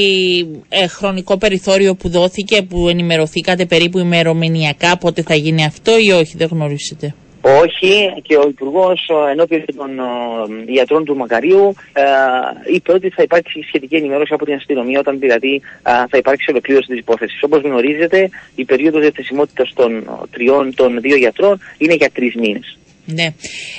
ε, 0.69 0.87
χρονικό 0.87 1.39
περιθώριο 1.39 1.95
που 1.95 2.09
δόθηκε, 2.09 2.63
που 2.63 2.89
ενημερωθήκατε 2.89 3.67
περίπου 3.67 3.99
ημερομηνιακά, 3.99 4.99
πότε 4.99 5.23
θα 5.23 5.35
γίνει 5.35 5.65
αυτό 5.65 5.99
ή 5.99 6.11
όχι, 6.11 6.37
δεν 6.37 6.49
γνωρίζετε. 6.51 7.15
Όχι, 7.63 8.13
και 8.23 8.37
ο 8.37 8.49
Υπουργός 8.49 9.11
ενώπιον 9.31 9.65
των 9.77 9.91
ιατρών 10.67 11.05
του 11.05 11.17
Μακαρίου 11.17 11.75
ε, 11.93 12.03
είπε 12.75 12.93
ότι 12.93 13.09
θα 13.09 13.23
υπάρξει 13.23 13.63
σχετική 13.67 13.97
ενημέρωση 13.97 14.35
από 14.35 14.45
την 14.45 14.55
αστυνομία 14.55 14.99
όταν 14.99 15.19
δηλαδή 15.19 15.61
θα 15.83 16.17
υπάρξει 16.17 16.51
ολοκλήρωση 16.51 16.87
της 16.87 16.99
υπόθεσης. 16.99 17.43
Όπως 17.43 17.61
γνωρίζετε, 17.61 18.29
η 18.55 18.65
περίοδος 18.65 19.01
διαθεσιμότητας 19.01 19.73
των 19.75 19.91
τριών 20.31 20.75
των 20.75 21.01
δύο 21.01 21.17
γιατρών 21.17 21.61
είναι 21.79 21.95
για 21.95 22.11
τρεις 22.11 22.35
μήνες. 22.35 22.79
Ναι. 23.05 23.25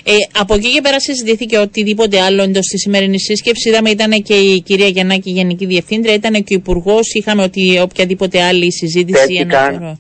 Ε, 0.03 0.13
από 0.39 0.53
εκεί 0.53 0.71
και 0.71 0.82
πέρα 0.82 0.99
συζητήθηκε 0.99 1.58
οτιδήποτε 1.58 2.19
άλλο 2.21 2.41
εντός 2.43 2.65
της 2.65 2.82
σημερινής 2.82 3.23
σύσκεψης. 3.23 3.65
Είδαμε 3.65 3.89
ήταν 3.89 4.12
και 4.21 4.34
η 4.34 4.62
κυρία 4.62 4.88
Γιαννάκη, 4.88 5.32
Γενική 5.32 5.65
Διευθύντρια, 5.65 6.13
ήταν 6.13 6.34
και 6.34 6.53
ο 6.53 6.58
Υπουργός. 6.58 7.13
Είχαμε 7.13 7.43
ότι 7.43 7.79
οποιαδήποτε 7.79 8.41
άλλη 8.41 8.71
συζήτηση. 8.71 9.25
Τέθηκαν, 9.27 9.99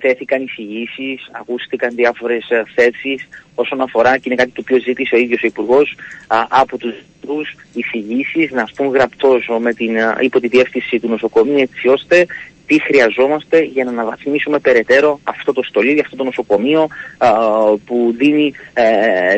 τέθηκαν 0.00 0.42
εισηγήσεις, 0.42 1.28
ακούστηκαν 1.32 1.94
διάφορες 1.94 2.46
θέσεις 2.74 3.28
όσον 3.54 3.80
αφορά 3.80 4.16
και 4.16 4.22
είναι 4.24 4.34
κάτι 4.34 4.50
το 4.50 4.60
οποίο 4.60 4.78
ζήτησε 4.80 5.14
ο 5.14 5.18
ίδιος 5.18 5.42
ο 5.42 5.46
Υπουργός 5.46 5.96
από 6.48 6.78
τους 6.78 6.94
γιατρού 7.26 7.40
εισηγήσεις 7.74 8.50
να 8.50 8.66
σπούν 8.66 8.88
γραπτός 8.88 9.48
με 9.60 9.74
την, 9.74 9.96
υπό 10.20 10.40
τη 10.40 10.48
διεύθυνση 10.48 11.00
του 11.00 11.08
νοσοκομείου 11.08 11.58
έτσι 11.58 11.88
ώστε 11.88 12.26
τι 12.66 12.80
χρειαζόμαστε 12.80 13.62
για 13.62 13.84
να 13.84 13.90
αναβαθμίσουμε 13.90 14.58
περαιτέρω 14.58 15.20
αυτό 15.24 15.52
το 15.52 15.62
στολίδι, 15.62 16.00
αυτό 16.00 16.16
το 16.16 16.24
νοσοκομείο 16.24 16.88
που 17.84 18.14
δίνει 18.16 18.52
ε, 18.74 19.36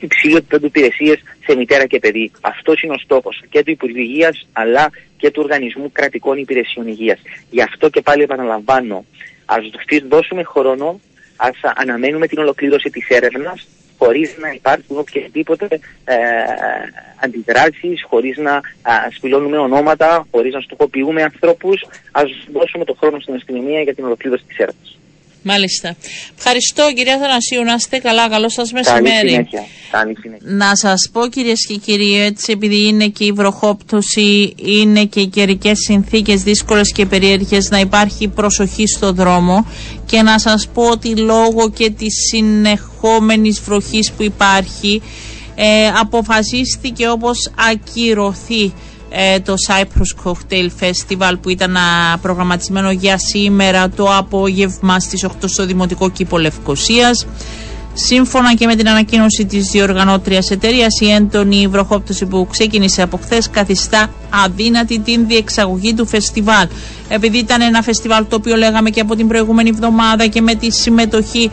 υψηλό 0.00 0.36
επίπεδο 0.36 0.66
υπηρεσίες 0.66 1.18
σε 1.46 1.56
μητέρα 1.56 1.86
και 1.86 1.98
παιδί. 1.98 2.30
Αυτός 2.40 2.82
είναι 2.82 2.94
ο 2.94 2.98
στόχος 2.98 3.42
και 3.50 3.62
του 3.62 3.70
Υπουργείου 3.70 4.02
Υγείας 4.02 4.46
αλλά 4.52 4.90
και 5.16 5.30
του 5.30 5.40
Οργανισμού 5.44 5.92
Κρατικών 5.92 6.38
Υπηρεσιών 6.38 6.86
Υγείας. 6.86 7.18
Γι' 7.50 7.62
αυτό 7.62 7.88
και 7.88 8.00
πάλι 8.00 8.22
επαναλαμβάνω, 8.22 9.04
ας 9.48 9.70
δώσουμε 10.08 10.42
χρόνο, 10.42 11.00
ας 11.36 11.56
αναμένουμε 11.74 12.26
την 12.26 12.38
ολοκλήρωση 12.38 12.90
της 12.90 13.08
έρευνας 13.08 13.66
χωρίς 13.98 14.36
να 14.38 14.50
υπάρχουν 14.50 14.98
οποιασδήποτε 14.98 15.68
ε, 16.04 16.16
αντιδράσεις, 17.24 18.02
χωρίς 18.08 18.36
να 18.36 18.54
α, 18.54 18.62
σπηλώνουμε 19.16 19.58
ονόματα, 19.58 20.26
χωρίς 20.30 20.54
να 20.54 20.60
στοχοποιούμε 20.60 21.22
ανθρώπους. 21.22 21.86
Ας 22.12 22.30
δώσουμε 22.52 22.84
το 22.84 22.94
χρόνο 22.94 23.20
στην 23.20 23.34
αστυνομία 23.34 23.80
για 23.80 23.94
την 23.94 24.04
ολοκλήρωση 24.04 24.44
της 24.44 24.58
έρευνας. 24.58 24.97
Μάλιστα. 25.50 25.96
Ευχαριστώ 26.38 26.92
κυρία 26.94 27.18
Θανασίου. 27.18 27.62
Να 27.64 27.74
είστε 27.74 27.98
καλά. 27.98 28.28
Καλό 28.28 28.48
σας 28.48 28.72
μεσημέρι. 28.72 29.48
Να 30.40 30.76
σας 30.76 31.08
πω 31.12 31.26
κυρίες 31.26 31.66
και 31.66 31.74
κύριοι, 31.74 32.20
έτσι 32.20 32.52
επειδή 32.52 32.86
είναι 32.86 33.06
και 33.06 33.24
η 33.24 33.32
βροχόπτωση, 33.32 34.54
είναι 34.56 35.04
και 35.04 35.20
οι 35.20 35.26
καιρικές 35.26 35.78
συνθήκες 35.78 36.42
δύσκολες 36.42 36.92
και 36.92 37.06
περίεργες, 37.06 37.70
να 37.70 37.78
υπάρχει 37.80 38.28
προσοχή 38.28 38.86
στο 38.86 39.12
δρόμο 39.12 39.66
και 40.06 40.22
να 40.22 40.38
σας 40.38 40.68
πω 40.74 40.82
ότι 40.82 41.16
λόγω 41.16 41.70
και 41.70 41.90
της 41.90 42.14
συνεχόμενης 42.30 43.60
βροχής 43.60 44.12
που 44.12 44.22
υπάρχει, 44.22 45.02
ε, 45.54 45.86
αποφασίστηκε 46.00 47.08
όπως 47.08 47.50
ακυρωθεί 47.70 48.64
ε, 48.64 48.70
το 49.44 49.54
Cyprus 49.68 50.24
Cocktail 50.24 50.68
Festival 50.80 51.32
που 51.42 51.48
ήταν 51.48 51.76
προγραμματισμένο 52.22 52.90
για 52.90 53.18
σήμερα 53.18 53.88
το 53.88 54.16
απόγευμα 54.16 55.00
στις 55.00 55.26
8 55.26 55.30
στο 55.44 55.66
Δημοτικό 55.66 56.10
Κήπο 56.10 56.38
Λευκοσίας. 56.38 57.26
Σύμφωνα 58.06 58.54
και 58.54 58.66
με 58.66 58.74
την 58.74 58.88
ανακοίνωση 58.88 59.46
της 59.46 59.70
διοργανώτριας 59.70 60.50
εταιρείας, 60.50 61.00
η 61.00 61.10
έντονη 61.10 61.66
βροχόπτωση 61.66 62.26
που 62.26 62.46
ξεκίνησε 62.50 63.02
από 63.02 63.16
χθες 63.16 63.50
καθιστά 63.50 64.10
αδύνατη 64.44 64.98
την 64.98 65.26
διεξαγωγή 65.26 65.94
του 65.94 66.06
φεστιβάλ. 66.06 66.68
Επειδή 67.08 67.38
ήταν 67.38 67.60
ένα 67.60 67.82
φεστιβάλ 67.82 68.26
το 68.28 68.36
οποίο 68.36 68.56
λέγαμε 68.56 68.90
και 68.90 69.00
από 69.00 69.16
την 69.16 69.28
προηγούμενη 69.28 69.68
εβδομάδα 69.68 70.26
και 70.26 70.40
με 70.40 70.54
τη 70.54 70.70
συμμετοχή 70.70 71.50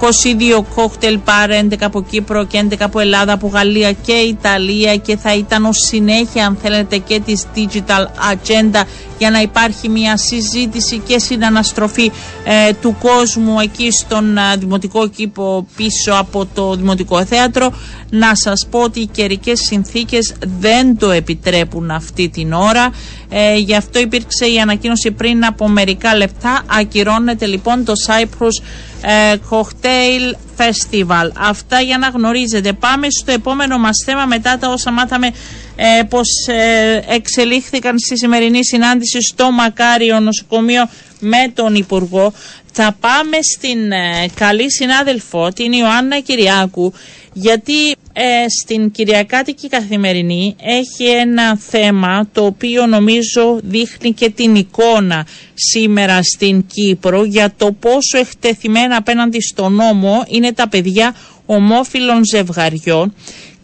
22 0.00 0.64
κόκτελ 0.74 1.18
πάρε 1.18 1.60
11 1.70 1.74
από 1.80 2.02
Κύπρο 2.02 2.44
και 2.44 2.66
11 2.70 2.74
από 2.80 3.00
Ελλάδα, 3.00 3.32
από 3.32 3.48
Γαλλία 3.48 3.92
και 3.92 4.12
Ιταλία 4.12 4.96
και 4.96 5.16
θα 5.16 5.34
ήταν 5.34 5.64
ως 5.64 5.76
συνέχεια 5.86 6.46
αν 6.46 6.58
θέλετε 6.62 6.96
και 6.98 7.20
της 7.20 7.46
Digital 7.54 8.04
Agenda 8.32 8.82
για 9.18 9.30
να 9.30 9.40
υπάρχει 9.40 9.88
μια 9.88 10.16
συζήτηση 10.16 10.98
και 10.98 11.18
συναναστροφή 11.18 12.10
ε, 12.44 12.72
του 12.72 12.96
κόσμου 13.00 13.60
εκεί 13.60 13.90
στον 13.90 14.36
ε, 14.36 14.56
Δημοτικό 14.58 15.08
Κήπο 15.08 15.66
πίσω 15.76 16.12
από 16.12 16.46
το 16.54 16.74
Δημοτικό 16.74 17.24
Θέατρο. 17.24 17.72
Να 18.10 18.34
σας 18.34 18.66
πω 18.70 18.78
ότι 18.80 19.00
οι 19.00 19.06
καιρικές 19.06 19.60
συνθήκες 19.60 20.34
δεν 20.60 20.98
το 20.98 21.10
επιτρέπουν 21.10 21.90
αυτή 21.90 22.28
την 22.28 22.52
ώρα. 22.52 22.90
Ε, 23.28 23.56
γι' 23.56 23.74
αυτό 23.74 23.98
υπήρξε 23.98 24.46
η 24.46 24.58
ανακοίνωση 24.58 25.10
πριν 25.10 25.44
από 25.44 25.68
μερικά 25.68 26.16
λεπτά. 26.16 26.62
Ακυρώνεται 26.66 27.46
λοιπόν 27.46 27.84
το 27.84 27.92
Cyprus 28.06 28.64
ε, 29.00 29.34
Cocktail 29.50 30.34
Festival. 30.56 31.30
Αυτά 31.38 31.80
για 31.80 31.98
να 31.98 32.08
γνωρίζετε. 32.08 32.72
Πάμε 32.72 33.06
στο 33.10 33.32
επόμενο 33.32 33.78
μας 33.78 34.02
θέμα 34.04 34.24
μετά 34.24 34.58
τα 34.58 34.68
όσα 34.68 34.90
μάθαμε 34.90 35.30
ε, 35.76 36.02
πως 36.08 36.28
ε, 36.46 37.04
εξελίχθηκαν 37.08 37.98
στη 37.98 38.18
σημερινή 38.18 38.64
συνάντηση 38.64 39.22
στο 39.22 39.50
Μακάριο 39.50 40.20
νοσοκομείο 40.20 40.88
με 41.20 41.50
τον 41.54 41.74
Υπουργό. 41.74 42.32
Θα 42.72 42.96
πάμε 43.00 43.36
στην 43.56 43.92
ε, 43.92 44.26
καλή 44.34 44.72
συνάδελφο, 44.72 45.48
την 45.54 45.72
Ιωάννα 45.72 46.20
Κυριάκου, 46.20 46.92
γιατί 47.38 47.90
ε, 48.12 48.44
στην 48.60 48.90
Κυριακάτικη 48.90 49.68
Καθημερινή 49.68 50.56
έχει 50.62 51.04
ένα 51.04 51.56
θέμα 51.56 52.28
το 52.32 52.44
οποίο 52.44 52.86
νομίζω 52.86 53.58
δείχνει 53.62 54.12
και 54.12 54.30
την 54.30 54.54
εικόνα 54.54 55.26
σήμερα 55.54 56.22
στην 56.22 56.66
Κύπρο 56.66 57.24
για 57.24 57.52
το 57.56 57.72
πόσο 57.72 58.18
εκτεθειμένα 58.18 58.96
απέναντι 58.96 59.40
στο 59.40 59.68
νόμο 59.68 60.24
είναι 60.28 60.52
τα 60.52 60.68
παιδιά 60.68 61.14
ομόφυλων 61.46 62.24
ζευγαριών 62.24 63.14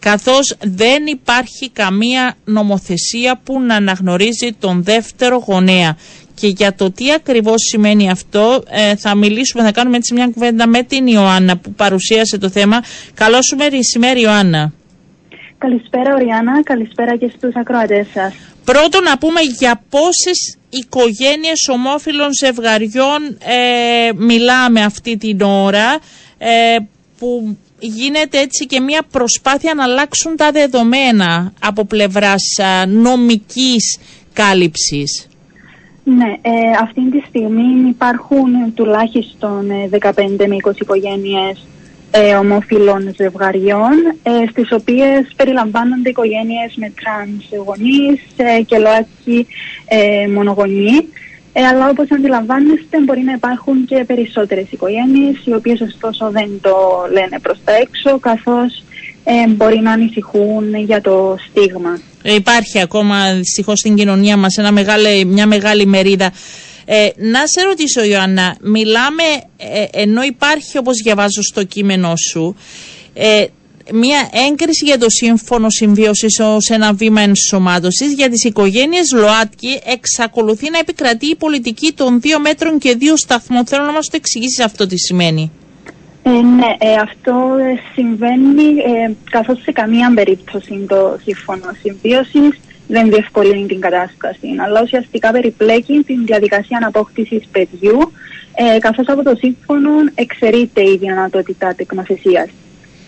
καθώς 0.03 0.55
δεν 0.59 1.05
υπάρχει 1.05 1.69
καμία 1.69 2.35
νομοθεσία 2.45 3.41
που 3.43 3.61
να 3.61 3.75
αναγνωρίζει 3.75 4.51
τον 4.59 4.83
δεύτερο 4.83 5.43
γονέα. 5.47 5.97
Και 6.35 6.47
για 6.47 6.75
το 6.75 6.91
τι 6.91 7.11
ακριβώς 7.11 7.55
σημαίνει 7.69 8.09
αυτό 8.09 8.63
ε, 8.69 8.95
θα 8.95 9.15
μιλήσουμε, 9.15 9.63
θα 9.63 9.71
κάνουμε 9.71 9.97
έτσι 9.97 10.13
μια 10.13 10.27
κουβέντα 10.27 10.67
με 10.67 10.83
την 10.83 11.07
Ιωάννα 11.07 11.57
που 11.57 11.73
παρουσίασε 11.73 12.37
το 12.37 12.49
θέμα. 12.49 12.83
Καλώ 13.13 13.41
σου 13.41 13.55
μεσημέρι 13.55 14.21
Ιωάννα. 14.21 14.73
Καλησπέρα 15.57 16.13
Οριάννα, 16.13 16.63
καλησπέρα 16.63 17.17
και 17.17 17.31
στους 17.37 17.55
ακροατές 17.55 18.07
σας. 18.13 18.33
Πρώτον 18.63 19.03
να 19.03 19.17
πούμε 19.17 19.39
για 19.59 19.83
πόσες 19.89 20.57
οικογένειες 20.69 21.67
ομόφυλων 21.71 22.29
ζευγαριών 22.33 23.37
ε, 23.39 24.11
μιλάμε 24.15 24.81
αυτή 24.83 25.17
την 25.17 25.41
ώρα 25.41 25.99
ε, 26.37 26.77
που 27.17 27.57
γίνεται 27.79 28.39
έτσι 28.39 28.65
και 28.65 28.79
μια 28.79 29.01
προσπάθεια 29.11 29.73
να 29.73 29.83
αλλάξουν 29.83 30.35
τα 30.35 30.51
δεδομένα 30.51 31.53
από 31.59 31.85
πλευράς 31.85 32.41
νομικής 32.87 33.99
κάλυψης. 34.33 35.27
Ναι, 36.03 36.35
ε, 36.41 36.51
αυτή 36.81 37.09
τη 37.09 37.19
στιγμή 37.27 37.89
υπάρχουν 37.89 38.73
τουλάχιστον 38.73 39.67
15 39.99 40.39
ε, 40.39 40.47
με 40.47 40.55
20 40.63 40.71
οικογένειες 40.79 41.65
ε, 42.11 42.35
ομόφυλων 42.35 43.13
ζευγαριών, 43.15 43.93
ε, 44.23 44.31
στις 44.49 44.71
οποίες 44.71 45.33
περιλαμβάνονται 45.35 46.09
οικογένειες 46.09 46.73
με 46.75 46.93
τρανς 47.01 47.65
γονείς 47.65 48.21
ε, 48.35 48.61
και 48.61 48.77
ΛΟΑΤΚΙ 48.77 49.47
ε, 49.85 50.27
μονογονείς. 50.27 51.07
Ε, 51.53 51.65
αλλά 51.65 51.89
όπως 51.89 52.11
αντιλαμβάνεστε 52.11 52.99
μπορεί 52.99 53.21
να 53.21 53.31
υπάρχουν 53.31 53.85
και 53.85 54.03
περισσότερες 54.03 54.65
οικογένειες 54.71 55.45
οι 55.45 55.53
οποίες 55.53 55.81
ωστόσο 55.81 56.31
δεν 56.31 56.49
το 56.61 56.75
λένε 57.11 57.39
προς 57.41 57.57
τα 57.63 57.71
έξω 57.75 58.19
καθώς 58.19 58.83
ε, 59.23 59.47
μπορεί 59.47 59.79
να 59.79 59.91
ανησυχούν 59.91 60.75
για 60.75 61.01
το 61.01 61.35
στίγμα. 61.49 61.99
Ε, 62.23 62.33
υπάρχει 62.33 62.79
ακόμα 62.79 63.33
δυστυχώς 63.33 63.79
στην 63.79 63.95
κοινωνία 63.95 64.37
μας 64.37 64.57
ένα 64.57 64.71
μεγάλη, 64.71 65.25
μια 65.25 65.47
μεγάλη 65.47 65.85
μερίδα. 65.85 66.33
Ε, 66.85 67.07
να 67.17 67.47
σε 67.47 67.61
ρωτήσω 67.67 68.03
Ιωάννα, 68.03 68.57
μιλάμε 68.61 69.23
ενώ 69.91 70.23
υπάρχει 70.23 70.77
όπως 70.77 70.97
διαβάζω 71.03 71.41
στο 71.41 71.63
κείμενό 71.63 72.13
σου 72.15 72.55
μια 73.91 74.29
έγκριση 74.49 74.85
για 74.85 74.97
το 74.97 75.09
σύμφωνο 75.09 75.69
συμβίωσης 75.69 76.39
ως 76.39 76.69
ένα 76.69 76.93
βήμα 76.93 77.21
ενσωμάτωσης 77.21 78.13
για 78.13 78.29
τις 78.29 78.43
οικογένειες 78.43 79.11
ΛΟΑΤΚΙ 79.11 79.81
εξακολουθεί 79.85 80.69
να 80.69 80.77
επικρατεί 80.79 81.25
η 81.25 81.35
πολιτική 81.35 81.91
των 81.91 82.21
δύο 82.21 82.39
μέτρων 82.39 82.79
και 82.79 82.95
δύο 82.95 83.17
σταθμών. 83.17 83.65
Θέλω 83.65 83.83
να 83.83 83.91
μας 83.91 84.05
το 84.05 84.15
εξηγήσεις 84.15 84.59
αυτό 84.59 84.87
τι 84.87 84.97
σημαίνει. 84.97 85.51
Ε, 86.25 86.29
ναι, 86.29 86.75
ε, 86.77 86.93
αυτό 86.93 87.55
συμβαίνει 87.93 88.63
ε, 88.63 89.11
καθώς 89.29 89.61
σε 89.61 89.71
καμία 89.71 90.11
περίπτωση 90.15 90.85
το 90.87 91.17
σύμφωνο 91.23 91.65
συμβίωσης 91.81 92.59
δεν 92.87 93.09
διευκολύνει 93.09 93.65
την 93.65 93.79
κατάσταση, 93.79 94.47
αλλά 94.63 94.81
ουσιαστικά 94.81 95.31
περιπλέκει 95.31 96.03
την 96.05 96.25
διαδικασία 96.25 96.77
αναπόκτησης 96.77 97.47
παιδιού, 97.51 98.11
ε, 98.55 98.79
καθώς 98.79 99.07
από 99.07 99.23
το 99.23 99.35
σύμφωνο 99.35 99.89
εξαιρείται 100.15 100.81
η 100.81 100.97
δυνατότητα 100.97 101.73
τεκνοθεσίας. 101.75 102.49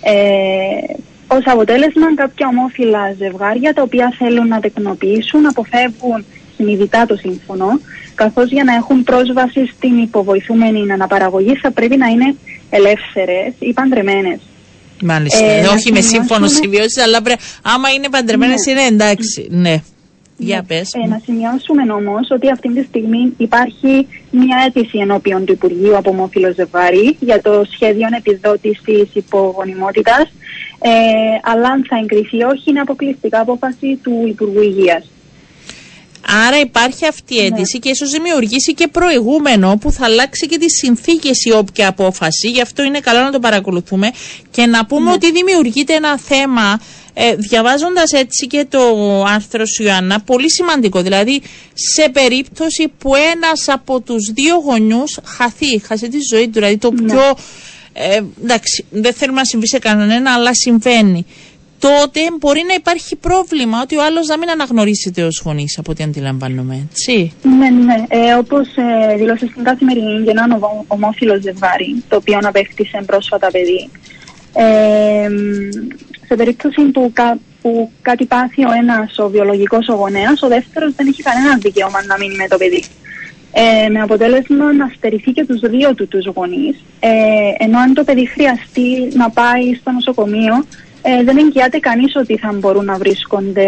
Ε, 0.02 0.94
Ω 1.28 1.38
αποτέλεσμα, 1.46 2.16
κάποια 2.16 2.48
ομόφυλα 2.48 3.14
ζευγάρια 3.18 3.74
τα 3.74 3.82
οποία 3.82 4.14
θέλουν 4.18 4.48
να 4.48 4.60
τεκνοποιήσουν 4.60 5.46
αποφεύγουν 5.46 6.26
συνειδητά 6.56 7.06
το 7.06 7.16
σύμφωνο, 7.16 7.80
καθώς 8.16 8.50
για 8.50 8.64
να 8.64 8.74
έχουν 8.74 9.04
πρόσβαση 9.04 9.72
στην 9.76 9.98
υποβοηθούμενη 9.98 10.92
αναπαραγωγή 10.92 11.56
θα 11.56 11.72
πρέπει 11.72 11.98
να 11.98 12.08
είναι 12.08 12.36
ελεύθερες 12.70 13.54
ή 13.60 13.74
παντρεμένες. 13.74 14.40
Μάλιστα. 15.02 15.46
Ε, 15.46 15.68
όχι 15.68 15.92
με 15.92 16.02
σύμφωνος 16.02 16.52
συμβιώσει, 16.52 17.02
αλλά 17.02 17.22
πρέπει, 17.22 17.42
άμα 17.62 17.90
είναι 17.90 18.10
παντρεμένες 18.10 18.66
ναι. 18.66 18.72
είναι 18.72 18.82
εντάξει. 18.82 19.48
Ναι. 19.50 19.82
Για 20.38 20.56
ναι. 20.56 20.64
πες. 20.64 20.94
Ε, 21.04 21.08
να 21.08 21.22
σημειώσουμε 21.24 21.94
όμως 21.94 22.28
ότι 22.32 22.52
αυτή 22.52 22.74
τη 22.74 22.84
στιγμή 22.84 23.34
υπάρχει 23.38 24.08
μια 24.32 24.58
αίτηση 24.66 24.98
ενώπιον 24.98 25.46
του 25.46 25.52
Υπουργείου 25.52 25.98
από 25.98 26.10
ομόφυλο 26.10 26.54
ζευγάρι 26.56 27.18
για 27.20 27.42
το 27.42 27.66
σχέδιο 27.74 28.08
επιδότησης 28.18 29.10
υπογονιμότητας. 29.14 30.32
Ε, 30.80 30.90
αλλά 31.44 31.68
αν 31.68 31.86
θα 31.90 31.98
εγκριθεί 31.98 32.44
όχι, 32.44 32.70
είναι 32.70 32.80
αποκλειστικά 32.80 33.40
απόφαση 33.40 34.00
του 34.04 34.24
Υπουργού 34.28 34.62
Υγείας. 34.62 35.10
Άρα 36.28 36.60
υπάρχει 36.60 37.06
αυτή 37.06 37.36
η 37.36 37.38
ναι. 37.38 37.46
αίτηση 37.46 37.80
και 37.80 37.90
ίσως 37.90 38.10
δημιουργήσει 38.10 38.74
και 38.74 38.88
προηγούμενο 38.88 39.78
που 39.82 39.92
θα 39.92 40.06
αλλάξει 40.06 40.48
και 40.48 40.58
τις 40.58 40.78
συνθήκες 40.78 41.44
η 41.46 41.52
όποια 41.52 41.88
απόφαση. 41.88 42.50
Γι' 42.50 42.62
αυτό 42.62 42.84
είναι 42.84 43.00
καλό 43.00 43.20
να 43.20 43.32
το 43.32 43.40
παρακολουθούμε 43.40 44.12
και 44.52 44.66
να 44.66 44.86
πούμε 44.86 45.06
ναι. 45.06 45.12
ότι 45.12 45.32
δημιουργείται 45.32 45.94
ένα 45.94 46.18
θέμα 46.18 46.80
ε, 47.18 47.36
Διαβάζοντας 47.36 48.12
έτσι 48.12 48.48
και 48.48 48.66
το 48.70 48.80
άρθρο 49.24 49.66
σου 49.66 49.84
Ιωάννα, 49.84 50.20
πολύ 50.22 50.52
σημαντικό. 50.52 51.02
Δηλαδή, 51.02 51.42
σε 51.74 52.10
περίπτωση 52.10 52.92
που 52.98 53.16
ένας 53.16 53.68
από 53.68 54.02
τους 54.02 54.32
δύο 54.34 54.56
γονιούς 54.56 55.20
χαθεί, 55.26 55.80
χάσει 55.80 56.10
τη 56.10 56.18
ζωή 56.32 56.46
του, 56.46 56.52
δηλαδή 56.52 56.78
το 56.78 56.92
ναι. 56.92 57.14
πιο. 57.14 57.38
Ε, 57.94 58.22
εντάξει, 58.44 58.86
δεν 58.90 59.14
θέλουμε 59.14 59.40
να 59.40 59.46
συμβεί 59.46 59.68
σε 59.68 59.80
κανένα, 59.80 60.34
αλλά 60.34 60.54
συμβαίνει. 60.54 61.26
Τότε 61.88 62.20
μπορεί 62.40 62.64
να 62.68 62.74
υπάρχει 62.74 63.16
πρόβλημα 63.16 63.78
ότι 63.82 63.96
ο 63.98 64.04
άλλος 64.04 64.28
να 64.28 64.38
μην 64.38 64.50
αναγνωρίζεται 64.50 65.24
ω 65.24 65.30
γονεί, 65.44 65.66
από 65.78 65.92
ό,τι 65.92 66.04
αντιλαμβάνομαι. 66.04 66.88
Έτσι. 66.90 67.34
Ναι, 67.60 67.70
ναι. 67.70 68.04
Ε, 68.08 68.34
Όπως 68.34 68.68
ε, 68.76 69.16
δήλωσε 69.16 69.48
στην 69.52 69.64
καθημερινή 69.64 70.22
για 70.24 70.34
έναν 70.36 70.66
ομόφυλος 70.88 71.42
ζευγάρι, 71.42 72.04
το 72.10 72.16
οποίο 72.16 72.40
απέκτησε 72.42 73.04
πρόσφατα 73.06 73.48
παιδί, 73.52 73.90
Ε, 74.54 75.28
σε 76.28 76.36
περίπτωση 76.36 76.82
που, 76.82 77.14
που 77.62 77.92
κάτι 78.02 78.26
πάθει 78.26 78.66
ο 78.66 78.72
ένας 78.82 79.18
ο 79.18 79.30
βιολογικός 79.30 79.88
ο 79.88 79.94
γονέας, 79.94 80.42
ο 80.42 80.48
δεύτερος 80.48 80.94
δεν 80.96 81.08
έχει 81.08 81.24
κανένα 81.24 81.58
δικαίωμα 81.58 82.06
να 82.06 82.18
μείνει 82.18 82.36
με 82.36 82.48
το 82.48 82.58
παιδί. 82.58 82.84
Ε, 83.58 83.90
με 83.90 84.02
αποτέλεσμα 84.02 84.74
να 84.74 84.92
στερηθεί 84.96 85.32
και 85.32 85.46
τους 85.46 85.60
δύο 85.60 85.96
του 85.96 86.08
τους 86.08 86.26
γονείς, 86.36 86.84
ε, 87.00 87.10
ενώ 87.58 87.80
αν 87.80 87.94
το 87.94 88.04
παιδί 88.04 88.26
χρειαστεί 88.28 88.90
να 89.14 89.30
πάει 89.30 89.74
στο 89.80 89.92
νοσοκομείο, 89.92 90.66
ε, 91.08 91.24
δεν 91.24 91.38
εγγυάται 91.38 91.80
κανείς 91.80 92.16
ότι 92.16 92.38
θα 92.38 92.54
μπορούν 92.54 92.86
να 92.86 92.98
βρίσκονται 92.98 93.68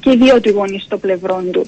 και 0.00 0.10
οι 0.10 0.16
δύο 0.16 0.40
του 0.40 0.50
γονείς 0.50 0.82
στο 0.82 0.98
πλευρό 0.98 1.42
του. 1.52 1.66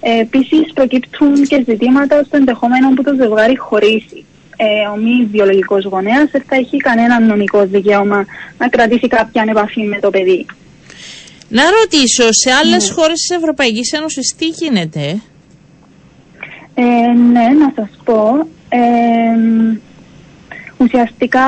Ε, 0.00 0.20
Επίσης, 0.20 0.72
προκύπτουν 0.74 1.44
και 1.44 1.64
ζητήματα 1.66 2.22
στο 2.24 2.36
ενδεχόμενο 2.36 2.94
που 2.94 3.02
το 3.02 3.14
ζευγάρι 3.14 3.56
χωρίσει. 3.56 4.24
Ε, 4.56 4.88
ο 4.92 4.96
μη 4.96 5.28
βιολογικός 5.30 5.84
γονέας 5.84 6.30
δεν 6.30 6.42
θα 6.48 6.56
έχει 6.56 6.76
κανένα 6.76 7.20
νομικό 7.20 7.66
δικαίωμα 7.66 8.24
να 8.58 8.68
κρατήσει 8.68 9.08
κάποια 9.08 9.44
επαφή 9.48 9.82
με 9.82 9.98
το 10.00 10.10
παιδί. 10.10 10.46
Να 11.48 11.62
ρωτήσω, 11.70 12.24
σε 12.30 12.50
άλλες 12.62 12.88
ναι. 12.88 12.94
χώρες 12.94 13.20
της 13.20 13.36
Ευρωπαϊκής 13.36 13.92
Ένωσης 13.92 14.34
τι 14.38 14.46
γίνεται; 14.46 15.20
Ε, 16.74 16.82
ναι, 17.32 17.48
να 17.58 17.72
σας 17.74 17.90
πω. 18.04 18.48
Ε, 18.68 18.78
ουσιαστικά 20.76 21.44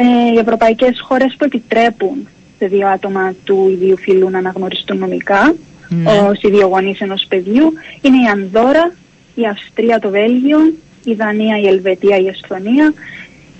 ε, 0.00 0.32
οι 0.34 0.38
ευρωπαϊκές 0.38 1.00
χώρες 1.00 1.34
που 1.38 1.44
επιτρέπουν 1.44 2.28
σε 2.58 2.66
δύο 2.66 2.88
άτομα 2.88 3.34
του 3.44 3.68
ιδίου 3.70 3.98
φύλου 3.98 4.30
να 4.30 4.38
αναγνωριστούν 4.38 4.98
νομικά 4.98 5.54
ναι. 5.88 6.10
ως 6.10 6.40
ιδιογονείς 6.40 7.00
ενός 7.00 7.24
παιδιού 7.28 7.72
είναι 8.00 8.16
η 8.16 8.26
Ανδόρα, 8.32 8.92
η 9.34 9.46
Αυστρία, 9.46 9.98
το 9.98 10.10
Βέλγιο, 10.10 10.58
η 11.04 11.14
Δανία, 11.14 11.58
η 11.58 11.66
Ελβετία, 11.66 12.16
η 12.16 12.26
Εσθονία, 12.26 12.94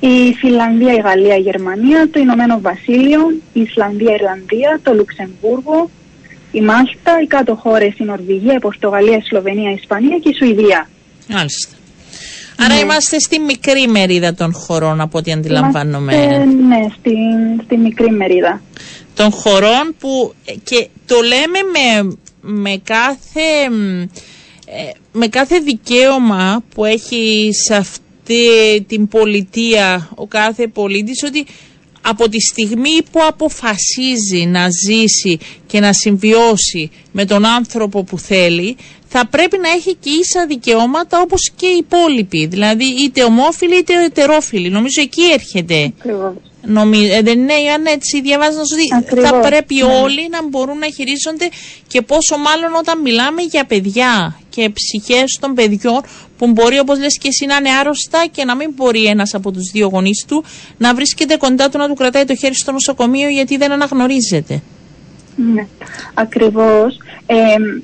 η 0.01 0.35
Φιλανδία, 0.39 0.93
η 0.93 1.01
Γαλλία, 1.01 1.37
η 1.37 1.41
Γερμανία, 1.41 2.09
το 2.11 2.21
Ηνωμένο 2.21 2.61
Βασίλειο, 2.61 3.21
η 3.53 3.61
Ισλανδία, 3.61 4.11
η 4.11 4.15
Ιρλανδία, 4.15 4.81
το 4.83 4.95
Λουξεμβούργο, 4.95 5.91
η 6.53 6.61
Μάλτα, 6.61 7.21
οι 7.23 7.27
κάτω 7.27 7.55
χώρες, 7.55 7.99
η 7.99 8.05
Νορβηγία, 8.05 8.55
η 8.55 8.59
Πορτογαλία, 8.59 9.17
η 9.17 9.23
Σλοβενία, 9.23 9.71
η 9.71 9.75
Ισπανία 9.75 10.19
και 10.19 10.29
η 10.29 10.35
Σουηδία. 10.35 10.89
Μάλιστα. 11.29 11.77
Άρα 12.61 12.75
ναι. 12.75 12.81
είμαστε 12.81 13.19
στη 13.19 13.39
μικρή 13.39 13.89
μερίδα 13.89 14.35
των 14.35 14.53
χωρών 14.53 15.01
από 15.01 15.19
ό,τι 15.19 15.33
αντιλαμβάνομαι. 15.33 16.15
Είμαστε, 16.15 16.45
ναι, 16.45 16.89
στη, 16.99 17.15
στη 17.65 17.77
μικρή 17.77 18.11
μερίδα. 18.11 18.63
Των 19.15 19.31
χωρών 19.31 19.95
που 19.99 20.35
και 20.65 20.89
το 21.07 21.17
λέμε 21.21 21.59
με, 21.73 22.17
με 22.41 22.81
κάθε 22.85 23.41
ε, 24.67 24.91
με 25.13 25.27
κάθε 25.29 25.59
δικαίωμα 25.59 26.65
που 26.75 26.85
έχει 26.85 27.51
σε 27.67 27.75
αυτή 27.75 28.85
την 28.87 29.09
πολιτεία 29.09 30.09
ο 30.15 30.27
κάθε 30.27 30.67
πολίτης 30.67 31.23
ότι 31.27 31.47
από 32.01 32.29
τη 32.29 32.41
στιγμή 32.41 33.03
που 33.13 33.21
αποφασίζει 33.29 34.47
να 34.47 34.69
ζήσει 34.71 35.39
και 35.67 35.81
να 35.81 35.93
συμβιώσει 35.93 36.91
με 37.13 37.25
τον 37.25 37.45
άνθρωπο 37.45 38.03
που 38.05 38.19
θέλει, 38.19 38.77
θα 39.09 39.27
πρέπει 39.27 39.59
να 39.59 39.69
έχει 39.69 39.95
και 39.95 40.11
ίσα 40.11 40.47
δικαιώματα 40.47 41.21
όπως 41.21 41.53
και 41.57 41.67
οι 41.67 41.77
υπόλοιποι. 41.77 42.47
Δηλαδή 42.47 42.85
είτε 42.85 43.23
ομόφιλοι 43.25 43.79
είτε 43.79 44.05
ετερόφιλοι. 44.05 44.69
Νομίζω 44.69 45.01
εκεί 45.01 45.23
έρχεται. 45.33 45.93
Νομίζω, 46.63 47.15
ε, 47.15 47.21
δεν 47.23 47.39
είναι, 47.39 47.53
αν 47.75 47.87
έτσι 47.87 48.21
διαβάζω 48.21 48.59
ότι 48.61 49.21
θα 49.21 49.35
πρέπει 49.35 49.75
ναι. 49.75 49.83
όλοι 49.83 50.29
να 50.31 50.49
μπορούν 50.49 50.79
να 50.79 50.87
χειρίζονται 50.87 51.49
και 51.87 52.03
πόσο 52.03 52.37
μάλλον 52.37 52.75
όταν 52.75 53.01
μιλάμε 53.01 53.43
για 53.43 53.65
παιδιά 53.65 54.41
και 54.51 54.71
ψυχές 54.71 55.39
των 55.41 55.55
παιδιών 55.55 56.01
που 56.39 56.47
μπορεί 56.47 56.79
όπως 56.79 56.99
λες 56.99 57.19
και 57.19 57.29
εσύ 57.29 57.47
να 57.47 57.57
είναι 57.57 57.71
άρρωστα 57.71 58.27
και 58.31 58.45
να 58.45 58.57
μην 58.57 58.73
μπορεί 58.75 59.05
ένας 59.05 59.35
από 59.35 59.51
τους 59.51 59.71
δύο 59.73 59.89
γονείς 59.89 60.25
του 60.29 60.45
να 60.79 60.95
βρίσκεται 60.95 61.37
κοντά 61.37 61.69
του 61.69 61.79
να 61.79 61.89
του 61.89 61.95
κρατάει 61.95 62.25
το 62.25 62.35
χέρι 62.35 62.55
στο 62.55 62.73
νοσοκομείο 62.73 63.29
γιατί 63.29 63.57
δεν 63.57 63.73
αναγνωρίζεται. 63.73 64.63
Ναι, 65.55 65.67
ακριβώς. 66.15 66.99
Ε, 67.27 67.35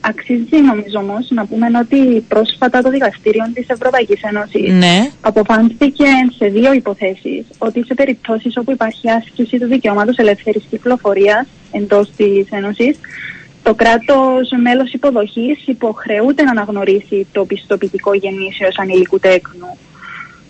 αξίζει 0.00 0.62
νομίζω 0.66 0.98
όμως 0.98 1.26
να 1.30 1.46
πούμε 1.46 1.66
ότι 1.80 2.20
πρόσφατα 2.28 2.82
το 2.82 2.90
Δικαστήριο 2.90 3.44
της 3.54 3.68
Ευρωπαϊκής 3.68 4.22
Ένωσης 4.22 4.72
ναι. 4.72 5.10
αποφάνθηκε 5.20 6.04
σε 6.36 6.46
δύο 6.46 6.72
υποθέσεις 6.72 7.44
ότι 7.58 7.84
σε 7.84 7.94
περιπτώσεις 7.94 8.56
όπου 8.56 8.70
υπάρχει 8.70 9.10
άσκηση 9.10 9.58
του 9.58 9.66
δικαιώματος 9.66 10.16
ελεύθερης 10.16 10.64
κυκλοφορίας 10.70 11.46
εντός 11.72 12.10
της 12.16 12.48
Ένωσης 12.50 12.98
το 13.62 13.74
κράτος 13.74 14.50
μέλος 14.62 14.92
υποδοχής 14.92 15.66
υποχρεούται 15.66 16.42
να 16.42 16.50
αναγνωρίσει 16.50 17.26
το 17.32 17.44
πιστοποιητικό 17.44 18.14
γεννήσεως 18.14 18.78
ανηλικού 18.78 19.18
τέκνου 19.18 19.78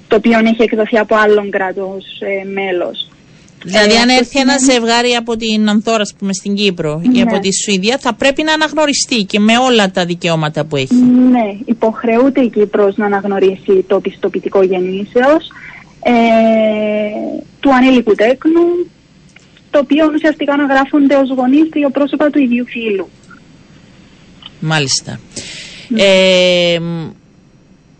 το 0.09 0.17
οποίο 0.17 0.39
έχει 0.39 0.63
εκδοθεί 0.63 0.99
από 0.99 1.17
άλλον 1.17 1.51
κράτος 1.51 2.05
ε, 2.21 2.49
μέλος. 2.49 3.09
Δηλαδή, 3.65 3.97
αν 3.97 4.09
έρθει 4.09 4.39
ένα 4.39 4.59
ζευγάρι 4.59 5.15
από 5.15 5.37
την 5.37 5.69
Ανθόρα, 5.69 6.01
ας 6.01 6.15
πούμε, 6.19 6.33
στην 6.33 6.55
Κύπρο 6.55 7.03
ή 7.15 7.21
από 7.21 7.39
τη 7.39 7.49
Σουηδία, 7.53 7.99
θα 8.01 8.15
πρέπει 8.15 8.43
να 8.43 8.53
αναγνωριστεί 8.53 9.23
και 9.23 9.39
με 9.39 9.59
όλα 9.59 9.91
τα 9.91 10.05
δικαιώματα 10.05 10.65
που 10.65 10.77
έχει. 10.77 10.95
Ναι, 11.31 11.59
υποχρεούται 11.65 12.41
η 12.41 12.49
Κύπρος 12.51 12.97
να 12.97 13.07
αναγνωρίσει 13.07 13.85
το 13.87 14.01
πιστοποιητικό 14.01 14.63
γεννήσεως 14.63 15.49
ε, 16.03 16.13
του 17.61 17.75
ανήλικου 17.75 18.15
τέκνου, 18.15 18.87
το 19.71 19.79
οποίο 19.79 20.11
ουσιαστικά 20.15 20.53
αναγράφονται 20.53 21.15
ως 21.15 21.31
γονείς 21.37 21.69
δύο 21.73 21.91
πρόσωπα 21.91 22.31
του 22.31 22.39
ίδιου 22.39 22.67
φύλου. 22.67 23.09
Μάλιστα. 24.61 25.21
Ε, 25.97 26.79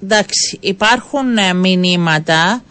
εντάξει, 0.03 0.59
υπάρχουν 0.61 1.37
ε, 1.37 1.55
μηνύματα 1.55 2.63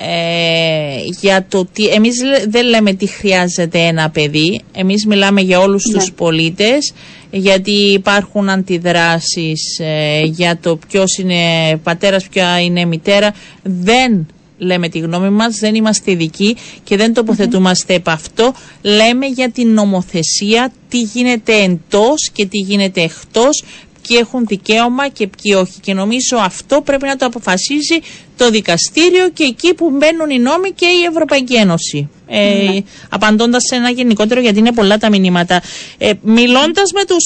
ε, 0.00 1.00
για 1.20 1.46
το 1.48 1.66
τι 1.72 1.86
εμείς 1.86 2.14
δεν 2.48 2.66
λέμε 2.66 2.92
τι 2.92 3.06
χρειάζεται 3.06 3.78
ένα 3.78 4.10
παιδί 4.10 4.60
εμείς 4.72 5.06
μιλάμε 5.06 5.40
για 5.40 5.60
όλους 5.60 5.84
ναι. 5.84 5.98
τους 5.98 6.12
πολίτες 6.12 6.92
γιατί 7.30 7.92
υπάρχουν 7.92 8.48
αντιδράσεις 8.48 9.78
ε, 9.78 10.20
για 10.24 10.58
το 10.62 10.78
ποιος 10.88 11.16
είναι 11.18 11.36
πατέρας, 11.82 12.28
ποια 12.28 12.60
είναι 12.60 12.84
μητέρα 12.84 13.34
δεν 13.62 14.26
λέμε 14.58 14.88
τη 14.88 14.98
γνώμη 14.98 15.30
μας, 15.30 15.58
δεν 15.58 15.74
είμαστε 15.74 16.10
ειδικοί 16.10 16.56
και 16.84 16.96
δεν 16.96 17.14
τοποθετούμαστε 17.14 17.94
επ' 17.94 18.08
αυτό. 18.08 18.54
Λέμε 18.82 19.26
για 19.26 19.50
την 19.50 19.72
νομοθεσία, 19.72 20.72
τι 20.88 21.00
γίνεται 21.00 21.52
εντός 21.52 22.30
και 22.32 22.46
τι 22.46 22.58
γίνεται 22.58 23.00
εκτός, 23.00 23.64
ποιοι 24.08 24.18
έχουν 24.20 24.46
δικαίωμα 24.46 25.08
και 25.08 25.26
ποιοι 25.26 25.56
όχι. 25.56 25.80
Και 25.80 25.94
νομίζω 25.94 26.36
αυτό 26.40 26.80
πρέπει 26.80 27.06
να 27.06 27.16
το 27.16 27.26
αποφασίζει 27.26 27.98
το 28.36 28.50
δικαστήριο 28.50 29.28
και 29.28 29.44
εκεί 29.44 29.74
που 29.74 29.90
μπαίνουν 29.90 30.30
οι 30.30 30.38
νόμοι 30.38 30.70
και 30.70 30.86
η 30.86 31.04
Ευρωπαϊκή 31.10 31.54
Ένωση. 31.54 32.08
Ε, 32.26 32.70
ναι. 32.70 32.80
Απαντώντας 33.08 33.62
σε 33.68 33.74
ένα 33.74 33.90
γενικότερο 33.90 34.40
γιατί 34.40 34.58
είναι 34.58 34.72
πολλά 34.72 34.98
τα 34.98 35.08
μηνύματα. 35.08 35.62
Ε, 35.98 36.10
μιλώντας 36.22 36.92
με 36.92 37.04
τους... 37.04 37.24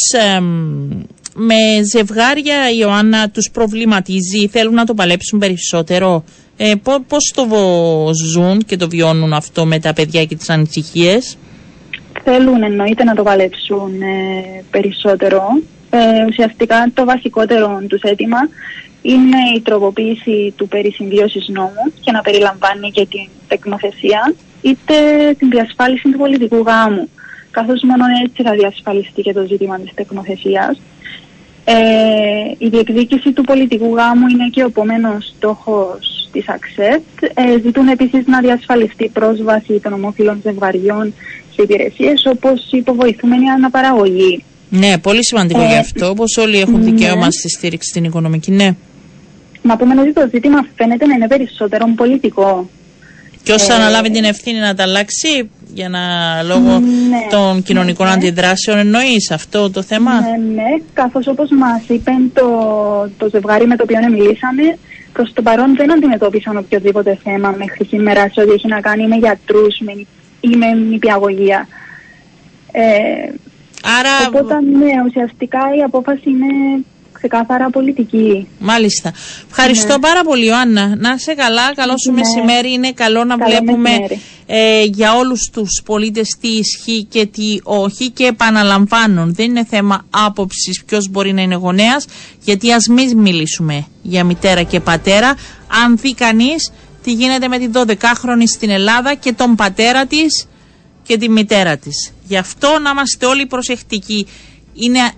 με 1.35 1.55
ζευγάρια, 1.93 2.71
Ιωάννα, 2.79 3.31
τους 3.31 3.51
προβληματίζει, 3.53 4.49
θέλουν 4.51 4.75
να 4.75 4.85
το 4.85 4.95
παλέψουν 4.95 5.39
περισσότερο. 5.39 6.25
Ε, 6.57 6.73
πώς 6.85 7.33
το 7.35 7.47
ζουν 8.33 8.65
και 8.67 8.77
το 8.77 8.89
βιώνουν 8.89 9.33
αυτό 9.33 9.67
με 9.67 9.79
τα 9.79 9.93
παιδιά 9.93 10.25
και 10.25 10.37
τις 10.37 10.51
ανησυχίες; 10.51 11.37
Θέλουν 12.25 12.63
εννοείται 12.63 13.05
να 13.05 13.15
το 13.15 13.23
παλέψουν 13.23 14.03
ε, 14.03 14.65
περισσότερο. 14.71 15.43
Ε, 15.95 16.25
ουσιαστικά 16.29 16.91
το 16.95 17.05
βασικότερο 17.05 17.83
τους 17.89 18.03
αίτημα 18.03 18.39
είναι 19.03 19.39
η 19.57 19.61
τροποποίηση 19.61 20.55
του 20.57 20.69
περί 20.69 20.91
συμβίωσης 20.91 21.49
νόμου 21.49 21.93
και 22.01 22.13
να 22.13 22.21
περιλαμβάνει 22.21 22.91
και 22.91 23.07
την 23.07 23.29
τεκνοθεσία 23.49 24.35
είτε 24.63 24.95
την 25.39 25.51
διασφάλιση 25.51 26.11
του 26.11 26.19
πολιτικού 26.19 26.57
γάμου 26.57 27.09
καθώς 27.51 27.83
μόνο 27.83 28.05
έτσι 28.25 28.43
θα 28.43 28.53
διασφαλιστεί 28.53 29.23
και 29.23 29.33
το 29.33 29.45
ζήτημα 29.47 29.79
της 29.79 29.95
τεκνοθεσίας. 29.95 30.81
Ε, 31.65 31.75
η 32.59 32.69
διεκδίκηση 32.69 33.33
του 33.33 33.43
πολιτικού 33.43 33.95
γάμου 33.95 34.29
είναι 34.29 34.49
και 34.49 34.63
ο 34.63 34.67
επόμενο 34.67 35.17
στόχος 35.21 36.29
της 36.33 36.49
ΑΞΕΤ. 36.49 37.03
Ε, 37.35 37.59
ζητούν 37.65 37.89
επίσης 37.89 38.27
να 38.27 38.41
διασφαλιστεί 38.41 39.09
πρόσβαση 39.09 39.81
των 39.81 39.93
ομόφυλων 39.93 40.41
ζευγαριών 40.43 41.15
σε 41.55 41.63
υπηρεσίες 41.63 42.27
όπως 42.27 42.73
η 42.73 42.77
υποβοηθούμενη 42.77 43.51
αναπαραγωγή. 43.51 44.45
Ναι, 44.75 44.99
πολύ 44.99 45.25
σημαντικό 45.25 45.61
ε, 45.61 45.67
γι' 45.67 45.77
αυτό, 45.77 46.09
όπως 46.09 46.37
όλοι 46.37 46.59
έχουν 46.59 46.79
ναι. 46.79 46.91
δικαίωμα 46.91 47.31
στη 47.31 47.49
στήριξη 47.49 47.89
στην 47.89 48.05
οικονομική, 48.05 48.51
ναι. 48.51 48.75
Να 49.63 49.77
πούμε 49.77 50.01
ότι 50.01 50.13
το 50.13 50.29
ζήτημα 50.33 50.67
φαίνεται 50.77 51.07
να 51.07 51.15
είναι 51.15 51.27
περισσότερο 51.27 51.87
πολιτικό. 51.97 52.69
Και 53.43 53.53
όσο 53.53 53.73
ε, 53.73 53.77
αναλάβει 53.77 54.11
την 54.11 54.25
ευθύνη 54.25 54.59
να 54.59 54.75
τα 54.75 54.83
αλλάξει 54.83 55.51
για 55.75 55.89
να 55.89 56.01
λόγω 56.43 56.79
ναι, 56.79 57.27
των 57.31 57.63
κοινωνικών 57.63 58.07
ναι, 58.07 58.13
αντιδράσεων 58.13 58.79
εννοείς 58.79 59.31
αυτό 59.31 59.71
το 59.71 59.83
θέμα; 59.83 60.13
Ναι, 60.21 60.55
ναι, 60.55 60.83
καθώς 60.93 61.27
όπως 61.27 61.51
μας 61.51 61.83
είπε 61.89 62.11
το, 62.33 62.49
το 63.17 63.29
ζευγάρι 63.29 63.67
με 63.67 63.77
το 63.77 63.83
οποίο 63.83 63.99
μιλήσαμε, 64.11 64.79
προς 65.13 65.33
το 65.33 65.43
παρόν 65.43 65.77
δεν 65.77 65.93
αντιμετώπισαν 65.93 66.57
οποιοδήποτε 66.57 67.19
θέμα 67.23 67.55
μέχρι 67.59 67.85
σήμερα 67.85 68.29
σε 68.33 68.41
ό,τι 68.41 68.53
έχει 68.53 68.69
να 68.69 68.81
κάνει 68.81 69.07
με 69.07 69.17
γιατρούς 69.17 69.79
ή 70.41 70.57
με 70.57 70.73
νηπιαγωγία. 70.73 71.69
Ε, 72.73 72.83
Άρα... 73.99 74.11
Οπότε 74.29 74.61
ναι, 74.61 74.93
ουσιαστικά 75.07 75.61
η 75.79 75.83
απόφαση 75.83 76.31
είναι 76.31 76.85
ξεκάθαρα 77.23 77.71
πολιτική. 77.71 78.49
Μάλιστα. 78.59 79.13
Ευχαριστώ 79.51 79.93
ναι. 79.93 79.99
πάρα 79.99 80.23
πολύ, 80.25 80.47
Ιωάννα. 80.47 80.97
Να 80.97 81.15
είσαι 81.17 81.35
καλά. 81.35 81.75
Καλό 81.75 81.95
σου 81.99 82.13
ναι. 82.13 82.19
μεσημέρι. 82.19 82.73
Είναι 82.73 82.93
καλό 82.93 83.25
να 83.25 83.37
βλέπουμε 83.37 83.91
ε, 84.47 84.83
για 84.83 85.15
όλους 85.15 85.51
τους 85.53 85.83
πολίτες 85.85 86.37
τι 86.41 86.49
ισχύει 86.49 87.05
και 87.05 87.27
τι 87.27 87.59
όχι. 87.63 88.11
Και 88.11 88.25
επαναλαμβάνω, 88.25 89.27
δεν 89.27 89.47
είναι 89.47 89.65
θέμα 89.65 90.05
άποψης 90.11 90.85
ποιος 90.85 91.09
μπορεί 91.09 91.33
να 91.33 91.43
είναι 91.43 91.55
γονέας, 91.55 92.07
γιατί 92.45 92.73
ας 92.73 92.87
μην 92.87 93.19
μιλήσουμε 93.19 93.87
για 94.03 94.25
μητέρα 94.25 94.63
και 94.63 94.81
πατέρα. 94.81 95.35
Αν 95.85 95.97
δει 95.97 96.15
κανείς 96.15 96.73
τι 97.03 97.13
γίνεται 97.13 97.49
με 97.49 97.59
την 97.59 97.73
12χρονη 97.75 98.47
στην 98.47 98.71
Ελλάδα 98.71 99.15
και 99.15 99.33
τον 99.33 99.55
πατέρα 99.55 100.07
της 100.07 100.47
και 101.03 101.19
τη 101.19 101.29
μητέρα 101.29 101.77
της. 101.77 102.13
Γι' 102.29 102.37
αυτό 102.37 102.79
να 102.83 102.91
είμαστε 102.91 103.27
όλοι 103.27 103.47
προσεκτικοί. 103.47 104.27
Είναι 104.75 105.13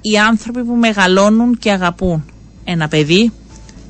οι 0.00 0.18
άνθρωποι 0.18 0.64
που 0.64 0.74
μεγαλώνουν 0.74 1.58
και 1.58 1.70
αγαπούν 1.70 2.24
ένα 2.64 2.88
παιδί. 2.88 3.32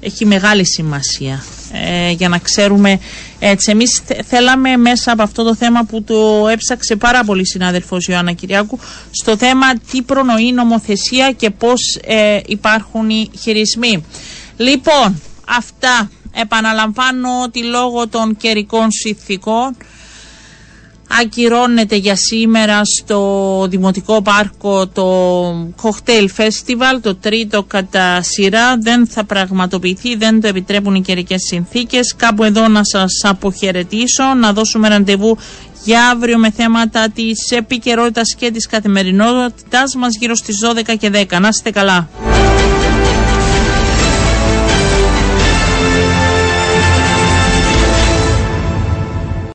Έχει 0.00 0.26
μεγάλη 0.26 0.66
σημασία 0.66 1.44
ε, 1.72 2.10
για 2.10 2.28
να 2.28 2.38
ξέρουμε 2.38 3.00
έτσι. 3.38 3.70
Εμείς 3.70 4.02
θέλαμε 4.26 4.76
μέσα 4.76 5.12
από 5.12 5.22
αυτό 5.22 5.42
το 5.42 5.54
θέμα 5.54 5.84
που 5.84 6.02
το 6.02 6.48
έψαξε 6.48 6.96
πάρα 6.96 7.24
πολύ 7.24 7.46
συνάδελφος 7.46 8.06
Ιωάννα 8.06 8.32
Κυριάκου 8.32 8.78
στο 9.10 9.36
θέμα 9.36 9.78
τι 9.90 10.02
προνοεί 10.02 10.52
νομοθεσία 10.52 11.32
και 11.32 11.50
πώς 11.50 11.98
ε, 12.04 12.40
υπάρχουν 12.46 13.10
οι 13.10 13.30
χειρισμοί. 13.40 14.04
Λοιπόν, 14.56 15.22
αυτά 15.48 16.10
επαναλαμβάνω 16.32 17.28
ότι 17.44 17.62
λόγω 17.64 18.08
των 18.08 18.36
καιρικών 18.36 18.90
συνθήκων 18.90 19.76
ακυρώνεται 21.20 21.96
για 21.96 22.16
σήμερα 22.16 22.80
στο 22.84 23.66
Δημοτικό 23.70 24.22
Πάρκο 24.22 24.86
το 24.86 25.50
Cocktail 25.82 26.26
Festival, 26.36 27.00
το 27.00 27.14
τρίτο 27.14 27.62
κατά 27.62 28.22
σειρά. 28.22 28.76
Δεν 28.78 29.06
θα 29.06 29.24
πραγματοποιηθεί, 29.24 30.16
δεν 30.16 30.40
το 30.40 30.48
επιτρέπουν 30.48 30.94
οι 30.94 31.00
καιρικές 31.00 31.42
συνθήκες. 31.42 32.14
Κάπου 32.16 32.44
εδώ 32.44 32.68
να 32.68 32.84
σας 32.84 33.20
αποχαιρετήσω, 33.22 34.34
να 34.40 34.52
δώσουμε 34.52 34.88
ραντεβού 34.88 35.38
για 35.84 36.08
αύριο 36.08 36.38
με 36.38 36.50
θέματα 36.50 37.08
της 37.08 37.50
επικαιρότητας 37.50 38.34
και 38.34 38.50
της 38.50 38.66
καθημερινότητας 38.66 39.94
μας 39.94 40.16
γύρω 40.18 40.34
στις 40.34 40.58
12 40.60 40.96
και 40.98 41.10
10. 41.10 41.40
Να 41.40 41.48
είστε 41.48 41.70
καλά. 41.70 42.08